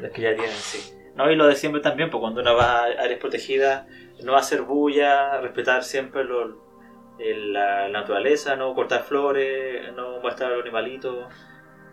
Las 0.00 0.10
que 0.12 0.22
ya 0.22 0.34
tienen, 0.34 0.50
sí. 0.50 0.94
No, 1.14 1.30
y 1.30 1.36
lo 1.36 1.46
de 1.46 1.54
siempre 1.54 1.80
también, 1.80 2.10
pues 2.10 2.20
cuando 2.20 2.40
uno 2.40 2.54
va 2.54 2.80
a 2.80 2.84
áreas 2.84 3.20
protegidas, 3.20 3.86
no 4.22 4.32
va 4.32 4.38
a 4.38 4.40
hacer 4.40 4.62
bulla, 4.62 5.40
respetar 5.40 5.84
siempre 5.84 6.24
la, 6.24 7.88
naturaleza, 7.88 8.56
no 8.56 8.74
cortar 8.74 9.04
flores, 9.04 9.92
no 9.94 10.20
mostrar 10.20 10.50
a 10.50 10.54
los 10.56 10.62
animalitos 10.62 11.26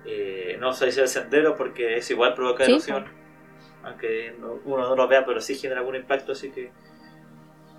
eh, 0.06 0.58
no 0.60 0.74
salirse 0.74 1.02
del 1.02 1.10
sendero 1.10 1.56
porque 1.56 1.98
es 1.98 2.10
igual 2.10 2.34
provoca 2.34 2.66
erosión. 2.66 3.21
Aunque 3.84 4.36
uno 4.66 4.90
no 4.90 4.96
lo 4.96 5.08
vea, 5.08 5.26
pero 5.26 5.42
sí 5.42 5.56
genera 5.56 5.80
algún 5.80 5.96
impacto. 5.96 6.34
Así 6.34 6.52
que 6.52 6.72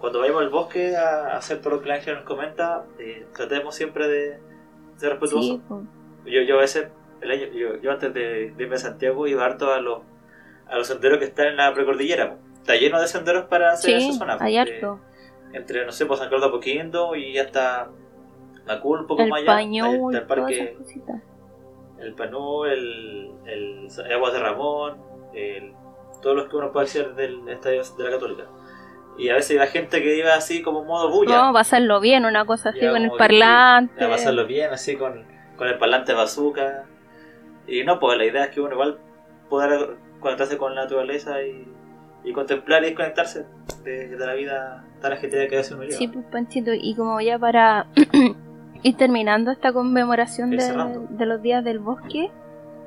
cuando 0.02 0.18
vayamos 0.18 0.42
al 0.42 0.48
bosque 0.48 0.96
a, 0.96 1.36
hacer 1.36 1.60
todo 1.60 1.76
lo 1.76 1.80
que 1.80 1.88
la 1.88 1.94
Ángel 1.94 2.16
nos 2.16 2.24
comenta, 2.24 2.84
eh, 2.98 3.24
tratemos 3.34 3.74
siempre 3.74 4.08
de 4.08 4.38
ser 4.96 5.10
respetuosos. 5.10 5.60
yo, 6.26 6.42
yo 6.42 6.56
a 6.56 6.60
veces, 6.60 6.88
yo, 7.80 7.90
antes 7.90 8.12
de, 8.12 8.52
irme 8.58 8.74
a 8.74 8.78
Santiago 8.78 9.26
iba 9.26 9.44
harto 9.44 9.72
a 9.72 9.80
los, 9.80 10.00
a 10.68 10.76
los 10.76 10.88
senderos 10.88 11.18
que 11.18 11.26
están 11.26 11.46
en 11.46 11.56
la 11.56 11.72
precordillera. 11.72 12.36
Está 12.54 12.74
lleno 12.74 13.00
de 13.00 13.06
senderos 13.06 13.44
para 13.44 13.72
hacer 13.72 13.96
esa 13.96 14.12
zona. 14.12 14.36
Hay 14.40 14.56
harto. 14.56 15.00
Entre, 15.52 15.84
no 15.84 15.92
sé, 15.92 16.06
pues 16.06 16.18
San 16.18 16.30
Carlos 16.30 16.46
de 16.46 16.50
Poquindo 16.50 17.14
y 17.14 17.38
hasta 17.38 17.90
Macul, 18.66 19.00
un 19.00 19.06
poco 19.06 19.26
más 19.26 19.42
allá. 19.42 19.60
el 19.60 20.22
parque, 20.26 20.76
el 22.00 22.14
Panú, 22.14 22.64
el, 22.64 23.30
el, 23.46 23.88
Aguas 24.12 24.32
de 24.32 24.40
Ramón, 24.40 24.96
el, 25.34 25.74
todos 26.22 26.36
los 26.36 26.48
que 26.48 26.56
uno 26.56 26.72
puede 26.72 26.86
hacer 26.86 27.14
del 27.14 27.48
estadio 27.48 27.82
de 27.82 28.04
la 28.04 28.10
Católica. 28.10 28.44
Y 29.18 29.28
a 29.28 29.34
veces 29.34 29.58
la 29.58 29.66
gente 29.66 30.02
que 30.02 30.16
iba 30.16 30.34
así 30.34 30.62
como 30.62 30.84
modo 30.84 31.10
bulla. 31.10 31.36
No, 31.36 31.52
pasarlo 31.52 32.00
bien, 32.00 32.24
una 32.24 32.46
cosa 32.46 32.70
así 32.70 32.80
con 32.80 33.02
el 33.02 33.10
parlante. 33.10 34.06
pasarlo 34.06 34.46
bien, 34.46 34.70
así 34.70 34.96
con, 34.96 35.26
con 35.56 35.68
el 35.68 35.76
parlante 35.78 36.14
bazooka. 36.14 36.86
Y 37.66 37.84
no, 37.84 38.00
pues 38.00 38.16
la 38.16 38.24
idea 38.24 38.44
es 38.44 38.50
que 38.50 38.60
uno 38.60 38.72
igual 38.72 38.98
pueda 39.50 39.68
conectarse 40.20 40.56
con 40.56 40.74
la 40.74 40.82
naturaleza 40.82 41.42
y, 41.42 41.68
y 42.24 42.32
contemplar 42.32 42.82
y 42.82 42.86
desconectarse 42.86 43.44
de, 43.84 44.08
de, 44.08 44.26
la 44.26 44.34
vida 44.34 44.84
tan 45.00 45.12
ajetreada 45.12 45.48
que 45.48 45.58
hace 45.58 45.74
uno 45.74 45.84
Sí, 45.90 46.08
pues 46.08 46.24
Panchito, 46.32 46.72
y 46.72 46.94
como 46.94 47.20
ya 47.20 47.38
para 47.38 47.86
Y 48.82 48.94
terminando 48.94 49.52
esta 49.52 49.72
conmemoración 49.72 50.50
de, 50.50 51.26
los 51.26 51.42
días 51.42 51.64
del 51.64 51.78
bosque, 51.78 52.32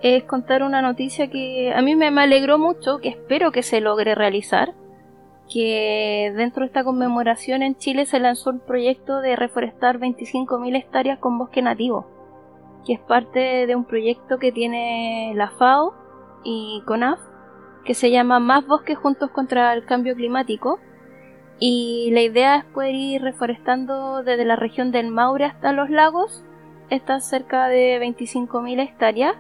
es 0.02 0.24
contar 0.24 0.64
una 0.64 0.82
noticia 0.82 1.30
que 1.30 1.74
a 1.74 1.82
mí 1.82 1.96
me, 1.96 2.08
alegró 2.08 2.58
mucho, 2.58 3.00
que 3.00 3.10
espero 3.10 3.52
que 3.52 3.64
se 3.64 3.82
logre 3.82 4.16
realizar, 4.16 4.74
que 5.52 6.34
dentro 6.36 6.62
de 6.62 6.68
esta 6.68 6.84
conmemoración 6.84 7.62
en 7.62 7.76
Chile 7.76 8.06
se 8.06 8.20
lanzó 8.20 8.50
un 8.50 8.60
proyecto 8.60 9.22
de 9.22 9.36
reforestar 9.36 10.00
25.000 10.00 10.76
hectáreas 10.76 11.20
con 11.20 11.38
bosque 11.38 11.62
nativo, 11.62 12.08
que 12.86 12.94
es 12.94 13.00
parte 13.00 13.68
de 13.68 13.76
un 13.76 13.86
proyecto 13.86 14.38
que 14.40 14.52
tiene 14.52 15.34
la 15.36 15.50
FAO 15.50 15.94
y 16.44 16.82
CONAF, 16.86 17.20
que 17.84 17.94
se 17.94 18.12
llama 18.12 18.40
Más 18.40 18.66
bosques 18.66 18.98
juntos 18.98 19.30
contra 19.32 19.74
el 19.74 19.86
cambio 19.86 20.16
climático, 20.16 20.80
y 21.60 22.10
la 22.12 22.22
idea 22.22 22.58
es 22.58 22.66
poder 22.66 22.96
ir 22.96 23.22
reforestando 23.22 24.24
desde 24.24 24.46
la 24.46 24.56
región 24.56 24.92
del 24.92 25.10
Maure 25.10 25.46
hasta 25.46 25.72
los 25.72 25.90
lagos. 25.90 26.44
Está 26.90 27.20
cerca 27.22 27.68
de 27.68 28.00
25.000 28.00 28.82
hectáreas. 28.82 29.36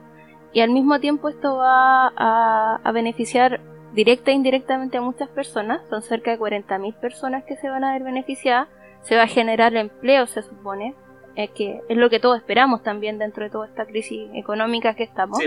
Y 0.56 0.62
al 0.62 0.70
mismo 0.70 1.02
tiempo 1.02 1.28
esto 1.28 1.58
va 1.58 2.14
a, 2.16 2.92
beneficiar 2.94 3.60
directa 3.94 4.32
e 4.32 4.36
indirectamente 4.36 4.98
a 4.98 5.02
muchas 5.02 5.28
personas. 5.28 5.82
Son 5.90 6.02
cerca 6.02 6.32
de 6.32 6.40
40.000 6.40 6.94
personas 6.94 7.44
que 7.44 7.58
se 7.58 7.68
van 7.68 7.84
a 7.84 7.92
ver 7.92 8.04
beneficiadas. 8.04 8.70
Se 9.02 9.18
va 9.18 9.24
a 9.24 9.28
generar 9.28 9.76
empleo, 9.76 10.26
se 10.28 10.44
supone. 10.44 10.96
Es 11.36 11.50
que 11.50 11.82
es 11.90 11.98
lo 11.98 12.10
que 12.10 12.22
todos 12.22 12.38
esperamos 12.38 12.84
también 12.84 13.18
dentro 13.18 13.44
de 13.44 13.50
toda 13.50 13.68
esta 13.68 13.86
crisis 13.86 14.30
económica 14.34 14.96
que 14.96 15.04
estamos. 15.04 15.38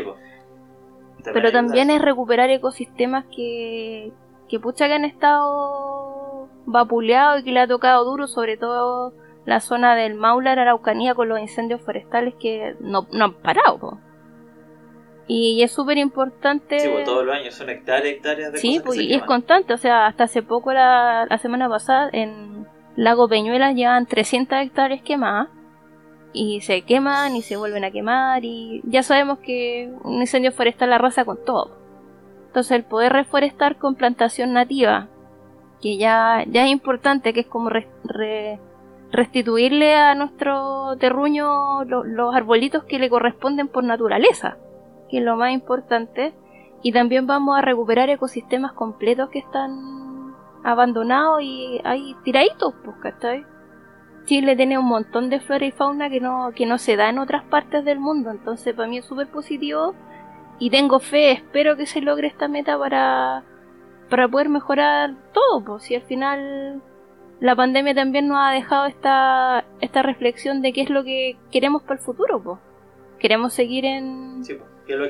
Pero 1.25 1.53
también 1.53 1.89
es 1.89 2.03
recuperar 2.03 2.51
ecosistemas 2.51 3.25
que, 3.35 4.13
que 4.47 4.61
pucha 4.61 4.89
que 4.89 4.93
han 4.93 5.07
estado 5.07 6.51
vapuleados 6.67 7.41
y 7.41 7.45
que 7.45 7.53
le 7.53 7.61
ha 7.61 7.67
tocado 7.67 8.05
duro, 8.05 8.27
sobre 8.27 8.59
todo 8.59 9.15
la 9.47 9.61
zona 9.61 9.97
del 9.97 10.17
Maular, 10.17 10.59
Araucanía, 10.59 11.15
con 11.15 11.31
los 11.31 11.41
incendios 11.41 11.81
forestales 11.81 12.35
que 12.35 12.77
no, 12.81 13.07
han 13.19 13.33
parado. 13.33 14.01
Y 15.29 15.63
es 15.63 15.71
súper 15.71 15.99
importante. 15.99 16.81
Sí, 16.81 16.89
pues 16.91 17.05
todos 17.05 17.25
los 17.25 17.35
años 17.35 17.55
son 17.55 17.69
hectáreas, 17.69 18.17
hectáreas 18.17 18.53
de 18.53 18.59
Sí, 18.59 18.81
pues, 18.83 18.99
y 18.99 19.13
es 19.13 19.23
constante. 19.23 19.75
O 19.75 19.77
sea, 19.77 20.07
hasta 20.07 20.25
hace 20.25 20.43
poco, 20.43 20.73
la, 20.73 21.27
la 21.29 21.39
semana 21.39 21.69
pasada, 21.69 22.09
en 22.13 22.67
Lago 22.97 23.29
Peñuelas 23.29 23.75
llevan 23.75 24.07
300 24.07 24.59
hectáreas 24.59 25.03
quemadas. 25.03 25.49
Y 26.33 26.63
se 26.63 26.83
queman 26.83 27.37
y 27.37 27.43
se 27.43 27.57
vuelven 27.57 27.85
a 27.85 27.91
quemar. 27.91 28.43
Y 28.45 28.81
ya 28.85 29.03
sabemos 29.03 29.39
que 29.39 29.93
un 30.03 30.21
incendio 30.21 30.51
forestal 30.51 30.93
arrasa 30.93 31.25
con 31.25 31.45
todo. 31.45 31.79
Entonces 32.49 32.73
el 32.73 32.85
poder 32.85 33.13
reforestar 33.13 33.77
con 33.77 33.95
plantación 33.95 34.55
nativa, 34.55 35.09
que 35.83 35.99
ya, 35.99 36.45
ya 36.49 36.65
es 36.65 36.71
importante, 36.71 37.35
que 37.35 37.41
es 37.41 37.47
como 37.47 37.71
restituirle 39.13 39.95
a 39.95 40.15
nuestro 40.15 40.97
terruño 40.99 41.85
los 41.85 42.35
arbolitos 42.35 42.85
que 42.85 42.99
le 42.99 43.11
corresponden 43.11 43.69
por 43.69 43.85
naturaleza, 43.85 44.57
que 45.11 45.19
es 45.19 45.25
lo 45.25 45.37
más 45.37 45.53
importante. 45.53 46.35
Y 46.83 46.93
también 46.93 47.27
vamos 47.27 47.59
a 47.59 47.63
recuperar 47.63 48.09
ecosistemas 48.09 48.73
completos 48.73 49.31
que 49.31 49.41
están 49.41 50.35
abandonados 50.65 51.43
y 51.43 51.81
hay 51.85 52.15
tiraditos, 52.25 52.75
pues, 52.85 52.97
¿cachai? 53.03 53.45
Chile 54.27 54.57
tiene 54.57 54.79
un 54.79 54.85
montón 54.85 55.31
de 55.31 55.41
flora 55.41 55.65
y 55.65 55.73
fauna 55.73 56.11
que 56.11 56.21
no, 56.21 56.53
que 56.55 56.67
no 56.67 56.79
se 56.79 56.97
da 56.97 57.09
en 57.09 57.19
otras 57.19 57.45
partes 57.45 57.85
del 57.85 57.99
mundo, 57.99 58.31
entonces 58.31 58.75
para 58.75 58.87
mí 58.87 58.99
es 58.99 59.07
súper 59.07 59.29
positivo 59.29 59.95
y 60.59 60.69
tengo 60.69 60.99
fe, 60.99 61.33
espero 61.33 61.77
que 61.77 61.87
se 61.87 62.03
logre 62.03 62.27
esta 62.27 62.47
meta 62.47 62.79
para, 62.79 63.45
para 64.11 64.29
poder 64.29 64.51
mejorar 64.51 65.15
todo, 65.33 65.65
pues 65.65 65.85
si 65.85 65.95
al 65.95 66.03
final 66.03 66.83
la 67.41 67.55
pandemia 67.55 67.95
también 67.95 68.29
nos 68.29 68.39
ha 68.39 68.51
dejado 68.51 68.87
esta, 68.87 69.65
esta 69.81 70.03
reflexión 70.03 70.61
de 70.61 70.73
qué 70.73 70.83
es 70.83 70.91
lo 70.91 71.05
que 71.05 71.39
queremos 71.51 71.83
para 71.83 71.95
el 71.95 72.01
futuro, 72.01 72.43
pues. 72.43 72.59
Queremos 73.19 73.53
seguir 73.53 73.85
en... 73.85 74.43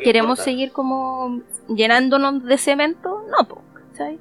queremos 0.02 0.40
seguir 0.40 0.72
como 0.72 1.42
llenándonos 1.68 2.44
de 2.44 2.58
cemento, 2.58 3.24
no, 3.30 3.48
pues, 3.48 4.18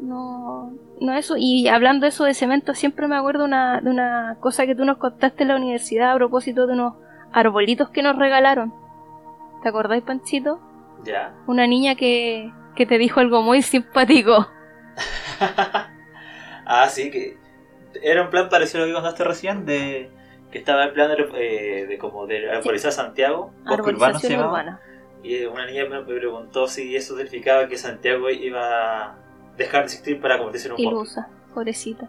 no, 0.00 0.72
no 1.00 1.12
eso. 1.14 1.34
Y 1.36 1.68
hablando 1.68 2.06
eso 2.06 2.24
de 2.24 2.34
cemento, 2.34 2.74
siempre 2.74 3.08
me 3.08 3.16
acuerdo 3.16 3.44
una, 3.44 3.80
de 3.80 3.90
una 3.90 4.36
cosa 4.40 4.66
que 4.66 4.74
tú 4.74 4.84
nos 4.84 4.98
contaste 4.98 5.42
en 5.42 5.48
la 5.48 5.56
universidad 5.56 6.12
a 6.12 6.16
propósito 6.16 6.66
de 6.66 6.74
unos 6.74 6.94
arbolitos 7.32 7.90
que 7.90 8.02
nos 8.02 8.16
regalaron. 8.16 8.72
¿Te 9.62 9.68
acordáis, 9.68 10.02
Panchito? 10.04 10.60
Ya. 11.04 11.34
Una 11.46 11.66
niña 11.66 11.94
que, 11.94 12.52
que 12.74 12.86
te 12.86 12.98
dijo 12.98 13.20
algo 13.20 13.42
muy 13.42 13.62
simpático. 13.62 14.48
ah, 16.66 16.88
sí, 16.88 17.10
que 17.10 17.36
era 18.02 18.22
un 18.22 18.30
plan 18.30 18.48
parecido 18.48 18.84
a 18.84 18.86
lo 18.86 18.92
que 18.92 19.00
contaste 19.00 19.24
recién, 19.24 19.66
de 19.66 20.10
que 20.50 20.58
estaba 20.58 20.84
el 20.84 20.92
plan 20.92 21.10
de, 21.10 21.28
eh, 21.34 21.86
de 21.86 21.98
como 21.98 22.26
de 22.26 22.50
arborizar 22.50 22.92
Santiago, 22.92 23.52
bosque 23.66 23.90
urbano 23.90 24.18
se 24.18 24.30
llamaba. 24.30 24.50
urbana. 24.50 24.80
Y 25.22 25.44
una 25.44 25.66
niña 25.66 25.84
me 25.86 26.00
preguntó 26.02 26.68
si 26.68 26.94
eso 26.96 27.14
significaba 27.16 27.68
que 27.68 27.76
Santiago 27.76 28.30
iba 28.30 28.60
a 29.10 29.16
dejar 29.56 29.80
de 29.80 29.86
existir 29.86 30.20
para 30.20 30.36
convertirse 30.38 30.68
en 30.68 30.72
un 30.72 30.76
bosque. 30.76 30.94
Ilusa, 30.94 31.28
pobrecita. 31.54 32.08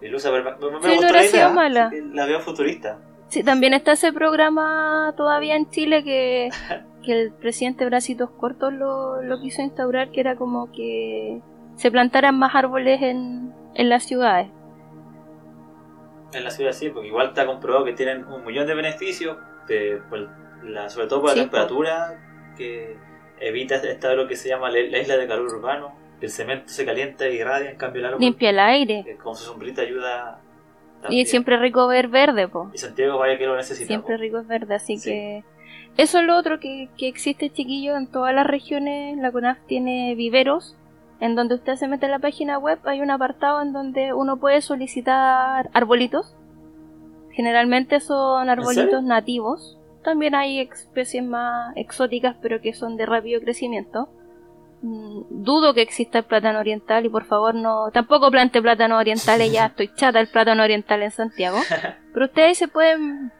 Ilusa, 0.00 0.30
pero 0.30 0.70
me, 0.70 0.78
me, 0.78 0.94
Sí, 0.94 1.00
no 1.00 1.10
la 1.12 1.24
idea, 1.24 1.48
mala. 1.48 1.90
sí, 1.90 2.00
La 2.12 2.26
veo 2.26 2.40
futurista. 2.40 2.98
Sí, 3.28 3.42
también 3.42 3.74
está 3.74 3.92
ese 3.92 4.12
programa 4.12 5.12
todavía 5.16 5.56
en 5.56 5.68
Chile 5.70 6.04
que, 6.04 6.50
que 7.02 7.12
el 7.20 7.32
presidente 7.32 7.84
Bracitos 7.84 8.30
Cortos 8.30 8.72
lo, 8.72 9.22
lo 9.22 9.40
quiso 9.40 9.62
instaurar, 9.62 10.10
que 10.10 10.20
era 10.20 10.36
como 10.36 10.70
que 10.72 11.40
se 11.76 11.90
plantaran 11.90 12.38
más 12.38 12.54
árboles 12.54 13.02
en, 13.02 13.52
en 13.74 13.88
las 13.88 14.04
ciudades. 14.04 14.48
En 16.36 16.44
la 16.44 16.50
ciudad 16.50 16.72
sí, 16.72 16.90
porque 16.90 17.08
igual 17.08 17.28
está 17.28 17.46
comprobado 17.46 17.84
que 17.84 17.92
tienen 17.92 18.24
un 18.26 18.44
millón 18.44 18.66
de 18.66 18.74
beneficios, 18.74 19.36
de, 19.68 20.00
por 20.08 20.28
la- 20.64 20.88
sobre 20.90 21.06
todo 21.06 21.20
por 21.20 21.30
la 21.30 21.34
Sí, 21.34 21.40
temperatura, 21.40 22.52
que 22.56 22.96
evita 23.40 23.76
esta 23.76 24.14
lo 24.14 24.26
que 24.28 24.36
se 24.36 24.48
llama 24.48 24.70
la, 24.70 24.78
la 24.80 24.98
isla 24.98 25.16
de 25.16 25.26
calor 25.26 25.46
urbano, 25.54 25.94
el 26.20 26.30
cemento 26.30 26.68
se 26.68 26.84
calienta 26.86 27.28
y 27.28 27.36
irradia, 27.36 27.70
en 27.70 27.76
cambio 27.76 28.00
el 28.00 28.06
árbol, 28.06 28.20
Limpia 28.20 28.50
el 28.50 28.58
aire. 28.58 29.04
eh, 29.06 29.16
con 29.16 29.34
su 29.36 29.44
sombrita 29.44 29.82
ayuda 29.82 30.40
Y 31.10 31.24
siempre 31.26 31.56
rico 31.58 31.86
ver 31.86 32.08
verde, 32.08 32.48
po. 32.48 32.70
Y 32.72 32.78
Santiago 32.78 33.18
vaya 33.18 33.36
que 33.38 33.46
lo 33.46 33.54
necesita. 33.56 33.86
Siempre 33.86 34.16
po. 34.16 34.20
rico 34.22 34.38
es 34.40 34.46
verde, 34.46 34.74
así 34.74 34.96
Sí. 34.98 35.10
que... 35.10 35.44
Eso 35.98 36.18
es 36.20 36.26
lo 36.26 36.36
otro 36.36 36.58
que, 36.60 36.88
que 36.98 37.08
existe, 37.08 37.48
chiquillo, 37.50 37.96
en 37.96 38.06
todas 38.10 38.34
las 38.34 38.46
regiones. 38.46 39.16
La 39.18 39.30
CONAF 39.32 39.58
tiene 39.66 40.14
viveros, 40.14 40.76
en 41.20 41.34
donde 41.34 41.54
usted 41.54 41.76
se 41.76 41.88
mete 41.88 42.06
en 42.06 42.12
la 42.12 42.18
página 42.18 42.58
web, 42.58 42.78
hay 42.84 43.00
un 43.00 43.10
apartado 43.10 43.62
en 43.62 43.72
donde 43.72 44.12
uno 44.12 44.36
puede 44.38 44.60
solicitar 44.62 45.70
arbolitos. 45.72 46.34
Generalmente 47.32 48.00
son 48.00 48.48
arbolitos 48.48 49.02
nativos. 49.02 49.78
También 50.02 50.34
hay 50.34 50.60
especies 50.60 51.24
más 51.24 51.72
exóticas, 51.76 52.36
pero 52.40 52.60
que 52.60 52.72
son 52.72 52.96
de 52.96 53.06
rápido 53.06 53.40
crecimiento. 53.40 54.08
Mm, 54.82 55.22
Dudo 55.42 55.74
que 55.74 55.82
exista 55.82 56.18
el 56.18 56.24
plátano 56.24 56.58
oriental 56.60 57.04
y 57.04 57.08
por 57.08 57.24
favor 57.24 57.54
no... 57.54 57.90
Tampoco 57.92 58.30
plante 58.30 58.62
plátano 58.62 58.96
orientales, 58.98 59.50
ya 59.52 59.66
estoy 59.66 59.88
chata 59.94 60.18
del 60.18 60.28
plátano 60.28 60.62
oriental 60.62 61.02
en 61.02 61.10
Santiago. 61.10 61.58
Pero 62.12 62.26
ustedes 62.26 62.56
se 62.58 62.68
pueden 62.68 63.32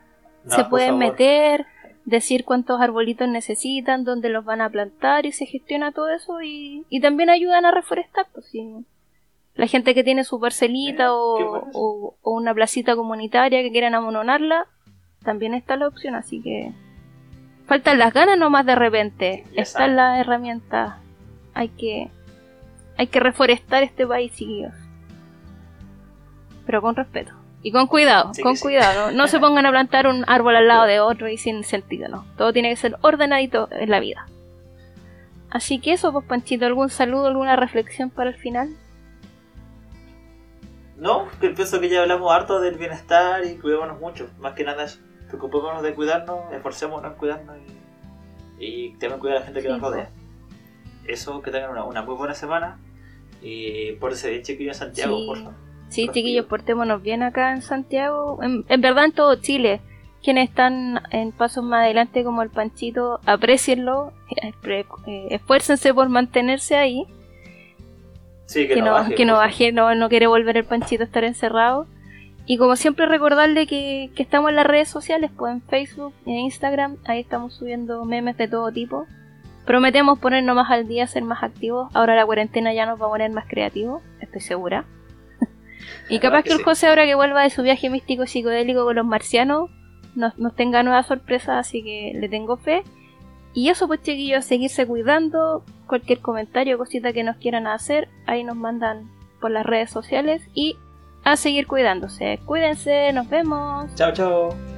No, 0.45 0.55
se 0.57 0.65
pueden 0.65 0.89
favor. 0.99 0.99
meter, 1.05 1.67
decir 2.07 2.45
cuántos 2.47 2.81
arbolitos 2.81 3.29
necesitan, 3.29 4.05
dónde 4.05 4.31
los 4.31 4.45
van 4.45 4.63
a 4.63 4.71
plantar 4.71 5.27
y 5.27 5.33
se 5.33 5.45
gestiona 5.45 5.93
todo 5.93 6.09
eso 6.09 6.41
y, 6.41 6.85
y 6.89 7.01
también 7.01 7.29
ayudan 7.29 7.67
a 7.67 7.73
reforestar. 7.73 8.27
Pues, 8.33 8.47
sí. 8.47 8.65
La 9.55 9.67
gente 9.67 9.95
que 9.95 10.05
tiene 10.05 10.25
su 10.25 10.39
parcelita 10.41 11.13
o, 11.13 11.69
o- 11.75 12.17
o 12.23 12.31
una 12.35 12.55
placita 12.55 12.97
comunitaria 12.97 13.63
que 13.63 13.71
quieran 13.73 13.95
amononarla, 13.95 14.67
también 15.25 15.53
está 15.55 15.77
la 15.77 15.89
opción, 15.89 16.15
así 16.15 16.41
que 16.41 16.73
faltan 17.67 17.99
las 17.99 18.13
ganas 18.15 18.39
nomás 18.39 18.65
de 18.65 18.75
repente. 18.77 19.45
Ya 19.55 19.63
Están 19.63 19.97
las 19.97 20.19
herramientas. 20.21 20.95
Hay 21.55 21.69
que 21.71 22.09
hay 22.99 23.09
que 23.09 23.21
reforestar 23.21 23.83
este 23.83 24.07
país, 24.07 24.33
chiquillos. 24.33 24.73
Pero 26.67 26.81
con 26.83 26.95
respeto. 26.97 27.33
Y 27.63 27.73
con 27.73 27.87
cuidado, 27.89 28.33
Sí 28.33 28.43
que 28.43 28.43
con 28.43 28.57
sí. 28.57 28.63
cuidado. 28.63 29.11
No 29.13 29.27
se 29.29 29.41
pongan 29.41 29.67
a 29.67 29.71
plantar 29.71 30.07
un 30.07 30.25
árbol 30.29 30.57
al 30.57 30.69
lado 30.69 30.85
de 30.87 31.01
otro 31.01 31.29
y 31.29 31.37
sin 31.37 31.65
sentido, 31.65 32.09
no. 32.09 32.25
Todo 32.37 32.53
tiene 32.53 32.71
que 32.71 32.77
ser 32.77 32.97
ordenadito 33.03 33.69
en 33.73 33.91
la 33.91 34.01
vida. 34.01 34.27
Así 35.51 35.81
que 35.81 35.93
eso, 35.93 36.13
pues 36.13 36.27
Panchito, 36.27 36.67
¿algún 36.67 36.91
saludo, 36.91 37.27
alguna 37.27 37.57
reflexión 37.57 38.11
para 38.11 38.31
el 38.31 38.37
final? 38.37 38.77
No, 40.97 41.29
que 41.41 41.51
pienso 41.51 41.79
que 41.81 41.89
ya 41.89 42.03
hablamos 42.03 42.33
harto 42.33 42.61
del 42.61 42.79
bienestar 42.79 43.45
y 43.45 43.59
cuidémonos 43.59 44.01
mucho. 44.01 44.31
Más 44.39 44.55
que 44.55 44.65
nada 44.65 44.85
eso. 44.85 44.99
Preocupémonos 45.29 45.83
de 45.83 45.95
cuidarnos, 45.95 46.53
esforcémonos 46.53 47.13
en 47.13 47.19
cuidarnos 47.19 47.57
y, 48.59 48.65
y 48.65 48.91
también 48.99 49.21
cuidar 49.21 49.37
a 49.39 49.41
la 49.41 49.47
gente 49.47 49.61
que 49.63 49.69
Sí, 49.69 49.73
nos 49.73 49.81
rodea. 49.81 50.11
Eso, 51.05 51.43
que 51.43 51.51
tengan 51.51 51.71
una, 51.71 51.85
una 51.85 52.03
muy 52.03 52.15
buena 52.17 52.35
semana 52.35 52.79
y 53.43 53.93
pórtense 53.95 54.31
bien 54.31 54.43
chiquillos 54.43 54.77
en 54.81 54.87
Santiago, 54.87 55.27
por 55.27 55.39
favor. 55.39 55.55
Sí, 55.89 56.09
chiquillos, 56.13 56.47
portémonos 56.47 57.03
bien 57.03 57.23
acá 57.23 57.53
en 57.53 57.63
Santiago. 57.63 58.43
En, 58.43 58.65
en 58.69 58.81
verdad 58.81 59.07
en 59.07 59.13
todo 59.13 59.37
Chile. 59.37 59.81
Quienes 60.23 60.49
están 60.49 61.03
en 61.11 61.31
pasos 61.31 61.63
más 61.63 61.85
adelante 61.85 62.25
como 62.25 62.43
el 62.43 62.51
Panchito, 62.51 63.21
aprecienlo, 63.27 64.13
eh, 64.43 64.53
eh, 65.07 65.27
esfuércense 65.31 65.95
por 65.95 66.09
mantenerse 66.09 66.75
ahí. 66.75 67.07
Sí, 68.47 68.67
que, 68.67 68.75
que, 68.75 68.83
no, 68.83 68.93
baje. 68.93 69.15
que 69.15 69.25
no 69.25 69.35
por 69.35 69.43
baje, 69.43 69.73
no, 69.73 69.95
no 69.95 70.09
quiere 70.09 70.27
volver 70.27 70.57
el 70.57 70.65
Panchito 70.65 71.05
a 71.05 71.07
estar 71.07 71.23
encerrado. 71.23 71.87
Y 72.45 72.59
como 72.59 72.77
siempre 72.77 73.07
recordarle 73.07 73.67
que, 73.67 74.11
que 74.17 74.23
estamos 74.23 74.51
en 74.51 74.57
las 74.57 74.67
redes 74.67 74.89
sociales, 74.89 75.31
pues 75.37 75.53
en 75.53 75.63
Facebook, 75.63 76.15
en 76.27 76.35
Instagram, 76.35 76.97
ahí 77.05 77.21
estamos 77.21 77.55
subiendo 77.55 78.05
memes 78.05 78.37
de 78.37 78.49
todo 78.49 78.73
tipo. 78.73 79.07
Prometemos 79.65 80.19
ponernos 80.19 80.55
más 80.55 80.71
al 80.71 80.87
día, 80.87 81.07
ser 81.09 81.25
más 81.25 81.43
activos. 81.43 81.89
Ahora 81.95 82.15
la 82.15 82.25
cuarentena 82.25 82.73
ya 82.73 82.87
nos 82.87 83.01
va 83.01 83.07
a 83.07 83.11
poner 83.11 83.33
más 83.33 83.47
creativos, 83.47 84.03
estoy 84.21 84.41
segura. 84.41 84.85
Y 86.09 86.19
capaz 86.19 86.43
que, 86.43 86.49
que 86.49 86.53
el 86.53 86.59
sí. 86.59 86.65
José 86.65 86.87
ahora 86.89 87.05
que 87.05 87.15
vuelva 87.15 87.43
de 87.43 87.51
su 87.51 87.63
viaje 87.63 87.91
místico 87.91 88.27
psicodélico 88.27 88.85
con 88.85 88.97
los 88.97 89.07
marcianos, 89.07 89.71
nos, 90.15 90.39
nos 90.39 90.55
tenga 90.55 90.83
nuevas 90.83 91.07
sorpresas, 91.07 91.67
así 91.67 91.83
que 91.83 92.13
le 92.15 92.29
tengo 92.29 92.57
fe. 92.57 92.83
Y 93.53 93.71
eso 93.71 93.87
pues 93.87 94.03
chiquillos, 94.03 94.45
seguirse 94.45 94.87
cuidando, 94.87 95.65
cualquier 95.87 96.21
comentario, 96.21 96.77
cosita 96.77 97.13
que 97.13 97.25
nos 97.25 97.37
quieran 97.37 97.67
hacer, 97.67 98.09
ahí 98.27 98.45
nos 98.45 98.57
mandan 98.57 99.11
por 99.41 99.51
las 99.51 99.65
redes 99.65 99.91
sociales 99.91 100.43
y 100.55 100.77
a 101.25 101.37
seguir 101.37 101.67
cuidándose. 101.67 102.39
Cuídense, 102.45 103.13
nos 103.13 103.29
vemos. 103.29 103.95
Chao, 103.95 104.13
chao. 104.13 104.76